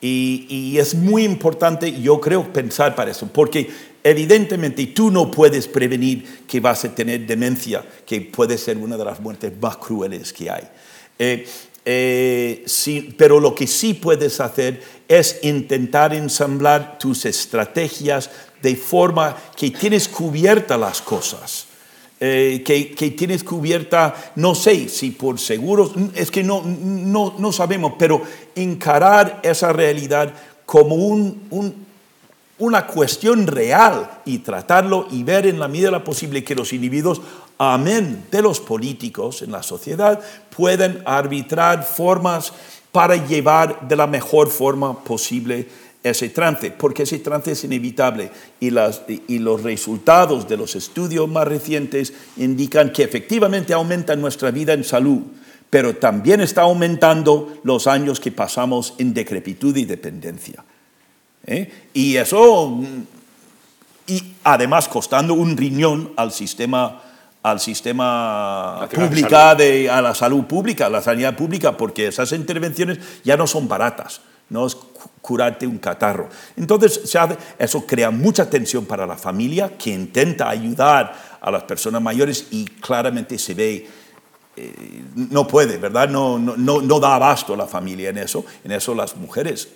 Y, 0.00 0.76
es 0.78 0.94
muy 0.94 1.24
importante, 1.24 1.98
yo 2.00 2.20
creo, 2.20 2.52
pensar 2.52 2.94
para 2.94 3.10
eso, 3.10 3.26
porque 3.32 3.70
evidentemente 4.02 4.86
tú 4.88 5.10
no 5.10 5.30
puedes 5.30 5.66
prevenir 5.66 6.44
que 6.46 6.60
vas 6.60 6.84
a 6.84 6.94
tener 6.94 7.26
demencia, 7.26 7.82
que 8.04 8.20
puede 8.20 8.58
ser 8.58 8.76
una 8.76 8.98
de 8.98 9.04
las 9.04 9.20
muertes 9.20 9.52
más 9.58 9.78
crueles 9.78 10.30
que 10.32 10.50
hay. 10.50 10.68
Eh, 11.18 11.46
eh, 11.86 12.64
sí, 12.66 13.14
pero 13.16 13.40
lo 13.40 13.54
que 13.54 13.66
sí 13.66 13.94
puedes 13.94 14.40
hacer 14.40 14.82
es 15.08 15.38
intentar 15.42 16.14
ensamblar 16.14 16.98
tus 16.98 17.24
estrategias 17.24 18.30
de 18.60 18.76
forma 18.76 19.36
que 19.56 19.70
tienes 19.70 20.08
cubiertas 20.08 20.78
las 20.78 21.00
cosas. 21.00 21.66
Eh, 22.20 22.62
que, 22.64 22.94
que, 22.94 23.10
tienes 23.10 23.42
cubierta, 23.42 24.14
no 24.36 24.54
sé 24.54 24.88
si 24.88 25.10
por 25.10 25.38
seguros, 25.40 25.92
es 26.14 26.30
que 26.30 26.44
no, 26.44 26.62
no, 26.62 27.34
no 27.38 27.52
sabemos, 27.52 27.94
pero 27.98 28.22
encarar 28.54 29.40
esa 29.42 29.72
realidad 29.72 30.32
como 30.64 30.94
un, 30.94 31.74
una 32.58 32.86
cuestión 32.86 33.46
real 33.46 34.22
y 34.24 34.38
tratarlo 34.38 35.08
y 35.10 35.22
ver 35.22 35.46
en 35.46 35.58
la 35.58 35.68
medida 35.68 35.88
de 35.88 35.92
la 35.98 36.04
posible 36.04 36.44
que 36.44 36.54
los 36.54 36.72
individuos, 36.72 37.20
amén 37.58 38.26
de 38.30 38.42
los 38.42 38.60
políticos 38.60 39.42
en 39.42 39.52
la 39.52 39.62
sociedad, 39.62 40.20
pueden 40.56 41.02
arbitrar 41.04 41.84
formas 41.84 42.52
para 42.92 43.16
llevar 43.16 43.88
de 43.88 43.96
la 43.96 44.06
mejor 44.06 44.48
forma 44.48 45.02
posible 45.02 45.68
ese 46.04 46.28
trance, 46.28 46.70
porque 46.70 47.04
ese 47.04 47.18
trance 47.18 47.52
es 47.52 47.64
inevitable 47.64 48.30
y, 48.60 48.68
las, 48.68 49.02
y, 49.08 49.38
los 49.38 49.62
resultados 49.62 50.46
de 50.46 50.58
los 50.58 50.76
estudios 50.76 51.26
más 51.28 51.48
recientes 51.48 52.12
indican 52.36 52.92
que 52.92 53.02
efectivamente 53.02 53.72
aumenta 53.72 54.14
nuestra 54.14 54.50
vida 54.50 54.74
en 54.74 54.84
salud, 54.84 55.22
pero 55.70 55.96
también 55.96 56.42
está 56.42 56.62
aumentando 56.62 57.58
los 57.64 57.86
años 57.86 58.20
que 58.20 58.30
pasamos 58.30 58.94
en 58.98 59.14
decrepitud 59.14 59.74
y 59.78 59.86
dependencia. 59.86 60.62
¿eh? 61.46 61.72
Y 61.94 62.16
eso, 62.16 62.80
y 64.06 64.34
además 64.44 64.88
costando 64.88 65.32
un 65.32 65.56
riñón 65.56 66.12
al 66.16 66.30
sistema 66.30 67.00
al 67.42 67.60
sistema 67.60 68.88
pública, 68.90 69.54
de, 69.54 69.90
a 69.90 70.00
la 70.00 70.14
salud 70.14 70.44
pública, 70.44 70.86
a 70.86 70.88
la 70.88 71.02
sanidad 71.02 71.36
pública, 71.36 71.76
porque 71.76 72.06
esas 72.06 72.32
intervenciones 72.32 72.98
ya 73.22 73.36
no 73.36 73.46
son 73.46 73.68
baratas 73.68 74.22
no 74.50 74.66
es 74.66 74.76
curarte 75.24 75.66
un 75.66 75.78
catarro. 75.78 76.28
Entonces, 76.54 77.00
eso 77.58 77.86
crea 77.86 78.10
mucha 78.10 78.50
tensión 78.50 78.84
para 78.84 79.06
la 79.06 79.16
familia 79.16 79.72
que 79.78 79.88
intenta 79.88 80.50
ayudar 80.50 81.38
a 81.40 81.50
las 81.50 81.62
personas 81.62 82.02
mayores 82.02 82.48
y 82.50 82.66
claramente 82.66 83.38
se 83.38 83.54
ve, 83.54 83.88
eh, 84.54 85.02
no 85.14 85.48
puede, 85.48 85.78
¿verdad? 85.78 86.10
No, 86.10 86.38
no, 86.38 86.56
no, 86.58 87.00
da 87.00 87.14
abasto 87.14 87.56
la 87.56 87.66
familia 87.66 88.10
en 88.10 88.18
eso. 88.18 88.44
En 88.64 88.72
eso 88.72 88.94
las 88.94 89.16
mujeres 89.16 89.68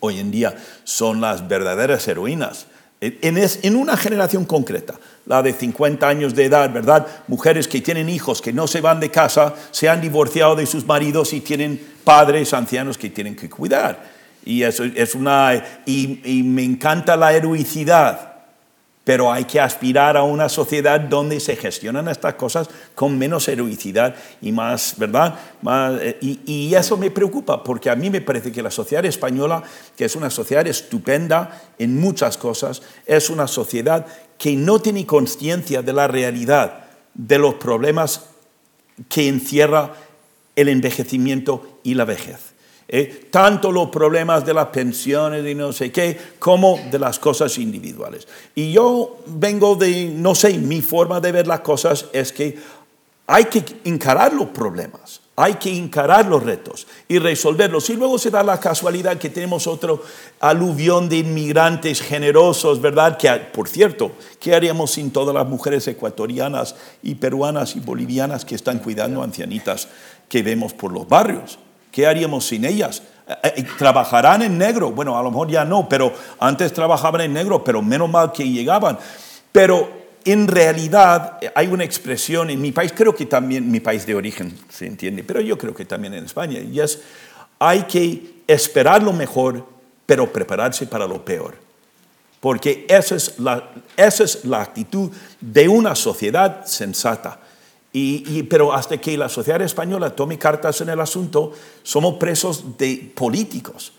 hoy 0.00 0.18
en 0.18 0.32
día 0.32 0.56
son 0.82 1.20
las 1.20 1.46
verdaderas 1.46 2.08
heroínas. 2.08 2.66
En, 3.00 3.38
en 3.38 3.76
una 3.76 3.96
generación 3.96 4.44
concreta, 4.44 4.94
la 5.26 5.40
de 5.40 5.52
50 5.52 6.08
años 6.08 6.34
de 6.34 6.46
edad, 6.46 6.72
¿verdad? 6.72 7.06
Mujeres 7.28 7.68
que 7.68 7.80
tienen 7.80 8.08
hijos 8.08 8.42
que 8.42 8.52
no 8.52 8.66
se 8.66 8.80
van 8.80 8.98
de 8.98 9.12
casa, 9.12 9.54
se 9.70 9.88
han 9.88 10.00
divorciado 10.00 10.56
de 10.56 10.66
sus 10.66 10.84
maridos 10.84 11.32
y 11.32 11.42
tienen 11.42 11.80
padres 12.02 12.52
ancianos 12.52 12.98
que 12.98 13.10
tienen 13.10 13.36
que 13.36 13.48
cuidar. 13.48 14.13
Y, 14.44 14.62
eso 14.62 14.84
es 14.84 15.14
una, 15.14 15.80
y, 15.86 16.42
me 16.44 16.62
encanta 16.62 17.16
la 17.16 17.32
heroicidad, 17.32 18.32
pero 19.02 19.32
hay 19.32 19.44
que 19.44 19.60
aspirar 19.60 20.16
a 20.16 20.22
una 20.22 20.48
sociedad 20.48 21.00
donde 21.00 21.40
se 21.40 21.56
gestionan 21.56 22.08
estas 22.08 22.34
cosas 22.34 22.68
con 22.94 23.18
menos 23.18 23.48
heroicidad 23.48 24.14
y 24.40 24.52
más, 24.52 24.94
¿verdad? 24.96 25.38
Eh, 26.00 26.18
y, 26.20 26.40
y, 26.44 26.74
eso 26.74 26.96
me 26.96 27.10
preocupa, 27.10 27.62
porque 27.62 27.90
a 27.90 27.96
mí 27.96 28.10
me 28.10 28.20
parece 28.20 28.52
que 28.52 28.62
la 28.62 28.70
sociedad 28.70 29.04
española, 29.04 29.62
que 29.96 30.04
es 30.04 30.16
una 30.16 30.30
sociedad 30.30 30.66
estupenda 30.66 31.62
en 31.78 31.98
muchas 31.98 32.36
cosas, 32.36 32.82
es 33.06 33.30
una 33.30 33.46
sociedad 33.46 34.06
que 34.38 34.56
no 34.56 34.78
tiene 34.78 35.06
conciencia 35.06 35.82
de 35.82 35.92
la 35.92 36.06
realidad, 36.06 36.84
de 37.14 37.38
los 37.38 37.54
problemas 37.54 38.26
que 39.08 39.28
encierra 39.28 39.94
el 40.56 40.68
envejecimiento 40.68 41.80
y 41.82 41.94
la 41.94 42.04
vejez. 42.04 42.53
¿Eh? 42.88 43.28
Tanto 43.30 43.72
los 43.72 43.88
problemas 43.90 44.44
de 44.44 44.54
las 44.54 44.66
pensiones 44.66 45.46
y 45.46 45.54
no 45.54 45.72
sé 45.72 45.90
qué, 45.90 46.18
como 46.38 46.78
de 46.90 46.98
las 46.98 47.18
cosas 47.18 47.58
individuales. 47.58 48.26
Y 48.54 48.72
yo 48.72 49.18
vengo 49.26 49.76
de, 49.76 50.06
no 50.14 50.34
sé, 50.34 50.58
mi 50.58 50.80
forma 50.80 51.20
de 51.20 51.32
ver 51.32 51.46
las 51.46 51.60
cosas 51.60 52.06
es 52.12 52.32
que 52.32 52.58
hay 53.26 53.46
que 53.46 53.64
encarar 53.84 54.32
los 54.34 54.48
problemas. 54.48 55.20
Hay 55.36 55.54
que 55.54 55.76
encarar 55.76 56.26
los 56.26 56.44
retos 56.44 56.86
y 57.08 57.18
resolverlos. 57.18 57.90
Y 57.90 57.94
luego 57.94 58.18
se 58.18 58.30
da 58.30 58.44
la 58.44 58.60
casualidad 58.60 59.18
que 59.18 59.30
tenemos 59.30 59.66
otro 59.66 60.00
aluvión 60.38 61.08
de 61.08 61.16
inmigrantes 61.16 62.00
generosos, 62.00 62.80
¿verdad? 62.80 63.16
Que, 63.18 63.28
por 63.52 63.68
cierto, 63.68 64.12
¿qué 64.38 64.54
haríamos 64.54 64.92
sin 64.92 65.10
todas 65.10 65.34
las 65.34 65.48
mujeres 65.48 65.88
ecuatorianas 65.88 66.76
y 67.02 67.16
peruanas 67.16 67.74
y 67.74 67.80
bolivianas 67.80 68.44
que 68.44 68.54
están 68.54 68.78
cuidando 68.78 69.24
ancianitas 69.24 69.88
que 70.28 70.44
vemos 70.44 70.72
por 70.72 70.92
los 70.92 71.08
barrios? 71.08 71.58
¿Qué 71.94 72.08
haríamos 72.08 72.44
sin 72.44 72.64
ellas? 72.64 73.04
Eh, 73.28 73.52
eh, 73.58 73.64
¿Trabajarán 73.78 74.42
en 74.42 74.58
negro? 74.58 74.90
Bueno, 74.90 75.16
a 75.16 75.22
lo 75.22 75.30
mejor 75.30 75.48
ya 75.48 75.64
no, 75.64 75.88
pero 75.88 76.12
antes 76.40 76.72
trabajaban 76.72 77.20
en 77.20 77.32
negro, 77.32 77.62
pero 77.62 77.82
menos 77.82 78.10
mal 78.10 78.32
que 78.32 78.42
llegaban. 78.48 78.98
Pero 79.52 79.88
en 80.24 80.48
realidad 80.48 81.38
eh, 81.40 81.52
hay 81.54 81.68
una 81.68 81.84
expresión 81.84 82.50
en 82.50 82.60
mi 82.60 82.72
país, 82.72 82.92
creo 82.92 83.14
que 83.14 83.26
también 83.26 83.70
mi 83.70 83.78
país 83.78 84.04
de 84.06 84.16
origen 84.16 84.58
se 84.68 84.88
entiende, 84.88 85.22
pero 85.22 85.40
yo 85.40 85.56
creo 85.56 85.72
que 85.72 85.84
también 85.84 86.14
en 86.14 86.24
España, 86.24 86.58
y 86.58 86.80
es, 86.80 87.00
hay 87.60 87.82
que 87.82 88.42
esperar 88.48 89.00
lo 89.00 89.12
mejor, 89.12 89.64
pero 90.04 90.32
prepararse 90.32 90.88
para 90.88 91.06
lo 91.06 91.24
peor. 91.24 91.54
Porque 92.40 92.86
esa 92.88 93.14
es 93.14 93.38
la, 93.38 93.70
esa 93.96 94.24
es 94.24 94.44
la 94.44 94.62
actitud 94.62 95.12
de 95.40 95.68
una 95.68 95.94
sociedad 95.94 96.64
sensata. 96.66 97.38
Y, 97.96 98.42
pero 98.44 98.72
hasta 98.72 98.98
que 98.98 99.16
la 99.16 99.28
sociedad 99.28 99.62
española 99.62 100.10
tome 100.16 100.36
cartas 100.36 100.80
en 100.80 100.88
el 100.88 100.98
asunto, 100.98 101.52
somos 101.84 102.14
presos 102.14 102.76
de 102.76 103.12
políticos, 103.14 103.92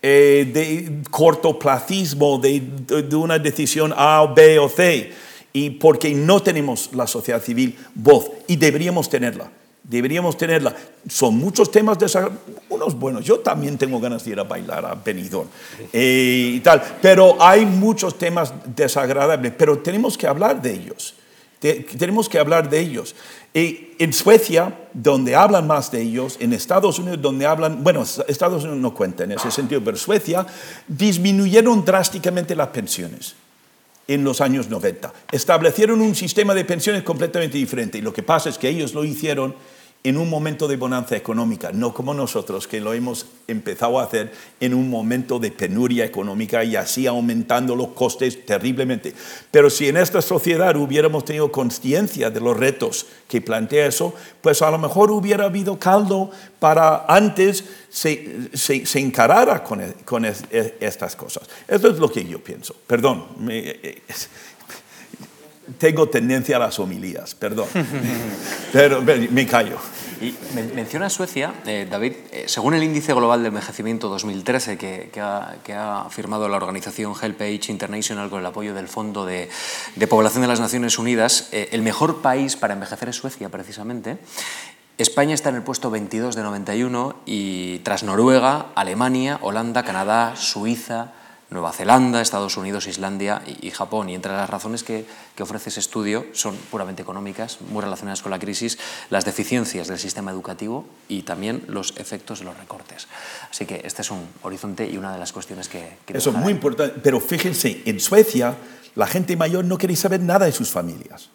eh, 0.00 0.48
de 0.54 1.02
cortoplacismo, 1.10 2.38
de, 2.38 2.60
de 2.60 3.16
una 3.16 3.40
decisión 3.40 3.92
A, 3.96 4.32
B 4.32 4.60
o 4.60 4.68
C 4.68 5.12
y 5.56 5.70
porque 5.70 6.14
no 6.14 6.40
tenemos 6.40 6.90
la 6.92 7.06
sociedad 7.06 7.42
civil 7.42 7.76
voz 7.94 8.30
y 8.46 8.56
deberíamos 8.56 9.08
tenerla. 9.08 9.50
Deberíamos 9.82 10.36
tenerla. 10.36 10.76
Son 11.08 11.34
muchos 11.36 11.70
temas 11.70 11.98
desagradables, 11.98 12.44
unos 12.68 12.94
buenos. 12.94 13.24
Yo 13.24 13.40
también 13.40 13.78
tengo 13.78 13.98
ganas 13.98 14.24
de 14.24 14.32
ir 14.32 14.38
a 14.38 14.44
bailar 14.44 14.84
a 14.84 14.94
Benidorm 14.94 15.48
eh, 15.92 16.52
y 16.56 16.60
tal, 16.60 16.82
pero 17.00 17.36
hay 17.40 17.64
muchos 17.64 18.18
temas 18.18 18.52
desagradables, 18.66 19.52
pero 19.56 19.78
tenemos 19.78 20.18
que 20.18 20.26
hablar 20.26 20.60
de 20.60 20.74
ellos. 20.74 21.14
Tenemos 21.60 22.28
que 22.28 22.38
hablar 22.38 22.68
de 22.68 22.80
ellos. 22.80 23.14
Y 23.54 23.90
en 23.98 24.12
Suecia, 24.12 24.78
donde 24.92 25.34
hablan 25.34 25.66
más 25.66 25.90
de 25.90 26.02
ellos, 26.02 26.36
en 26.40 26.52
Estados 26.52 26.98
Unidos, 26.98 27.22
donde 27.22 27.46
hablan, 27.46 27.82
bueno, 27.82 28.04
Estados 28.28 28.64
Unidos 28.64 28.80
no 28.80 28.94
cuenta 28.94 29.24
en 29.24 29.32
ese 29.32 29.50
sentido, 29.50 29.82
pero 29.82 29.96
Suecia 29.96 30.46
disminuyeron 30.86 31.84
drásticamente 31.84 32.54
las 32.54 32.68
pensiones 32.68 33.34
en 34.08 34.24
los 34.24 34.40
años 34.40 34.68
90. 34.68 35.12
Establecieron 35.32 36.00
un 36.00 36.14
sistema 36.14 36.54
de 36.54 36.64
pensiones 36.64 37.02
completamente 37.02 37.58
diferente 37.58 37.98
y 37.98 38.02
lo 38.02 38.12
que 38.12 38.22
pasa 38.22 38.50
es 38.50 38.58
que 38.58 38.68
ellos 38.68 38.94
lo 38.94 39.04
hicieron 39.04 39.54
en 40.08 40.18
un 40.18 40.30
momento 40.30 40.68
de 40.68 40.76
bonanza 40.76 41.16
económica, 41.16 41.72
no 41.72 41.92
como 41.92 42.14
nosotros 42.14 42.68
que 42.68 42.80
lo 42.80 42.94
hemos 42.94 43.26
empezado 43.48 43.98
a 43.98 44.04
hacer 44.04 44.32
en 44.60 44.72
un 44.72 44.88
momento 44.88 45.40
de 45.40 45.50
penuria 45.50 46.04
económica 46.04 46.62
y 46.62 46.76
así 46.76 47.08
aumentando 47.08 47.74
los 47.74 47.88
costes 47.88 48.46
terriblemente. 48.46 49.12
Pero 49.50 49.68
si 49.68 49.88
en 49.88 49.96
esta 49.96 50.22
sociedad 50.22 50.76
hubiéramos 50.76 51.24
tenido 51.24 51.50
conciencia 51.50 52.30
de 52.30 52.40
los 52.40 52.56
retos 52.56 53.06
que 53.26 53.40
plantea 53.40 53.86
eso, 53.86 54.14
pues 54.42 54.62
a 54.62 54.70
lo 54.70 54.78
mejor 54.78 55.10
hubiera 55.10 55.46
habido 55.46 55.76
caldo 55.76 56.30
para 56.60 57.04
antes 57.08 57.64
se, 57.88 58.48
se, 58.54 59.00
encarara 59.00 59.64
con, 59.64 59.80
e, 59.80 59.92
con 60.04 60.24
e, 60.24 60.34
estas 60.78 61.16
cosas. 61.16 61.48
Eso 61.66 61.88
es 61.90 61.98
lo 61.98 62.08
que 62.12 62.24
yo 62.24 62.38
pienso. 62.38 62.76
Perdón, 62.86 63.26
eh, 63.50 64.02
tengo 65.78 66.08
tendencia 66.08 66.54
a 66.56 66.60
las 66.60 66.78
homilías, 66.78 67.34
perdón, 67.34 67.66
pero 68.72 69.02
me 69.02 69.46
callo. 69.48 69.78
Y 70.20 70.34
menciona 70.74 71.10
Suecia, 71.10 71.52
eh, 71.66 71.86
David, 71.90 72.14
eh, 72.32 72.44
según 72.46 72.74
el 72.74 72.82
índice 72.82 73.12
global 73.12 73.42
de 73.42 73.48
envejecimiento 73.48 74.08
2013 74.08 74.78
que, 74.78 75.10
que, 75.12 75.20
ha, 75.74 76.06
firmado 76.10 76.48
la 76.48 76.56
organización 76.56 77.12
Help 77.20 77.40
Age 77.40 77.70
International 77.70 78.30
con 78.30 78.40
el 78.40 78.46
apoyo 78.46 78.72
del 78.72 78.88
Fondo 78.88 79.26
de, 79.26 79.50
Población 80.08 80.42
de 80.42 80.48
las 80.48 80.60
Naciones 80.60 80.98
Unidas, 80.98 81.50
eh, 81.52 81.68
el 81.72 81.82
mejor 81.82 82.22
país 82.22 82.56
para 82.56 82.72
envejecer 82.72 83.10
es 83.10 83.16
Suecia, 83.16 83.50
precisamente. 83.50 84.16
España 84.96 85.34
está 85.34 85.50
en 85.50 85.56
el 85.56 85.62
puesto 85.62 85.90
22 85.90 86.34
de 86.34 86.42
91 86.42 87.16
y 87.26 87.80
tras 87.80 88.02
Noruega, 88.02 88.68
Alemania, 88.74 89.38
Holanda, 89.42 89.82
Canadá, 89.82 90.34
Suiza, 90.36 91.12
Nueva 91.48 91.72
Zelanda, 91.72 92.20
Estados 92.20 92.56
Unidos, 92.56 92.88
Islandia 92.88 93.40
y, 93.60 93.70
Japón. 93.70 94.08
Y 94.08 94.16
entre 94.16 94.32
las 94.32 94.50
razones 94.50 94.82
que, 94.82 95.04
ofrece 95.38 95.68
ese 95.68 95.78
estudio 95.78 96.26
son 96.32 96.56
puramente 96.56 97.02
económicas, 97.02 97.58
muy 97.70 97.82
relacionadas 97.82 98.20
con 98.20 98.32
la 98.32 98.38
crisis, 98.38 98.78
las 99.10 99.24
deficiencias 99.24 99.86
del 99.86 99.98
sistema 99.98 100.32
educativo 100.32 100.86
y 101.08 101.22
también 101.22 101.62
los 101.68 101.94
efectos 101.98 102.40
de 102.40 102.46
los 102.46 102.56
recortes. 102.56 103.06
Así 103.48 103.64
que 103.64 103.82
este 103.84 104.02
es 104.02 104.10
un 104.10 104.26
horizonte 104.42 104.88
y 104.90 104.96
una 104.96 105.12
de 105.12 105.18
las 105.18 105.32
cuestiones 105.32 105.68
que... 105.68 105.98
Eso 106.08 106.30
es 106.30 106.36
muy 106.36 106.52
importante. 106.52 106.98
Pero 107.00 107.20
fíjense, 107.20 107.82
en 107.86 108.00
Suecia 108.00 108.56
la 108.96 109.06
gente 109.06 109.36
mayor 109.36 109.64
no 109.64 109.78
quiere 109.78 109.94
saber 109.94 110.20
nada 110.20 110.46
de 110.46 110.52
sus 110.52 110.70
familias. 110.70 111.30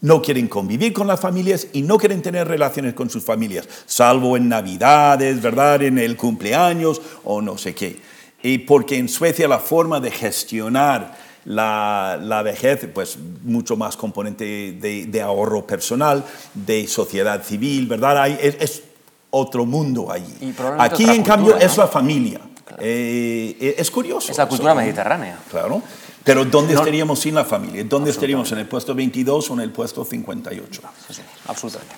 No 0.00 0.22
quieren 0.22 0.48
convivir 0.48 0.92
con 0.94 1.06
las 1.06 1.20
familias 1.20 1.66
y 1.72 1.82
no 1.82 1.98
quieren 1.98 2.22
tener 2.22 2.46
relaciones 2.48 2.94
con 2.94 3.10
sus 3.10 3.24
familias, 3.24 3.66
salvo 3.86 4.36
en 4.36 4.48
Navidades, 4.48 5.40
¿verdad? 5.40 5.82
En 5.82 5.98
el 5.98 6.16
cumpleaños 6.16 7.00
o 7.24 7.42
no 7.42 7.58
sé 7.58 7.74
qué 7.74 8.13
y 8.44 8.58
porque 8.58 8.98
en 8.98 9.08
Suecia 9.08 9.48
la 9.48 9.58
forma 9.58 10.00
de 10.00 10.10
gestionar 10.10 11.16
la, 11.46 12.18
la 12.20 12.42
vejez, 12.42 12.86
pues 12.92 13.16
mucho 13.42 13.74
más 13.74 13.96
componente 13.96 14.44
de, 14.78 15.06
de, 15.06 15.22
ahorro 15.22 15.66
personal, 15.66 16.22
de 16.52 16.86
sociedad 16.86 17.42
civil, 17.42 17.86
¿verdad? 17.86 18.18
Hay, 18.18 18.38
es, 18.40 18.56
es, 18.60 18.82
otro 19.30 19.64
mundo 19.64 20.12
allí. 20.12 20.54
Aquí, 20.78 21.04
en 21.04 21.08
cultura, 21.08 21.24
cambio, 21.24 21.54
¿no? 21.54 21.60
es 21.60 21.76
la 21.76 21.88
familia. 21.88 22.40
Claro. 22.64 22.82
Eh, 22.84 23.74
es 23.78 23.90
curioso. 23.90 24.30
Es 24.30 24.38
la 24.38 24.46
cultura 24.46 24.72
eso, 24.72 24.80
mediterránea. 24.80 25.38
Claro. 25.50 25.82
Pero 26.22 26.44
¿dónde 26.44 26.74
no, 26.74 26.80
estaríamos 26.80 27.18
sin 27.18 27.34
la 27.34 27.44
familia? 27.44 27.82
¿Dónde 27.84 28.10
estaríamos? 28.10 28.52
¿En 28.52 28.58
el 28.58 28.68
puesto 28.68 28.94
22 28.94 29.50
o 29.50 29.54
en 29.54 29.60
el 29.60 29.72
puesto 29.72 30.04
58? 30.04 30.82
Sí, 31.10 31.22
absolutamente. 31.48 31.96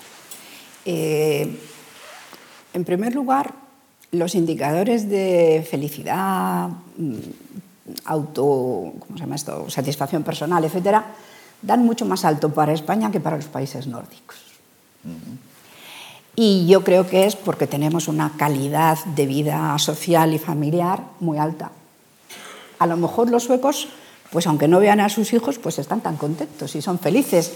Eh, 0.85 1.59
en 2.73 2.85
primer 2.85 3.13
lugar, 3.13 3.66
los 4.11 4.35
indicadores 4.35 5.09
de 5.09 5.65
felicidad, 5.69 6.69
mm, 6.97 7.15
auto, 8.05 8.93
¿cómo 8.99 9.17
se 9.17 9.19
llama 9.19 9.35
esto? 9.35 9.69
satisfacción 9.69 10.23
personal, 10.23 10.63
etcétera, 10.63 11.05
dan 11.61 11.85
mucho 11.85 12.05
más 12.05 12.25
alto 12.25 12.53
para 12.53 12.73
España 12.73 13.11
que 13.11 13.19
para 13.19 13.37
los 13.37 13.45
países 13.45 13.87
nórdicos. 13.87 14.37
Uh 15.03 15.09
-huh. 15.09 15.37
Y 16.35 16.67
yo 16.67 16.83
creo 16.83 17.07
que 17.07 17.25
es 17.25 17.35
porque 17.35 17.65
tenemos 17.65 18.07
una 18.07 18.33
calidad 18.37 19.03
de 19.15 19.25
vida 19.25 19.77
social 19.79 20.33
y 20.33 20.37
familiar 20.37 21.01
muy 21.19 21.39
alta. 21.39 21.71
A 22.77 22.85
lo 22.85 22.95
mejor 22.95 23.31
los 23.31 23.43
suecos, 23.43 23.87
pues 24.31 24.45
aunque 24.45 24.67
no 24.67 24.79
vean 24.79 24.99
a 24.99 25.09
sus 25.09 25.33
hijos, 25.33 25.57
pues 25.57 25.79
están 25.79 26.01
tan 26.01 26.15
contentos 26.15 26.75
y 26.75 26.81
son 26.83 26.99
felices. 26.99 27.53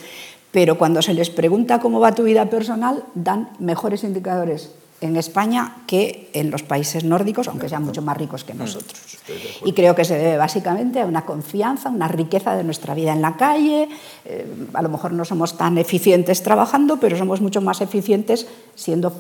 Pero 0.52 0.80
cuando 0.80 1.04
se 1.04 1.14
les 1.14 1.30
pregunta 1.30 1.80
cómo 1.80 2.00
va 2.00 2.16
tu 2.16 2.24
vida 2.24 2.50
personal, 2.50 3.04
dan 3.14 3.50
mejores 3.60 4.04
indicadores 4.04 4.72
en 5.02 5.18
España 5.18 5.78
que 5.88 6.30
en 6.34 6.52
los 6.52 6.62
países 6.62 7.04
nórdicos, 7.04 7.48
aunque 7.48 7.68
sean 7.68 7.84
mucho 7.84 8.04
más 8.04 8.16
ricos 8.16 8.44
que 8.44 8.54
nosotros. 8.54 9.18
Y 9.66 9.74
creo 9.74 9.96
que 9.96 10.06
se 10.06 10.18
debe 10.18 10.38
básicamente 10.38 11.02
a 11.02 11.06
una 11.06 11.26
confianza, 11.26 11.90
una 11.90 12.08
riqueza 12.08 12.56
de 12.56 12.64
nuestra 12.64 12.94
vida 12.94 13.12
en 13.12 13.22
la 13.22 13.36
calle. 13.36 13.90
Eh, 14.26 14.46
a 14.74 14.82
lo 14.82 14.90
mejor 14.90 15.14
no 15.14 15.26
somos 15.26 15.58
tan 15.58 15.80
eficientes 15.80 16.44
trabajando, 16.44 16.98
pero 16.98 17.18
somos 17.18 17.42
mucho 17.42 17.62
más 17.62 17.82
eficientes 17.82 18.48
siendo 18.76 19.12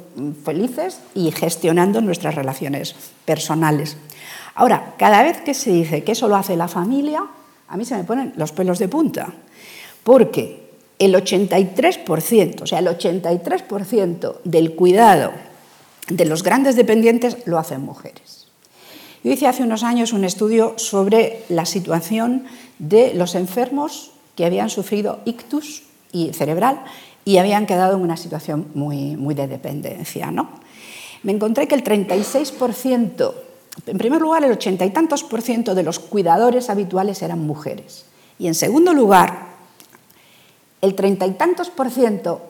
felices 0.45 1.01
y 1.15 1.31
gestionando 1.31 1.99
nuestras 1.99 2.35
relaciones 2.35 2.95
personales. 3.25 3.97
Ahora, 4.53 4.93
cada 4.97 5.23
vez 5.23 5.41
que 5.41 5.55
se 5.55 5.71
dice 5.71 6.03
que 6.03 6.11
eso 6.11 6.27
lo 6.27 6.35
hace 6.35 6.55
la 6.55 6.67
familia, 6.67 7.23
a 7.67 7.77
mí 7.77 7.85
se 7.85 7.95
me 7.95 8.03
ponen 8.03 8.33
los 8.35 8.51
pelos 8.51 8.77
de 8.77 8.87
punta, 8.87 9.33
porque 10.03 10.61
el 10.99 11.15
83%, 11.15 12.61
o 12.61 12.67
sea, 12.67 12.79
el 12.79 12.87
83% 12.87 14.35
del 14.43 14.75
cuidado 14.75 15.31
de 16.07 16.25
los 16.25 16.43
grandes 16.43 16.75
dependientes 16.75 17.37
lo 17.45 17.57
hacen 17.57 17.81
mujeres. 17.81 18.47
Yo 19.23 19.31
hice 19.31 19.47
hace 19.47 19.63
unos 19.63 19.83
años 19.83 20.13
un 20.13 20.23
estudio 20.23 20.73
sobre 20.77 21.43
la 21.49 21.65
situación 21.65 22.45
de 22.79 23.13
los 23.13 23.35
enfermos 23.35 24.11
que 24.35 24.45
habían 24.45 24.69
sufrido 24.69 25.19
ictus 25.25 25.83
y 26.11 26.33
cerebral 26.33 26.83
y 27.23 27.37
habían 27.37 27.67
quedado 27.67 27.95
en 27.95 28.01
una 28.01 28.17
situación 28.17 28.67
muy, 28.73 29.15
muy 29.15 29.35
de 29.35 29.47
dependencia. 29.47 30.31
¿no? 30.31 30.49
Me 31.23 31.31
encontré 31.31 31.67
que 31.67 31.75
el 31.75 31.83
36%, 31.83 33.33
en 33.85 33.97
primer 33.97 34.21
lugar, 34.21 34.43
el 34.43 34.51
ochenta 34.51 34.85
y 34.85 34.89
tantos 34.89 35.23
por 35.23 35.41
ciento 35.41 35.75
de 35.75 35.83
los 35.83 35.99
cuidadores 35.99 36.69
habituales 36.69 37.21
eran 37.21 37.45
mujeres. 37.45 38.05
Y 38.39 38.47
en 38.47 38.55
segundo 38.55 38.93
lugar, 38.93 39.51
el 40.81 40.95
treinta 40.95 41.27
y 41.27 41.31
tantos 41.31 41.69
por 41.69 41.91
ciento 41.91 42.41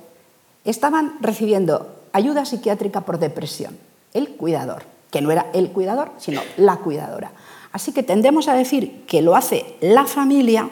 estaban 0.63 1.17
recibiendo 1.19 2.00
ayuda 2.13 2.45
psiquiátrica 2.45 3.01
por 3.01 3.19
depresión, 3.19 3.77
el 4.13 4.29
cuidador, 4.29 4.83
que 5.09 5.21
no 5.21 5.31
era 5.31 5.47
el 5.53 5.71
cuidador, 5.71 6.11
sino 6.17 6.41
la 6.57 6.77
cuidadora. 6.77 7.31
Así 7.71 7.91
que 7.91 8.03
tendemos 8.03 8.47
a 8.47 8.55
decir 8.55 9.03
que 9.07 9.21
lo 9.21 9.35
hace 9.35 9.75
la 9.79 10.05
familia, 10.05 10.69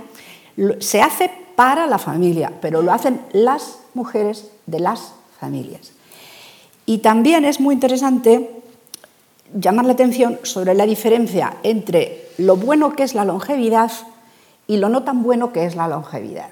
se 0.80 1.02
hace 1.02 1.32
para 1.56 1.88
la 1.88 1.98
familia, 1.98 2.54
pero 2.62 2.82
lo 2.82 2.92
hacen 2.92 3.22
las 3.32 3.80
mujeres 3.94 4.52
de 4.66 4.80
las 4.80 5.14
familias. 5.40 5.92
Y 6.86 7.00
también 7.00 7.46
es 7.46 7.60
muy 7.60 7.74
interesante 7.74 8.50
llamar 9.54 9.86
la 9.86 9.94
atención 9.94 10.40
sobre 10.44 10.74
la 10.74 10.86
diferencia 10.86 11.58
entre 11.64 12.30
lo 12.38 12.56
bueno 12.56 12.96
que 12.96 13.04
es 13.04 13.14
la 13.14 13.26
longevidad 13.26 13.92
y 14.68 14.78
lo 14.78 14.90
no 14.90 15.04
tan 15.04 15.24
bueno 15.24 15.52
que 15.52 15.66
es 15.66 15.76
la 15.76 15.88
longevidad. 15.88 16.50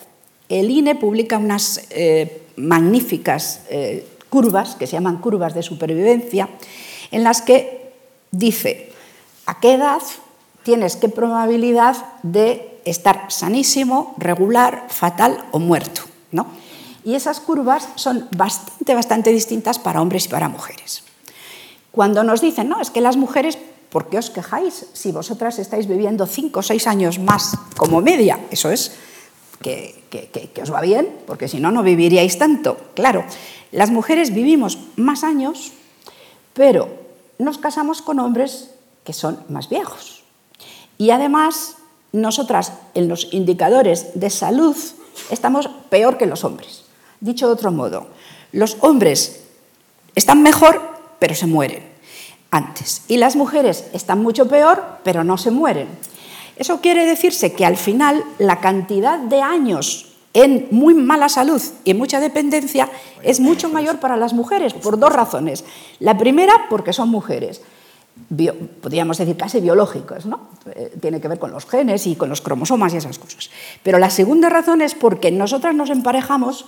El 0.49 0.71
INE 0.71 0.95
publica 0.95 1.37
unas 1.37 1.87
eh, 1.89 2.43
magníficas 2.55 3.61
eh, 3.69 4.07
curvas, 4.29 4.75
que 4.75 4.87
se 4.87 4.93
llaman 4.93 5.17
curvas 5.17 5.53
de 5.53 5.63
supervivencia, 5.63 6.49
en 7.11 7.23
las 7.23 7.41
que 7.41 7.93
dice 8.31 8.91
a 9.45 9.59
qué 9.59 9.73
edad 9.73 10.01
tienes 10.63 10.97
qué 10.97 11.09
probabilidad 11.09 11.95
de 12.23 12.79
estar 12.83 13.31
sanísimo, 13.31 14.15
regular, 14.17 14.87
fatal 14.89 15.45
o 15.51 15.59
muerto. 15.59 16.01
¿no? 16.31 16.47
Y 17.03 17.15
esas 17.15 17.39
curvas 17.39 17.87
son 17.95 18.27
bastante, 18.35 18.93
bastante 18.93 19.31
distintas 19.31 19.79
para 19.79 20.01
hombres 20.01 20.25
y 20.25 20.29
para 20.29 20.49
mujeres. 20.49 21.03
Cuando 21.91 22.23
nos 22.23 22.41
dicen, 22.41 22.67
no, 22.67 22.81
es 22.81 22.91
que 22.91 23.01
las 23.01 23.17
mujeres, 23.17 23.57
¿por 23.89 24.09
qué 24.09 24.17
os 24.17 24.29
quejáis 24.29 24.87
si 24.93 25.11
vosotras 25.11 25.57
estáis 25.57 25.87
viviendo 25.87 26.27
cinco 26.27 26.59
o 26.59 26.63
seis 26.63 26.85
años 26.85 27.17
más 27.17 27.57
como 27.77 28.01
media? 28.01 28.39
Eso 28.51 28.69
es 28.69 28.91
que, 29.61 30.61
os 30.61 30.73
va 30.73 30.81
bien, 30.81 31.07
porque 31.25 31.47
si 31.47 31.59
no, 31.59 31.71
no 31.71 31.83
viviríais 31.83 32.37
tanto. 32.37 32.77
Claro, 32.93 33.25
las 33.71 33.89
mujeres 33.89 34.33
vivimos 34.33 34.77
más 34.95 35.23
años, 35.23 35.73
pero 36.53 36.89
nos 37.39 37.57
casamos 37.57 38.01
con 38.01 38.19
hombres 38.19 38.71
que 39.03 39.13
son 39.13 39.39
más 39.49 39.69
viejos. 39.69 40.23
Y 40.97 41.11
además, 41.11 41.77
nosotras 42.11 42.73
en 42.93 43.07
los 43.07 43.33
indicadores 43.33 44.11
de 44.15 44.29
salud 44.29 44.75
estamos 45.29 45.69
peor 45.89 46.17
que 46.17 46.25
los 46.25 46.43
hombres. 46.43 46.85
Dicho 47.19 47.47
de 47.47 47.53
otro 47.53 47.71
modo, 47.71 48.07
los 48.51 48.77
hombres 48.81 49.43
están 50.15 50.41
mejor, 50.41 50.81
pero 51.19 51.35
se 51.35 51.47
mueren 51.47 51.97
antes. 52.51 53.03
Y 53.07 53.17
las 53.17 53.35
mujeres 53.35 53.85
están 53.93 54.21
mucho 54.21 54.47
peor, 54.47 54.83
pero 55.03 55.23
no 55.23 55.37
se 55.37 55.51
mueren. 55.51 55.87
Eso 56.59 56.81
quiere 56.81 57.05
decirse 57.05 57.53
que 57.53 57.65
al 57.65 57.77
final 57.77 58.23
la 58.39 58.59
cantidad 58.59 59.19
de 59.19 59.41
años 59.41 60.07
en 60.33 60.67
muy 60.71 60.93
mala 60.93 61.29
salud 61.29 61.61
y 61.83 61.91
en 61.91 61.97
mucha 61.97 62.19
dependencia 62.19 62.89
es 63.23 63.39
mucho 63.39 63.69
mayor 63.69 63.99
para 63.99 64.17
las 64.17 64.33
mujeres 64.33 64.73
por 64.73 64.99
dos 64.99 65.11
razones. 65.11 65.65
La 65.99 66.17
primera, 66.17 66.67
porque 66.69 66.93
son 66.93 67.09
mujeres. 67.09 67.61
Podríamos 68.81 69.17
decir 69.17 69.37
casi 69.37 69.59
biológicos, 69.59 70.25
¿no? 70.25 70.49
Eh, 70.73 70.95
tiene 71.01 71.21
que 71.21 71.27
ver 71.27 71.39
con 71.39 71.51
los 71.51 71.65
genes 71.65 72.05
y 72.07 72.15
con 72.15 72.29
los 72.29 72.41
cromosomas 72.41 72.93
y 72.93 72.97
esas 72.97 73.19
cosas. 73.19 73.49
Pero 73.83 73.99
la 73.99 74.09
segunda 74.09 74.49
razón 74.49 74.81
es 74.81 74.95
porque 74.95 75.31
nosotras 75.31 75.75
nos 75.75 75.89
emparejamos 75.89 76.65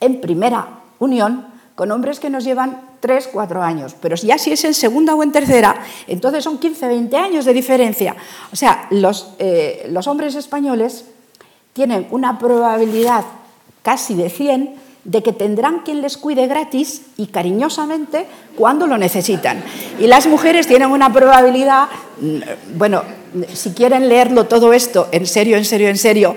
en 0.00 0.20
primera 0.20 0.80
unión 0.98 1.46
con 1.78 1.92
hombres 1.92 2.18
que 2.18 2.28
nos 2.28 2.42
llevan 2.42 2.80
3, 2.98 3.28
4 3.32 3.62
años, 3.62 3.94
pero 4.02 4.16
ya 4.16 4.36
si 4.36 4.50
es 4.50 4.64
en 4.64 4.74
segunda 4.74 5.14
o 5.14 5.22
en 5.22 5.30
tercera, 5.30 5.76
entonces 6.08 6.42
son 6.42 6.58
15, 6.58 6.88
20 6.88 7.16
años 7.16 7.44
de 7.44 7.54
diferencia. 7.54 8.16
O 8.52 8.56
sea, 8.56 8.88
los, 8.90 9.28
eh, 9.38 9.86
los 9.88 10.08
hombres 10.08 10.34
españoles 10.34 11.04
tienen 11.74 12.08
una 12.10 12.36
probabilidad 12.36 13.22
casi 13.82 14.16
de 14.16 14.28
100 14.28 14.74
de 15.04 15.22
que 15.22 15.32
tendrán 15.32 15.82
quien 15.84 16.02
les 16.02 16.16
cuide 16.16 16.48
gratis 16.48 17.02
y 17.16 17.28
cariñosamente 17.28 18.26
cuando 18.56 18.88
lo 18.88 18.98
necesitan. 18.98 19.62
Y 20.00 20.08
las 20.08 20.26
mujeres 20.26 20.66
tienen 20.66 20.90
una 20.90 21.12
probabilidad, 21.12 21.86
mm, 22.20 22.76
bueno, 22.76 23.04
si 23.54 23.70
quieren 23.70 24.08
leerlo 24.08 24.46
todo 24.46 24.72
esto 24.72 25.06
en 25.12 25.28
serio, 25.28 25.56
en 25.56 25.64
serio, 25.64 25.88
en 25.90 25.98
serio, 25.98 26.34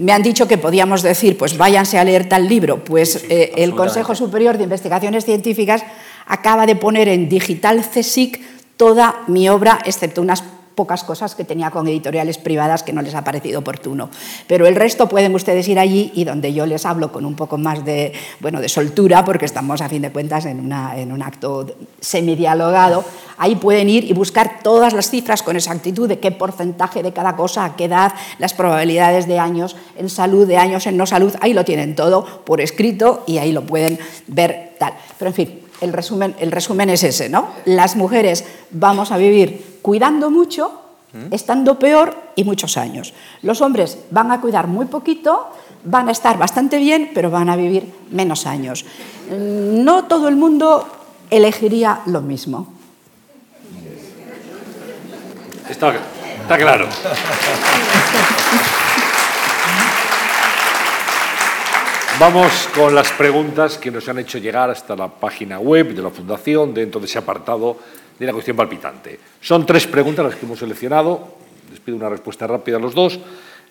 me 0.00 0.12
han 0.12 0.22
dicho 0.22 0.48
que 0.48 0.56
podíamos 0.56 1.02
decir, 1.02 1.36
pues 1.36 1.58
váyanse 1.58 1.98
a 1.98 2.04
leer 2.04 2.28
tal 2.28 2.48
libro. 2.48 2.82
Pues 2.82 3.12
sí, 3.12 3.26
eh, 3.28 3.52
el 3.56 3.74
Consejo 3.74 4.14
Superior 4.14 4.56
de 4.56 4.64
Investigaciones 4.64 5.26
Científicas 5.26 5.84
acaba 6.26 6.64
de 6.64 6.74
poner 6.74 7.08
en 7.08 7.28
digital 7.28 7.84
CSIC 7.84 8.40
toda 8.76 9.22
mi 9.26 9.48
obra, 9.50 9.78
excepto 9.84 10.22
unas 10.22 10.42
pocas 10.74 11.04
cosas 11.04 11.34
que 11.34 11.44
tenía 11.44 11.70
con 11.70 11.86
editoriales 11.86 12.38
privadas 12.38 12.82
que 12.82 12.92
no 12.92 13.02
les 13.02 13.14
ha 13.14 13.24
parecido 13.24 13.60
oportuno. 13.60 14.10
Pero 14.46 14.66
el 14.66 14.76
resto 14.76 15.08
pueden 15.08 15.34
ustedes 15.34 15.68
ir 15.68 15.78
allí 15.78 16.10
y 16.14 16.24
donde 16.24 16.52
yo 16.52 16.66
les 16.66 16.86
hablo 16.86 17.12
con 17.12 17.24
un 17.24 17.34
poco 17.34 17.58
más 17.58 17.84
de, 17.84 18.12
bueno, 18.40 18.60
de 18.60 18.68
soltura, 18.68 19.24
porque 19.24 19.44
estamos 19.44 19.80
a 19.80 19.88
fin 19.88 20.02
de 20.02 20.10
cuentas 20.10 20.46
en, 20.46 20.60
una, 20.60 20.98
en 20.98 21.12
un 21.12 21.22
acto 21.22 21.66
semidialogado, 22.00 23.04
ahí 23.36 23.56
pueden 23.56 23.88
ir 23.88 24.04
y 24.04 24.12
buscar 24.12 24.60
todas 24.62 24.92
las 24.92 25.10
cifras 25.10 25.42
con 25.42 25.56
exactitud 25.56 26.08
de 26.08 26.18
qué 26.18 26.30
porcentaje 26.30 27.02
de 27.02 27.12
cada 27.12 27.36
cosa, 27.36 27.64
a 27.64 27.76
qué 27.76 27.84
edad, 27.84 28.12
las 28.38 28.54
probabilidades 28.54 29.26
de 29.26 29.38
años 29.38 29.76
en 29.96 30.08
salud, 30.08 30.46
de 30.46 30.56
años 30.56 30.86
en 30.86 30.96
no 30.96 31.06
salud, 31.06 31.34
ahí 31.40 31.52
lo 31.52 31.64
tienen 31.64 31.94
todo 31.94 32.24
por 32.44 32.60
escrito 32.60 33.24
y 33.26 33.38
ahí 33.38 33.52
lo 33.52 33.62
pueden 33.62 33.98
ver 34.26 34.74
tal. 34.78 34.94
Pero 35.18 35.30
en 35.30 35.34
fin, 35.34 35.60
el 35.80 35.92
resumen, 35.92 36.34
el 36.38 36.52
resumen 36.52 36.90
es 36.90 37.04
ese, 37.04 37.28
¿no? 37.28 37.48
Las 37.64 37.96
mujeres 37.96 38.44
vamos 38.70 39.12
a 39.12 39.16
vivir 39.16 39.78
cuidando 39.82 40.30
mucho, 40.30 40.80
estando 41.30 41.78
peor 41.78 42.16
y 42.36 42.44
muchos 42.44 42.76
años. 42.76 43.14
Los 43.42 43.60
hombres 43.62 43.98
van 44.10 44.30
a 44.30 44.40
cuidar 44.40 44.66
muy 44.66 44.86
poquito, 44.86 45.48
van 45.84 46.08
a 46.08 46.12
estar 46.12 46.38
bastante 46.38 46.78
bien, 46.78 47.10
pero 47.14 47.30
van 47.30 47.48
a 47.48 47.56
vivir 47.56 47.92
menos 48.10 48.46
años. 48.46 48.84
No 49.30 50.04
todo 50.04 50.28
el 50.28 50.36
mundo 50.36 50.86
elegiría 51.30 52.00
lo 52.06 52.20
mismo. 52.20 52.72
Está, 55.68 55.94
Está 56.42 56.58
claro. 56.58 56.88
Vamos 62.20 62.68
con 62.74 62.94
las 62.94 63.10
preguntas 63.12 63.78
que 63.78 63.90
nos 63.90 64.06
han 64.10 64.18
hecho 64.18 64.36
llegar 64.36 64.68
hasta 64.68 64.94
la 64.94 65.08
página 65.08 65.58
web 65.58 65.94
de 65.94 66.02
la 66.02 66.10
Fundación 66.10 66.74
dentro 66.74 67.00
de 67.00 67.06
ese 67.06 67.16
apartado 67.16 67.78
de 68.18 68.26
la 68.26 68.34
cuestión 68.34 68.58
palpitante. 68.58 69.18
Son 69.40 69.64
tres 69.64 69.86
preguntas 69.86 70.26
las 70.26 70.34
que 70.34 70.44
hemos 70.44 70.58
seleccionado. 70.58 71.38
Les 71.70 71.80
pido 71.80 71.96
una 71.96 72.10
respuesta 72.10 72.46
rápida 72.46 72.76
a 72.76 72.78
los 72.78 72.94
dos. 72.94 73.18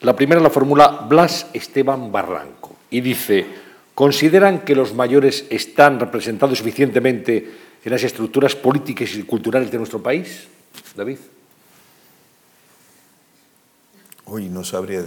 La 0.02 0.16
primera 0.16 0.42
la 0.42 0.50
formula 0.50 1.06
Blas 1.08 1.46
Esteban 1.54 2.12
Barranco 2.12 2.76
y 2.90 3.02
dice, 3.02 3.46
¿consideran 3.94 4.62
que 4.62 4.74
los 4.74 4.96
mayores 4.96 5.46
están 5.52 6.00
representados 6.00 6.58
suficientemente 6.58 7.52
en 7.86 7.92
las 7.92 8.04
estructuras 8.04 8.56
políticas 8.56 9.14
y 9.14 9.22
culturales 9.22 9.70
de 9.70 9.78
nuestro 9.78 10.02
país? 10.02 10.48
David. 10.96 11.20
Hoy 14.32 14.48
no 14.48 14.64
sabría, 14.64 15.04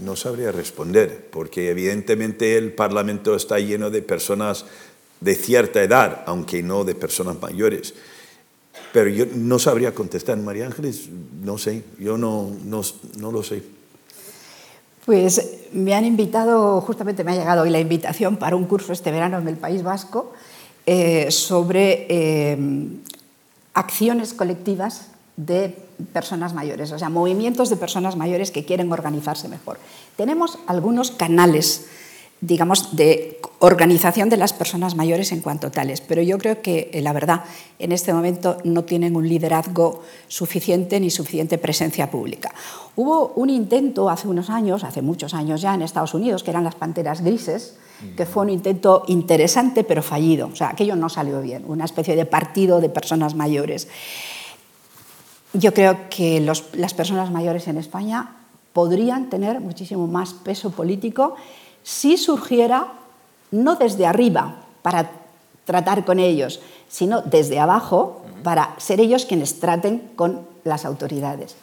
no, 0.00 0.14
sabría 0.14 0.52
responder, 0.52 1.28
porque 1.32 1.70
evidentemente 1.70 2.56
el 2.56 2.72
Parlamento 2.72 3.34
está 3.34 3.58
lleno 3.58 3.90
de 3.90 4.02
personas 4.02 4.66
de 5.20 5.34
cierta 5.34 5.82
edad, 5.82 6.22
aunque 6.26 6.62
no 6.62 6.84
de 6.84 6.94
personas 6.94 7.40
mayores. 7.40 7.94
Pero 8.92 9.10
yo 9.10 9.26
no 9.34 9.58
sabría 9.58 9.94
contestar. 9.94 10.36
María 10.38 10.66
Ángeles, 10.66 11.08
no 11.42 11.58
sé, 11.58 11.82
yo 11.98 12.16
no, 12.16 12.50
no, 12.64 12.82
no 13.18 13.32
lo 13.32 13.42
sé. 13.42 13.64
Pues 15.04 15.58
me 15.72 15.94
han 15.94 16.04
invitado, 16.04 16.80
justamente 16.82 17.24
me 17.24 17.32
ha 17.32 17.36
llegado 17.36 17.62
hoy 17.62 17.70
la 17.70 17.80
invitación 17.80 18.36
para 18.36 18.54
un 18.54 18.66
curso 18.66 18.92
este 18.92 19.10
verano 19.10 19.38
en 19.38 19.48
el 19.48 19.56
País 19.56 19.82
Vasco 19.82 20.32
eh, 20.86 21.32
sobre 21.32 22.06
eh, 22.08 22.58
acciones 23.74 24.34
colectivas 24.34 25.11
de 25.36 25.76
personas 26.12 26.52
mayores, 26.52 26.92
o 26.92 26.98
sea, 26.98 27.08
movimientos 27.08 27.70
de 27.70 27.76
personas 27.76 28.16
mayores 28.16 28.50
que 28.50 28.64
quieren 28.64 28.92
organizarse 28.92 29.48
mejor. 29.48 29.78
Tenemos 30.16 30.58
algunos 30.66 31.10
canales, 31.10 31.86
digamos, 32.40 32.96
de 32.96 33.40
organización 33.60 34.28
de 34.28 34.36
las 34.36 34.52
personas 34.52 34.96
mayores 34.96 35.32
en 35.32 35.40
cuanto 35.40 35.70
tales, 35.70 36.00
pero 36.00 36.20
yo 36.20 36.36
creo 36.36 36.60
que, 36.60 36.90
eh, 36.92 37.00
la 37.00 37.12
verdad, 37.12 37.44
en 37.78 37.92
este 37.92 38.12
momento 38.12 38.58
no 38.64 38.84
tienen 38.84 39.16
un 39.16 39.28
liderazgo 39.28 40.02
suficiente 40.28 40.98
ni 40.98 41.10
suficiente 41.10 41.56
presencia 41.58 42.10
pública. 42.10 42.52
Hubo 42.96 43.32
un 43.36 43.48
intento 43.48 44.10
hace 44.10 44.28
unos 44.28 44.50
años, 44.50 44.84
hace 44.84 45.00
muchos 45.00 45.32
años 45.32 45.62
ya, 45.62 45.74
en 45.74 45.82
Estados 45.82 46.12
Unidos, 46.12 46.42
que 46.42 46.50
eran 46.50 46.64
las 46.64 46.74
panteras 46.74 47.22
grises, 47.22 47.76
que 48.16 48.26
fue 48.26 48.42
un 48.42 48.50
intento 48.50 49.04
interesante 49.06 49.84
pero 49.84 50.02
fallido. 50.02 50.48
O 50.52 50.56
sea, 50.56 50.70
aquello 50.70 50.96
no 50.96 51.08
salió 51.08 51.40
bien, 51.40 51.64
una 51.68 51.84
especie 51.84 52.16
de 52.16 52.26
partido 52.26 52.80
de 52.80 52.88
personas 52.88 53.36
mayores. 53.36 53.86
Yo 55.52 55.74
creo 55.74 56.08
que 56.08 56.40
los, 56.40 56.64
las 56.74 56.94
personas 56.94 57.30
mayores 57.30 57.68
en 57.68 57.76
España 57.76 58.36
podrían 58.72 59.28
tener 59.28 59.60
muchísimo 59.60 60.06
más 60.06 60.32
peso 60.32 60.70
político 60.70 61.36
si 61.82 62.16
surgiera 62.16 62.92
no 63.50 63.76
desde 63.76 64.06
arriba 64.06 64.56
para 64.82 65.10
tratar 65.64 66.04
con 66.04 66.18
ellos, 66.18 66.60
sino 66.88 67.22
desde 67.22 67.60
abajo 67.60 68.22
para 68.42 68.74
ser 68.78 69.00
ellos 69.00 69.26
quienes 69.26 69.60
traten 69.60 70.10
con 70.16 70.46
las 70.64 70.84
autoridades. 70.84 71.54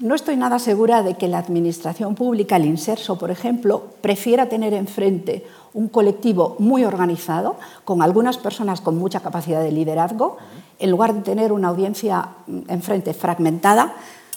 No 0.00 0.14
estoy 0.14 0.36
nada 0.36 0.60
segura 0.60 1.02
de 1.02 1.16
que 1.16 1.26
la 1.26 1.38
administración 1.38 2.14
pública, 2.14 2.54
el 2.54 2.66
Inserso, 2.66 3.18
por 3.18 3.32
ejemplo, 3.32 3.94
prefiera 4.00 4.48
tener 4.48 4.72
enfrente 4.72 5.44
un 5.74 5.88
colectivo 5.88 6.54
muy 6.60 6.84
organizado, 6.84 7.58
con 7.84 8.00
algunas 8.00 8.38
personas 8.38 8.80
con 8.80 8.96
mucha 8.96 9.18
capacidad 9.18 9.60
de 9.60 9.72
liderazgo, 9.72 10.38
en 10.78 10.92
lugar 10.92 11.14
de 11.14 11.22
tener 11.22 11.50
una 11.50 11.68
audiencia 11.68 12.28
enfrente 12.68 13.12
fragmentada 13.12 13.96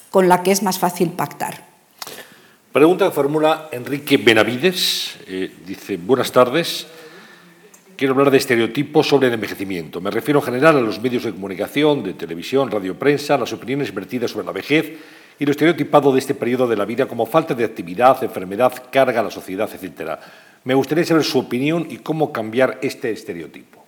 con 0.09 0.27
la 0.27 0.41
que 0.41 0.51
es 0.51 0.63
más 0.63 0.79
fácil 0.79 1.11
pactar. 1.11 1.63
Pregunta 2.73 3.05
que 3.05 3.11
formula 3.11 3.69
Enrique 3.71 4.17
Benavides. 4.17 5.19
Eh, 5.27 5.57
dice, 5.63 5.97
buenas 5.97 6.31
tardes. 6.31 6.87
Quiero 7.95 8.13
hablar 8.13 8.31
de 8.31 8.37
estereotipos 8.37 9.07
sobre 9.07 9.27
el 9.27 9.35
envejecimiento. 9.35 10.01
Me 10.01 10.09
refiero 10.09 10.39
en 10.39 10.45
general 10.45 10.77
a 10.77 10.81
los 10.81 10.99
medios 10.99 11.23
de 11.23 11.33
comunicación, 11.33 12.01
de 12.01 12.15
televisión, 12.15 12.71
radio, 12.71 12.97
prensa, 12.97 13.37
las 13.37 13.53
opiniones 13.53 13.93
vertidas 13.93 14.31
sobre 14.31 14.47
la 14.47 14.53
vejez 14.53 14.97
y 15.41 15.45
lo 15.47 15.53
estereotipado 15.53 16.13
de 16.13 16.19
este 16.19 16.35
periodo 16.35 16.67
de 16.67 16.75
la 16.75 16.85
vida 16.85 17.07
como 17.07 17.25
falta 17.25 17.55
de 17.55 17.65
actividad, 17.65 18.23
enfermedad, 18.23 18.71
carga 18.91 19.21
a 19.21 19.23
la 19.23 19.31
sociedad, 19.31 19.67
etc. 19.73 20.19
Me 20.63 20.75
gustaría 20.75 21.03
saber 21.03 21.23
su 21.23 21.39
opinión 21.39 21.87
y 21.89 21.97
cómo 21.97 22.31
cambiar 22.31 22.77
este 22.83 23.09
estereotipo. 23.09 23.83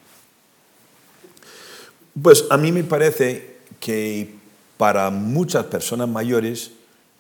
Pues 2.20 2.46
a 2.50 2.58
mí 2.58 2.72
me 2.72 2.84
parece 2.84 3.58
que 3.80 4.34
para 4.78 5.12
muchas 5.12 5.66
personas 5.66 6.10
mayores 6.10 6.72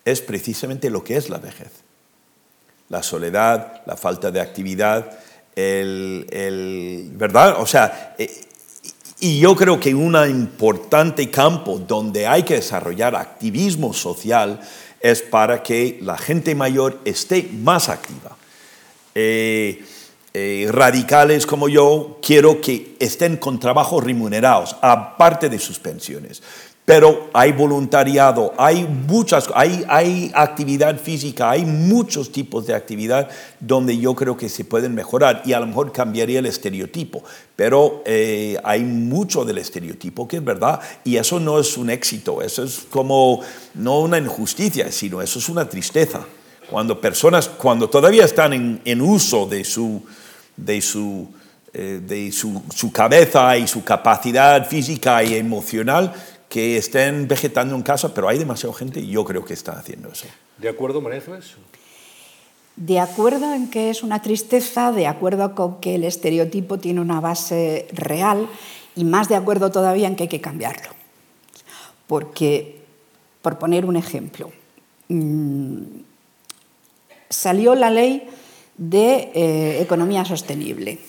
es 0.03 0.19
precisamente 0.21 0.89
lo 0.89 1.03
que 1.03 1.15
es 1.15 1.29
la 1.29 1.37
vejez. 1.37 1.71
La 2.89 3.03
soledad, 3.03 3.83
la 3.85 3.95
falta 3.97 4.31
de 4.31 4.41
actividad, 4.41 5.15
el, 5.55 6.25
el 6.31 7.11
¿verdad? 7.13 7.61
O 7.61 7.67
sea, 7.67 8.15
eh, 8.17 8.31
y 9.23 9.39
yo 9.39 9.55
creo 9.55 9.79
que 9.79 9.95
un 9.95 10.17
importante 10.29 11.31
campo 11.31 11.79
donde 11.79 12.27
hay 12.27 12.43
que 12.43 12.55
desarrollar 12.55 13.15
activismo 13.15 13.93
social 13.93 14.59
es 14.99 15.21
para 15.21 15.63
que 15.63 15.97
la 16.01 16.17
gente 16.17 16.53
mayor 16.55 16.99
esté 17.05 17.49
más 17.53 17.87
activa. 17.87 18.35
Eh, 19.15 19.81
eh, 20.33 20.67
radicales 20.69 21.45
como 21.45 21.69
yo 21.69 22.19
quiero 22.21 22.59
que 22.59 22.97
estén 22.99 23.37
con 23.37 23.61
trabajos 23.61 24.03
remunerados, 24.03 24.75
aparte 24.81 25.47
de 25.47 25.57
sus 25.57 25.79
pensiones. 25.79 26.43
Pero 26.85 27.29
hay 27.33 27.53
voluntariado, 27.53 28.53
hay 28.57 28.83
muchas, 28.83 29.47
hay, 29.55 30.31
actividad 30.33 30.99
física, 30.99 31.49
hay 31.49 31.63
muchos 31.63 32.29
tipos 32.29 32.67
de 32.67 32.75
actividad 32.75 33.29
donde 33.61 33.97
yo 33.97 34.13
creo 34.15 34.35
que 34.35 34.49
se 34.49 34.65
pueden 34.65 34.93
mejorar 34.93 35.43
y 35.45 35.53
a 35.53 35.61
lo 35.61 35.67
mejor 35.67 35.93
cambiaría 35.93 36.39
el 36.39 36.45
estereotipo. 36.45 37.23
Pero 37.55 38.03
eh, 38.05 38.57
hay 38.65 38.83
mucho 38.83 39.45
del 39.45 39.59
estereotipo 39.59 40.27
que 40.27 40.37
es 40.37 40.43
verdad 40.43 40.81
y 41.05 41.15
eso 41.15 41.39
no 41.39 41.57
es 41.57 41.77
un 41.77 41.89
éxito, 41.89 42.41
eso 42.41 42.63
es 42.63 42.79
como 42.89 43.39
no 43.75 44.01
una 44.01 44.17
injusticia, 44.17 44.91
sino 44.91 45.21
eso 45.21 45.39
es 45.39 45.47
una 45.47 45.69
tristeza. 45.69 46.25
Cuando 46.69 46.99
personas, 46.99 47.47
cuando 47.47 47.89
todavía 47.89 48.25
están 48.25 48.81
en, 48.83 49.01
uso 49.01 49.45
de 49.45 49.63
su, 49.63 50.03
de 50.57 50.81
su, 50.81 51.27
eh, 51.73 52.01
de 52.05 52.31
su, 52.31 52.91
cabeza 52.91 53.57
y 53.57 53.67
su 53.67 53.83
capacidad 53.83 54.67
física 54.67 55.23
y 55.23 55.35
emocional 55.35 56.13
que 56.53 56.77
estén 56.77 57.27
vegetando 57.27 57.73
en 57.73 57.81
casa, 57.81 58.13
pero 58.13 58.29
hay 58.29 58.37
demasiada 58.37 58.75
gente 58.75 58.99
y 58.99 59.07
yo 59.07 59.25
creo 59.25 59.43
que 59.43 59.55
está 59.55 59.71
haciendo 59.71 60.11
eso. 60.11 60.27
¿De 60.59 60.69
acuerdo, 60.69 61.01
María 61.01 61.17
Ángeles? 61.17 61.55
De 62.75 62.99
acuerdo 62.99 63.55
en 63.55 63.71
que 63.71 63.89
es 63.89 64.03
una 64.03 64.21
tristeza, 64.21 64.91
de 64.91 65.07
acuerdo 65.07 65.55
con 65.55 65.81
que 65.81 65.95
el 65.95 66.03
estereotipo 66.03 66.77
tiene 66.77 67.01
una 67.01 67.19
base 67.19 67.87
real 67.91 68.47
y 68.95 69.03
más 69.03 69.29
de 69.29 69.35
acuerdo 69.35 69.71
todavía 69.71 70.07
en 70.07 70.15
que 70.15 70.23
hay 70.23 70.29
que 70.29 70.41
cambiarlo. 70.41 70.91
Porque, 72.05 72.83
por 73.41 73.57
poner 73.57 73.87
un 73.87 73.95
ejemplo, 73.95 74.51
mmm, 75.07 75.81
salió 77.29 77.73
la 77.73 77.89
ley 77.89 78.29
de 78.77 79.31
eh, 79.33 79.81
economía 79.81 80.23
sostenible, 80.23 80.99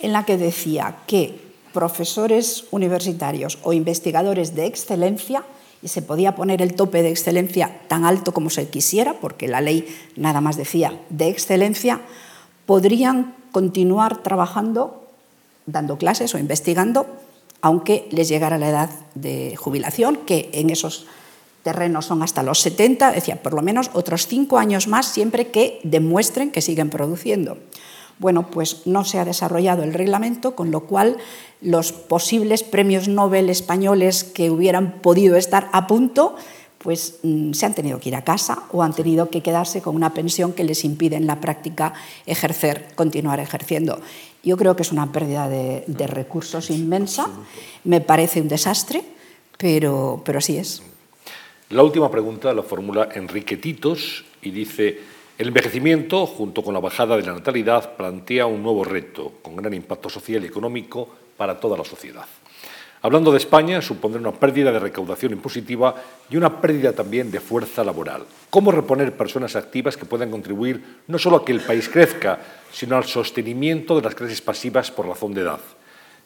en 0.00 0.12
la 0.12 0.26
que 0.26 0.36
decía 0.36 0.98
que 1.06 1.45
profesores 1.76 2.64
universitarios 2.70 3.58
o 3.62 3.74
investigadores 3.74 4.54
de 4.54 4.64
excelencia, 4.64 5.44
y 5.82 5.88
se 5.88 6.00
podía 6.00 6.34
poner 6.34 6.62
el 6.62 6.72
tope 6.72 7.02
de 7.02 7.10
excelencia 7.10 7.82
tan 7.86 8.06
alto 8.06 8.32
como 8.32 8.48
se 8.48 8.70
quisiera, 8.70 9.20
porque 9.20 9.46
la 9.46 9.60
ley 9.60 9.86
nada 10.16 10.40
más 10.40 10.56
decía 10.56 10.98
de 11.10 11.28
excelencia, 11.28 12.00
podrían 12.64 13.34
continuar 13.52 14.22
trabajando, 14.22 15.04
dando 15.66 15.98
clases 15.98 16.34
o 16.34 16.38
investigando, 16.38 17.04
aunque 17.60 18.08
les 18.10 18.30
llegara 18.30 18.56
la 18.56 18.70
edad 18.70 18.90
de 19.14 19.54
jubilación, 19.56 20.16
que 20.24 20.48
en 20.54 20.70
esos 20.70 21.04
terrenos 21.62 22.06
son 22.06 22.22
hasta 22.22 22.42
los 22.42 22.60
70, 22.60 23.12
decía, 23.12 23.42
por 23.42 23.52
lo 23.52 23.60
menos 23.60 23.90
otros 23.92 24.26
cinco 24.26 24.56
años 24.56 24.88
más, 24.88 25.12
siempre 25.12 25.48
que 25.48 25.78
demuestren 25.84 26.50
que 26.50 26.62
siguen 26.62 26.88
produciendo. 26.88 27.58
Bueno, 28.18 28.50
pues 28.50 28.86
no 28.86 29.04
se 29.04 29.18
ha 29.18 29.24
desarrollado 29.24 29.82
el 29.82 29.92
reglamento, 29.92 30.54
con 30.54 30.70
lo 30.70 30.80
cual 30.80 31.18
los 31.60 31.92
posibles 31.92 32.62
premios 32.62 33.08
Nobel 33.08 33.50
españoles 33.50 34.24
que 34.24 34.50
hubieran 34.50 35.00
podido 35.02 35.36
estar 35.36 35.68
a 35.72 35.86
punto, 35.86 36.36
pues 36.78 37.18
mm, 37.22 37.52
se 37.52 37.66
han 37.66 37.74
tenido 37.74 37.98
que 38.00 38.08
ir 38.08 38.16
a 38.16 38.24
casa 38.24 38.62
o 38.72 38.82
han 38.82 38.94
tenido 38.94 39.28
que 39.28 39.42
quedarse 39.42 39.82
con 39.82 39.96
una 39.96 40.14
pensión 40.14 40.52
que 40.52 40.64
les 40.64 40.84
impide 40.84 41.16
en 41.16 41.26
la 41.26 41.40
práctica 41.40 41.92
ejercer, 42.26 42.88
continuar 42.94 43.40
ejerciendo. 43.40 44.00
Yo 44.42 44.56
creo 44.56 44.76
que 44.76 44.82
es 44.82 44.92
una 44.92 45.12
pérdida 45.12 45.48
de, 45.48 45.84
de 45.86 46.06
recursos 46.06 46.70
inmensa, 46.70 47.28
me 47.84 48.00
parece 48.00 48.40
un 48.40 48.48
desastre, 48.48 49.02
pero, 49.58 50.22
pero 50.24 50.38
así 50.38 50.56
es. 50.56 50.82
La 51.70 51.82
última 51.82 52.10
pregunta 52.10 52.54
la 52.54 52.62
formula 52.62 53.08
Enrique 53.14 53.56
Titos 53.56 54.24
y 54.40 54.52
dice, 54.52 55.00
el 55.38 55.48
envejecimiento, 55.48 56.24
junto 56.26 56.62
con 56.62 56.72
la 56.72 56.80
bajada 56.80 57.16
de 57.16 57.22
la 57.22 57.34
natalidad, 57.34 57.94
plantea 57.96 58.46
un 58.46 58.62
nuevo 58.62 58.84
reto 58.84 59.34
con 59.42 59.56
gran 59.56 59.74
impacto 59.74 60.08
social 60.08 60.42
y 60.42 60.46
económico 60.46 61.08
para 61.36 61.60
toda 61.60 61.76
la 61.76 61.84
sociedad. 61.84 62.24
Hablando 63.02 63.30
de 63.30 63.36
España, 63.36 63.82
supondrá 63.82 64.18
una 64.18 64.32
pérdida 64.32 64.72
de 64.72 64.78
recaudación 64.78 65.32
impositiva 65.32 65.94
y 66.30 66.38
una 66.38 66.60
pérdida 66.60 66.92
también 66.94 67.30
de 67.30 67.40
fuerza 67.40 67.84
laboral. 67.84 68.24
¿Cómo 68.48 68.72
reponer 68.72 69.14
personas 69.14 69.54
activas 69.56 69.98
que 69.98 70.06
puedan 70.06 70.30
contribuir 70.30 71.02
no 71.06 71.18
solo 71.18 71.36
a 71.36 71.44
que 71.44 71.52
el 71.52 71.60
país 71.60 71.90
crezca, 71.90 72.40
sino 72.72 72.96
al 72.96 73.04
sostenimiento 73.04 73.94
de 73.94 74.02
las 74.02 74.14
clases 74.14 74.40
pasivas 74.40 74.90
por 74.90 75.06
razón 75.06 75.34
de 75.34 75.42
edad? 75.42 75.60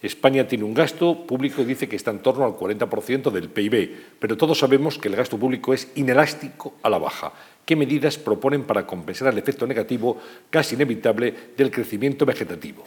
España 0.02 0.48
tiene 0.48 0.64
un 0.64 0.72
gasto 0.72 1.26
público, 1.26 1.62
dice 1.62 1.88
que 1.88 1.96
está 1.96 2.10
en 2.10 2.20
torno 2.20 2.44
al 2.44 2.52
40% 2.52 3.30
del 3.30 3.50
PIB, 3.50 4.16
pero 4.18 4.36
todos 4.36 4.58
sabemos 4.58 4.96
que 4.96 5.08
el 5.08 5.16
gasto 5.16 5.38
público 5.38 5.74
es 5.74 5.88
inelástico 5.94 6.74
a 6.82 6.88
la 6.88 6.96
baja. 6.96 7.32
¿Qué 7.66 7.76
medidas 7.76 8.16
proponen 8.16 8.64
para 8.64 8.86
compensar 8.86 9.32
el 9.32 9.38
efecto 9.38 9.66
negativo 9.66 10.16
casi 10.48 10.74
inevitable 10.74 11.34
del 11.56 11.70
crecimiento 11.70 12.24
vegetativo? 12.24 12.82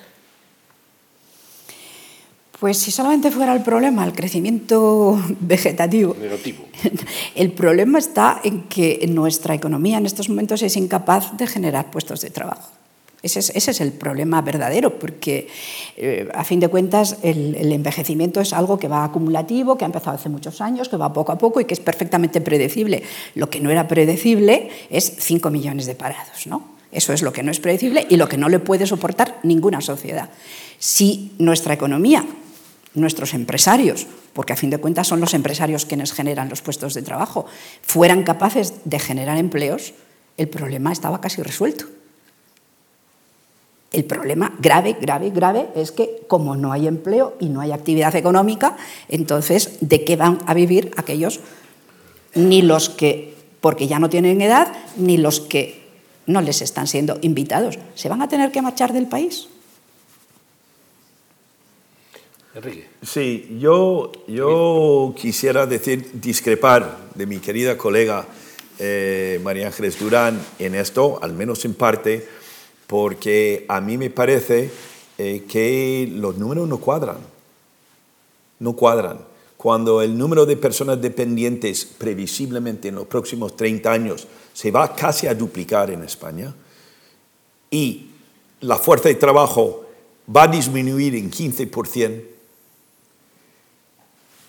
Pues 2.59 2.77
si 2.77 2.91
solamente 2.91 3.29
fuera 3.29 3.53
el 3.53 3.61
problema 3.61 4.05
el 4.05 4.13
crecimiento 4.13 5.21
vegetativo, 5.39 6.15
Negativo. 6.19 6.65
el 7.35 7.51
problema 7.51 7.99
está 7.99 8.41
en 8.43 8.63
que 8.63 9.05
nuestra 9.07 9.53
economía 9.53 9.99
en 9.99 10.07
estos 10.07 10.29
momentos 10.29 10.63
es 10.63 10.75
incapaz 10.77 11.37
de 11.37 11.45
generar 11.45 11.91
puestos 11.91 12.21
de 12.21 12.31
trabajo. 12.31 12.71
Ese 13.23 13.39
es, 13.39 13.79
el 13.79 13.93
problema 13.93 14.41
verdadero, 14.41 14.99
porque 14.99 15.47
eh, 15.95 16.27
a 16.33 16.43
fin 16.43 16.59
de 16.59 16.67
cuentas 16.67 17.19
el, 17.23 17.55
el, 17.55 17.71
envejecimiento 17.71 18.41
es 18.41 18.51
algo 18.51 18.77
que 18.77 18.89
va 18.89 19.05
acumulativo, 19.05 19.77
que 19.77 19.85
ha 19.85 19.87
empezado 19.87 20.17
hace 20.17 20.27
muchos 20.27 20.59
años, 20.59 20.89
que 20.89 20.97
va 20.97 21.13
poco 21.13 21.31
a 21.31 21.37
poco 21.37 21.61
y 21.61 21.65
que 21.65 21.73
es 21.73 21.79
perfectamente 21.79 22.41
predecible. 22.41 23.01
Lo 23.35 23.49
que 23.49 23.61
no 23.61 23.71
era 23.71 23.87
predecible 23.87 24.69
es 24.89 25.15
5 25.19 25.49
millones 25.51 25.85
de 25.85 25.95
parados. 25.95 26.47
¿no? 26.47 26.73
Eso 26.91 27.13
es 27.13 27.21
lo 27.21 27.31
que 27.31 27.43
no 27.43 27.51
es 27.51 27.61
predecible 27.61 28.05
y 28.09 28.17
lo 28.17 28.27
que 28.27 28.37
no 28.37 28.49
le 28.49 28.59
puede 28.59 28.85
soportar 28.85 29.39
ninguna 29.43 29.79
sociedad. 29.79 30.29
Si 30.77 31.31
nuestra 31.39 31.73
economía 31.73 32.25
nuestros 32.93 33.33
empresarios, 33.33 34.05
porque 34.33 34.53
a 34.53 34.57
fin 34.57 34.69
de 34.69 34.77
cuentas 34.77 35.07
son 35.07 35.19
los 35.19 35.33
empresarios 35.33 35.85
quienes 35.85 36.13
generan 36.13 36.49
los 36.49 36.61
puestos 36.61 36.93
de 36.93 37.01
trabajo, 37.01 37.45
fueran 37.81 38.23
capaces 38.23 38.73
de 38.85 38.99
generar 38.99 39.37
empleos, 39.37 39.93
el 40.37 40.47
problema 40.47 40.91
estaba 40.91 41.21
casi 41.21 41.41
resuelto. 41.41 41.85
El 43.93 44.05
problema 44.05 44.53
grave, 44.59 44.97
grave, 44.99 45.29
grave 45.29 45.69
es 45.75 45.91
que 45.91 46.23
como 46.27 46.55
no 46.55 46.71
hay 46.71 46.87
empleo 46.87 47.35
y 47.39 47.49
no 47.49 47.61
hay 47.61 47.71
actividad 47.71 48.15
económica, 48.15 48.75
entonces, 49.07 49.77
¿de 49.81 50.03
qué 50.03 50.15
van 50.15 50.39
a 50.47 50.55
vivir 50.55 50.91
aquellos? 50.97 51.39
Ni 52.33 52.63
los 52.63 52.89
que, 52.89 53.35
porque 53.61 53.87
ya 53.87 53.99
no 53.99 54.09
tienen 54.09 54.41
edad, 54.41 54.73
ni 54.97 55.17
los 55.17 55.39
que 55.39 55.83
no 56.25 56.41
les 56.41 56.63
están 56.63 56.87
siendo 56.87 57.19
invitados. 57.21 57.77
¿Se 57.93 58.09
van 58.09 58.23
a 58.23 58.27
tener 58.27 58.51
que 58.51 58.63
marchar 58.63 58.93
del 58.93 59.05
país? 59.05 59.47
Enrique. 62.55 62.87
Sí, 63.03 63.57
yo, 63.59 64.11
yo 64.27 65.13
quisiera 65.15 65.67
decir, 65.67 66.09
discrepar 66.13 66.97
de 67.13 67.27
mi 67.27 67.37
querida 67.37 67.77
colega 67.77 68.25
eh, 68.79 69.39
María 69.43 69.67
Ángeles 69.67 69.99
Durán 69.99 70.39
en 70.57 70.73
esto, 70.73 71.19
al 71.21 71.33
menos 71.33 71.63
en 71.65 71.75
parte, 71.75 72.27
porque 72.87 73.65
a 73.67 73.81
mí 73.81 73.97
me 73.97 74.09
parece 74.09 74.71
eh, 75.17 75.43
que 75.47 76.09
los 76.11 76.37
números 76.37 76.67
no 76.67 76.77
cuadran. 76.77 77.17
No 78.59 78.73
cuadran. 78.73 79.19
Cuando 79.57 80.01
el 80.01 80.17
número 80.17 80.45
de 80.45 80.57
personas 80.57 81.01
dependientes 81.01 81.85
previsiblemente 81.85 82.89
en 82.89 82.95
los 82.95 83.07
próximos 83.07 83.55
30 83.55 83.91
años 83.91 84.27
se 84.53 84.71
va 84.71 84.95
casi 84.95 85.27
a 85.27 85.33
duplicar 85.33 85.89
en 85.89 86.03
España 86.03 86.53
y 87.71 88.07
la 88.61 88.77
fuerza 88.77 89.09
de 89.09 89.15
trabajo 89.15 89.85
va 90.35 90.43
a 90.43 90.47
disminuir 90.47 91.15
en 91.15 91.31
15%, 91.31 92.23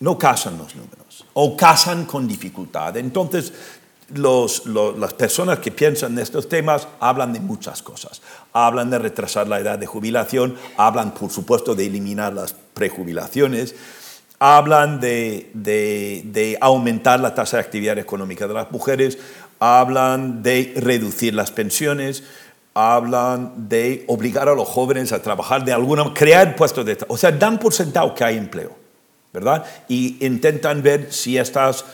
no 0.01 0.19
casan 0.19 0.59
los 0.59 0.75
números 0.75 1.25
o 1.33 1.57
casan 1.57 2.05
con 2.05 2.29
dificultad. 2.29 2.97
Entonces, 2.97 3.53
las 4.13 5.15
personas 5.15 5.59
que 5.61 5.71
piensan 5.71 6.15
de 6.15 6.23
estos 6.23 6.49
temas 6.49 6.89
hablan 7.01 7.33
de 7.33 7.41
muchas 7.41 7.83
cosas. 7.83 8.21
Hablan 8.53 8.91
de 8.91 8.99
retrasar 8.99 9.49
la 9.49 9.61
edad 9.61 9.79
de 9.79 9.87
jubilación, 9.87 10.57
hablan, 10.77 11.13
por 11.13 11.31
supuesto, 11.31 11.75
de 11.75 11.87
eliminar 11.87 12.33
las 12.33 12.55
prejubilaciones, 12.75 13.75
hablan 14.39 15.01
de, 15.01 15.51
de, 15.55 16.23
de 16.27 16.59
aumentar 16.61 17.21
la 17.21 17.35
tasa 17.35 17.57
de 17.57 17.63
actividad 17.63 17.99
económica 17.99 18.47
de 18.47 18.55
las 18.55 18.71
mujeres, 18.71 19.19
hablan 19.59 20.43
de 20.43 20.75
reducir 20.77 21.35
las 21.35 21.51
pensiones, 21.51 22.25
hablan 22.75 23.69
de 23.69 24.05
obligar 24.09 24.49
a 24.49 24.55
los 24.55 24.69
jóvenes 24.69 25.13
a 25.13 25.23
trabajar 25.23 25.65
de 25.65 25.73
alguna 25.73 26.13
crear 26.13 26.57
puestos 26.57 26.85
de 26.85 26.97
trabajo. 26.97 27.15
O 27.15 27.17
sea, 27.17 27.31
dan 27.31 27.59
por 27.59 27.73
sentado 27.73 28.15
que 28.15 28.25
hay 28.25 28.37
empleo, 28.37 28.77
¿verdad? 29.33 29.65
Y 29.89 30.25
intentan 30.25 30.83
ver 30.83 31.13
si 31.13 31.39
estas 31.39 31.85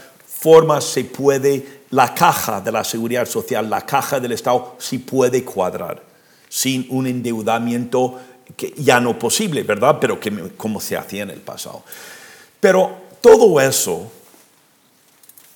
formas 0.40 0.84
se 0.84 1.04
puede, 1.04 1.82
la 1.90 2.14
caja 2.14 2.62
de 2.62 2.72
la 2.72 2.82
seguridad 2.82 3.26
social, 3.26 3.68
la 3.68 3.84
caja 3.84 4.18
del 4.18 4.32
Estado, 4.32 4.76
si 4.78 4.98
puede 4.98 5.44
cuadrar, 5.44 6.02
sin 6.48 6.86
un 6.88 7.06
endeudamiento 7.06 8.18
que 8.56 8.72
ya 8.78 9.00
no 9.00 9.18
posible, 9.18 9.62
¿verdad? 9.64 9.98
Pero 10.00 10.18
que, 10.18 10.32
como 10.56 10.80
se 10.80 10.96
hacía 10.96 11.24
en 11.24 11.30
el 11.30 11.40
pasado. 11.40 11.82
Pero 12.58 12.90
todo 13.20 13.60
eso, 13.60 14.10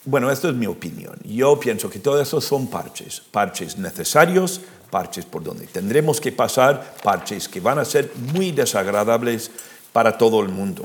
bueno, 0.04 0.30
esto 0.30 0.50
es 0.50 0.54
mi 0.54 0.66
opinión. 0.66 1.16
Yo 1.24 1.58
pienso 1.58 1.88
que 1.88 1.98
todo 1.98 2.20
eso 2.20 2.42
son 2.42 2.66
parches, 2.66 3.22
parches 3.30 3.78
necesarios, 3.78 4.60
parches 4.90 5.24
por 5.24 5.42
donde 5.42 5.66
tendremos 5.66 6.20
que 6.20 6.30
pasar, 6.30 6.94
parches 7.02 7.48
que 7.48 7.60
van 7.60 7.78
a 7.78 7.86
ser 7.86 8.12
muy 8.34 8.52
desagradables 8.52 9.50
para 9.94 10.18
todo 10.18 10.42
el 10.42 10.50
mundo. 10.50 10.84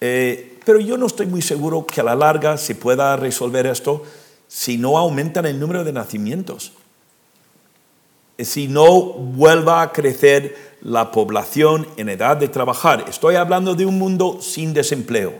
Eh, 0.00 0.51
pero 0.64 0.80
yo 0.80 0.96
no 0.96 1.06
estoy 1.06 1.26
muy 1.26 1.42
seguro 1.42 1.86
que 1.86 2.00
a 2.00 2.04
la 2.04 2.14
larga 2.14 2.56
se 2.56 2.74
pueda 2.74 3.16
resolver 3.16 3.66
esto 3.66 4.04
si 4.48 4.76
no 4.76 4.98
aumentan 4.98 5.46
el 5.46 5.58
número 5.58 5.82
de 5.84 5.92
nacimientos, 5.92 6.72
si 8.38 8.68
no 8.68 9.02
vuelva 9.02 9.82
a 9.82 9.92
crecer 9.92 10.76
la 10.82 11.10
población 11.10 11.86
en 11.96 12.08
edad 12.08 12.36
de 12.36 12.48
trabajar. 12.48 13.04
Estoy 13.08 13.36
hablando 13.36 13.74
de 13.74 13.86
un 13.86 13.98
mundo 13.98 14.38
sin 14.40 14.74
desempleo, 14.74 15.32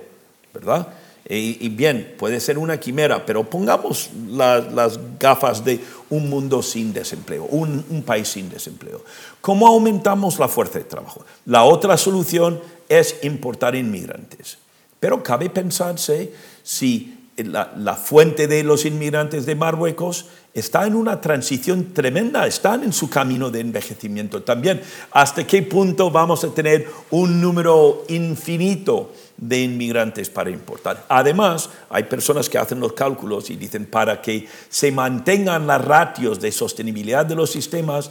¿verdad? 0.55 0.89
Y, 1.29 1.65
y 1.65 1.69
bien, 1.69 2.15
puede 2.19 2.41
ser 2.41 2.59
una 2.59 2.79
quimera, 2.81 3.25
pero 3.25 3.49
pongamos 3.49 4.11
la, 4.29 4.61
las 4.61 4.99
gafas 5.19 5.65
de 5.65 5.81
un 6.11 6.29
mundo 6.29 6.63
sin 6.63 6.93
desempleo, 6.93 7.45
un 7.45 8.03
país 8.05 8.29
sin 8.29 8.49
desempleo. 8.49 9.05
¿Cómo 9.41 9.67
aumentamos 9.67 10.39
la 10.39 10.49
fuerza 10.49 10.79
de 10.79 10.85
trabajo? 10.85 11.25
La 11.47 11.65
otra 11.65 11.97
solución 11.97 12.61
es 12.89 13.17
importar 13.23 13.75
inmigrantes. 13.75 14.59
Pero 15.03 15.21
cabe 15.21 15.51
pensarse 15.51 16.33
si 16.63 17.31
la, 17.37 17.97
fuente 17.97 18.47
de 18.47 18.63
los 18.63 18.85
inmigrantes 18.85 19.47
de 19.47 19.57
Marruecos 19.57 20.27
está 20.55 20.87
en 20.87 20.95
una 20.95 21.21
transición 21.21 21.93
tremenda, 21.93 22.47
están 22.47 22.85
en 22.85 22.93
su 22.93 23.11
camino 23.11 23.51
de 23.51 23.59
envejecimiento 23.59 24.45
también. 24.45 24.81
¿Hasta 25.11 25.45
qué 25.45 25.63
punto 25.63 26.13
vamos 26.13 26.45
a 26.45 26.55
tener 26.55 26.87
un 27.11 27.41
número 27.41 28.05
infinito 28.11 29.13
de 29.37 29.63
inmigrantes 29.63 30.31
para 30.31 30.51
importar? 30.51 31.05
Además, 31.09 31.69
hay 31.91 32.05
personas 32.05 32.49
que 32.49 32.59
hacen 32.59 32.79
los 32.79 32.93
cálculos 32.93 33.51
y 33.51 33.57
dicen 33.57 33.87
para 33.87 34.23
que 34.23 34.47
se 34.69 34.93
mantengan 34.93 35.67
las 35.67 35.85
ratios 35.85 36.41
de 36.41 36.53
sostenibilidad 36.53 37.27
de 37.27 37.35
los 37.35 37.51
sistemas, 37.51 38.09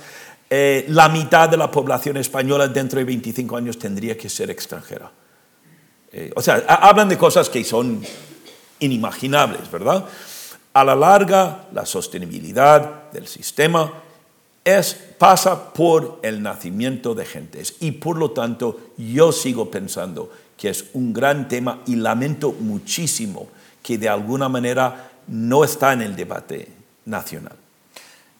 eh, 0.49 0.83
la 0.89 1.07
mitad 1.07 1.47
de 1.47 1.55
la 1.55 1.71
población 1.71 2.17
española 2.17 2.67
dentro 2.67 2.99
de 2.99 3.05
25 3.05 3.55
años 3.55 3.79
tendría 3.79 4.17
que 4.17 4.27
ser 4.27 4.49
extranjera. 4.49 5.09
Eh, 6.13 6.31
o 6.35 6.41
sea, 6.41 6.63
hablan 6.67 7.09
de 7.09 7.17
cosas 7.17 7.49
que 7.49 7.63
son 7.63 8.03
inimaginables, 8.79 9.69
¿verdad? 9.71 10.05
A 10.73 10.83
la 10.83 10.95
larga, 10.95 11.67
la 11.73 11.85
sostenibilidad 11.85 13.11
del 13.11 13.27
sistema 13.27 13.93
es, 14.63 14.93
pasa 15.17 15.73
por 15.73 16.19
el 16.23 16.41
nacimiento 16.41 17.15
de 17.15 17.25
gentes 17.25 17.75
y 17.79 17.91
por 17.91 18.17
lo 18.17 18.31
tanto 18.31 18.79
yo 18.97 19.31
sigo 19.31 19.71
pensando 19.71 20.31
que 20.57 20.69
es 20.69 20.85
un 20.93 21.13
gran 21.13 21.47
tema 21.47 21.81
y 21.87 21.95
lamento 21.95 22.51
muchísimo 22.51 23.47
que 23.81 23.97
de 23.97 24.09
alguna 24.09 24.49
manera 24.49 25.11
no 25.27 25.63
está 25.63 25.93
en 25.93 26.01
el 26.01 26.15
debate 26.15 26.67
nacional. 27.05 27.55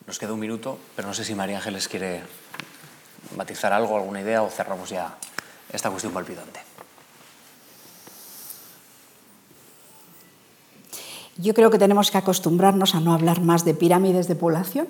Nos 0.06 0.20
queda 0.20 0.34
un 0.34 0.40
minuto, 0.40 0.78
pero 0.96 1.08
no 1.08 1.14
sé 1.14 1.24
si 1.24 1.34
María 1.34 1.58
Ángeles 1.58 1.88
quiere 1.88 2.22
matizar 3.36 3.74
algo, 3.74 3.96
alguna 3.96 4.22
idea 4.22 4.44
o 4.44 4.50
cerramos 4.50 4.90
ya 4.90 5.18
esta 5.72 5.90
cuestión 5.90 6.14
palpitante. 6.14 6.71
Yo 11.42 11.56
creo 11.56 11.72
que 11.72 11.80
tenemos 11.80 12.12
que 12.12 12.20
acostumbrarnos 12.20 12.94
a 12.94 13.00
no 13.00 13.14
hablar 13.14 13.42
más 13.42 13.66
de 13.66 13.74
pirámides 13.74 14.28
de 14.28 14.36
población 14.36 14.88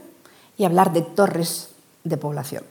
y 0.57 0.65
hablar 0.65 0.91
de 0.91 1.01
torres 1.01 1.69
de 2.03 2.17
población. 2.17 2.63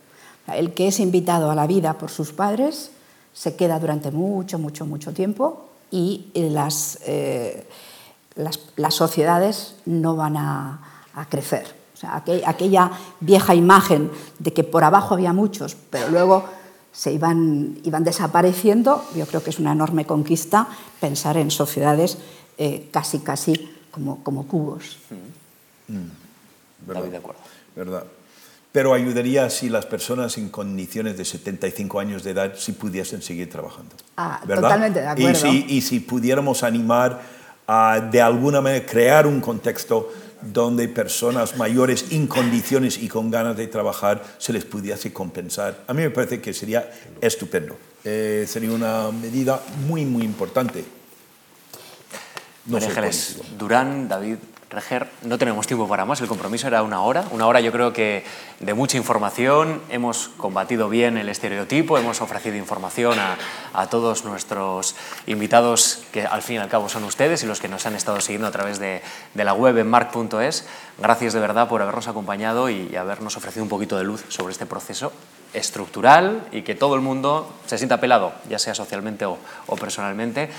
El 0.47 0.75
que 0.75 0.89
es 0.89 1.01
invitado 1.01 1.51
a 1.51 1.55
la 1.55 1.67
vida 1.67 1.97
por 1.97 2.11
sus 2.11 2.33
padres 2.33 2.91
se 3.33 3.57
queda 3.57 3.79
durante 3.79 4.11
mucho, 4.11 4.59
mucho, 4.59 4.85
mucho 4.85 5.13
tiempo 5.13 5.71
y 5.91 6.31
las, 6.35 6.99
eh, 7.07 7.67
las, 8.35 8.61
las 8.77 8.95
sociedades 8.95 9.77
no 9.87 10.15
van 10.15 10.37
a, 10.37 11.05
a 11.15 11.25
crecer. 11.27 11.75
O 11.95 11.97
sea, 11.97 12.23
aquella 12.47 12.91
vieja 13.21 13.55
imagen 13.55 14.11
de 14.39 14.53
que 14.53 14.65
por 14.65 14.85
abajo 14.85 15.15
había 15.15 15.33
muchos, 15.33 15.77
pero 15.89 16.09
luego 16.09 16.45
se 16.93 17.13
iban, 17.13 17.79
iban 17.85 18.05
desapareciendo. 18.05 19.05
Yo 19.15 19.27
creo 19.27 19.43
que 19.43 19.51
es 19.51 19.59
una 19.59 19.73
enorme 19.73 20.05
conquista 20.05 20.69
pensar 21.01 21.37
en 21.37 21.51
sociedades 21.51 22.19
eh, 22.63 22.89
casi, 22.93 23.21
casi 23.21 23.71
como, 23.91 24.23
como 24.23 24.47
cubos. 24.47 24.99
Mm. 25.89 26.93
David, 26.93 27.11
de 27.11 27.17
acuerdo. 27.17 27.41
¿Verdad? 27.75 28.05
Pero 28.71 28.93
ayudaría 28.93 29.49
si 29.49 29.71
las 29.71 29.87
personas 29.87 30.37
en 30.37 30.51
condiciones 30.51 31.17
de 31.17 31.25
75 31.25 31.99
años 31.99 32.23
de 32.23 32.33
edad 32.33 32.53
si 32.57 32.73
pudiesen 32.73 33.23
seguir 33.23 33.49
trabajando. 33.49 33.97
Ah, 34.19 34.43
totalmente 34.47 35.01
de 35.01 35.07
acuerdo. 35.07 35.31
Y 35.31 35.63
si, 35.63 35.67
y 35.69 35.81
si 35.81 36.01
pudiéramos 36.01 36.63
animar 36.63 37.23
a, 37.67 37.99
de 37.99 38.21
alguna 38.21 38.61
manera, 38.61 38.85
crear 38.85 39.27
un 39.27 39.41
contexto 39.41 40.13
donde 40.43 40.87
personas 40.89 41.57
mayores 41.57 42.13
en 42.13 42.27
condiciones 42.27 42.99
y 42.99 43.09
con 43.09 43.31
ganas 43.31 43.57
de 43.57 43.69
trabajar 43.69 44.23
se 44.37 44.53
les 44.53 44.67
pudiese 44.67 45.15
compensar. 45.15 45.79
A 45.87 45.95
mí 45.95 46.03
me 46.03 46.11
parece 46.11 46.43
que 46.43 46.53
sería 46.53 46.93
estupendo. 47.23 47.79
Eh, 48.05 48.45
sería 48.47 48.73
una 48.73 49.11
medida 49.11 49.63
muy, 49.89 50.05
muy 50.05 50.25
importante. 50.25 51.00
No 52.67 52.75
María 52.75 52.89
Ángeles 52.89 53.41
Durán, 53.59 54.09
David, 54.09 54.37
Reger, 54.71 55.09
no 55.23 55.37
tenemos 55.37 55.67
tiempo 55.67 55.89
para 55.89 56.05
más, 56.05 56.21
el 56.21 56.29
compromiso 56.29 56.69
era 56.69 56.85
una 56.85 57.03
hora, 57.03 57.25
una 57.33 57.49
hora 57.49 57.61
yo 57.61 57.73
creo 57.73 57.93
que 57.93 58.23
de 58.61 58.73
mucha 58.73 58.97
información, 58.97 59.83
hemos 59.91 60.29
combatido 60.37 60.89
bien 60.89 61.17
el 61.17 61.29
estereotipo, 61.29 61.99
hemos 61.99 62.21
ofrecido 62.21 62.55
información 62.55 63.19
a, 63.19 63.87
todos 63.89 64.25
nuestros 64.25 64.95
invitados 65.27 66.05
que 66.13 66.25
al 66.25 66.43
fin 66.43 66.57
y 66.57 66.59
al 66.59 66.69
cabo 66.69 66.89
son 66.89 67.03
ustedes 67.03 67.43
y 67.43 67.47
los 67.47 67.61
que 67.61 67.69
nos 67.69 67.85
han 67.87 67.97
estado 67.97 68.21
siguiendo 68.21 68.47
a 68.47 68.53
través 68.53 68.79
de, 68.79 69.03
la 69.35 69.55
web 69.55 69.77
en 69.79 69.89
marc.es. 69.89 70.67
Gracias 70.99 71.33
de 71.33 71.41
verdad 71.41 71.67
por 71.67 71.83
habernos 71.83 72.07
acompañado 72.07 72.71
y 72.71 72.95
habernos 72.95 73.37
ofrecido 73.37 73.65
un 73.65 73.71
poquito 73.71 73.99
de 73.99 74.05
luz 74.05 74.25
sobre 74.29 74.53
este 74.53 74.67
proceso 74.67 75.13
estructural 75.53 76.47
y 76.53 76.63
que 76.63 76.77
todo 76.77 76.95
el 76.95 77.01
mundo 77.01 77.53
se 77.67 77.77
sienta 77.77 77.97
apelado, 77.97 78.33
ya 78.49 78.61
sea 78.61 78.75
socialmente 78.77 79.25
o, 79.25 79.39
o 79.67 79.77
personalmente. 79.77 80.51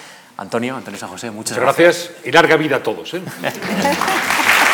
Antonio, 0.41 0.75
Antonio 0.75 0.99
San 0.99 1.09
José, 1.09 1.29
muchas, 1.29 1.55
muchas 1.55 1.77
gracias. 1.77 2.11
y 2.25 2.31
larga 2.31 2.57
vida 2.57 2.77
a 2.77 2.83
todos. 2.83 3.13
¿eh? 3.13 3.21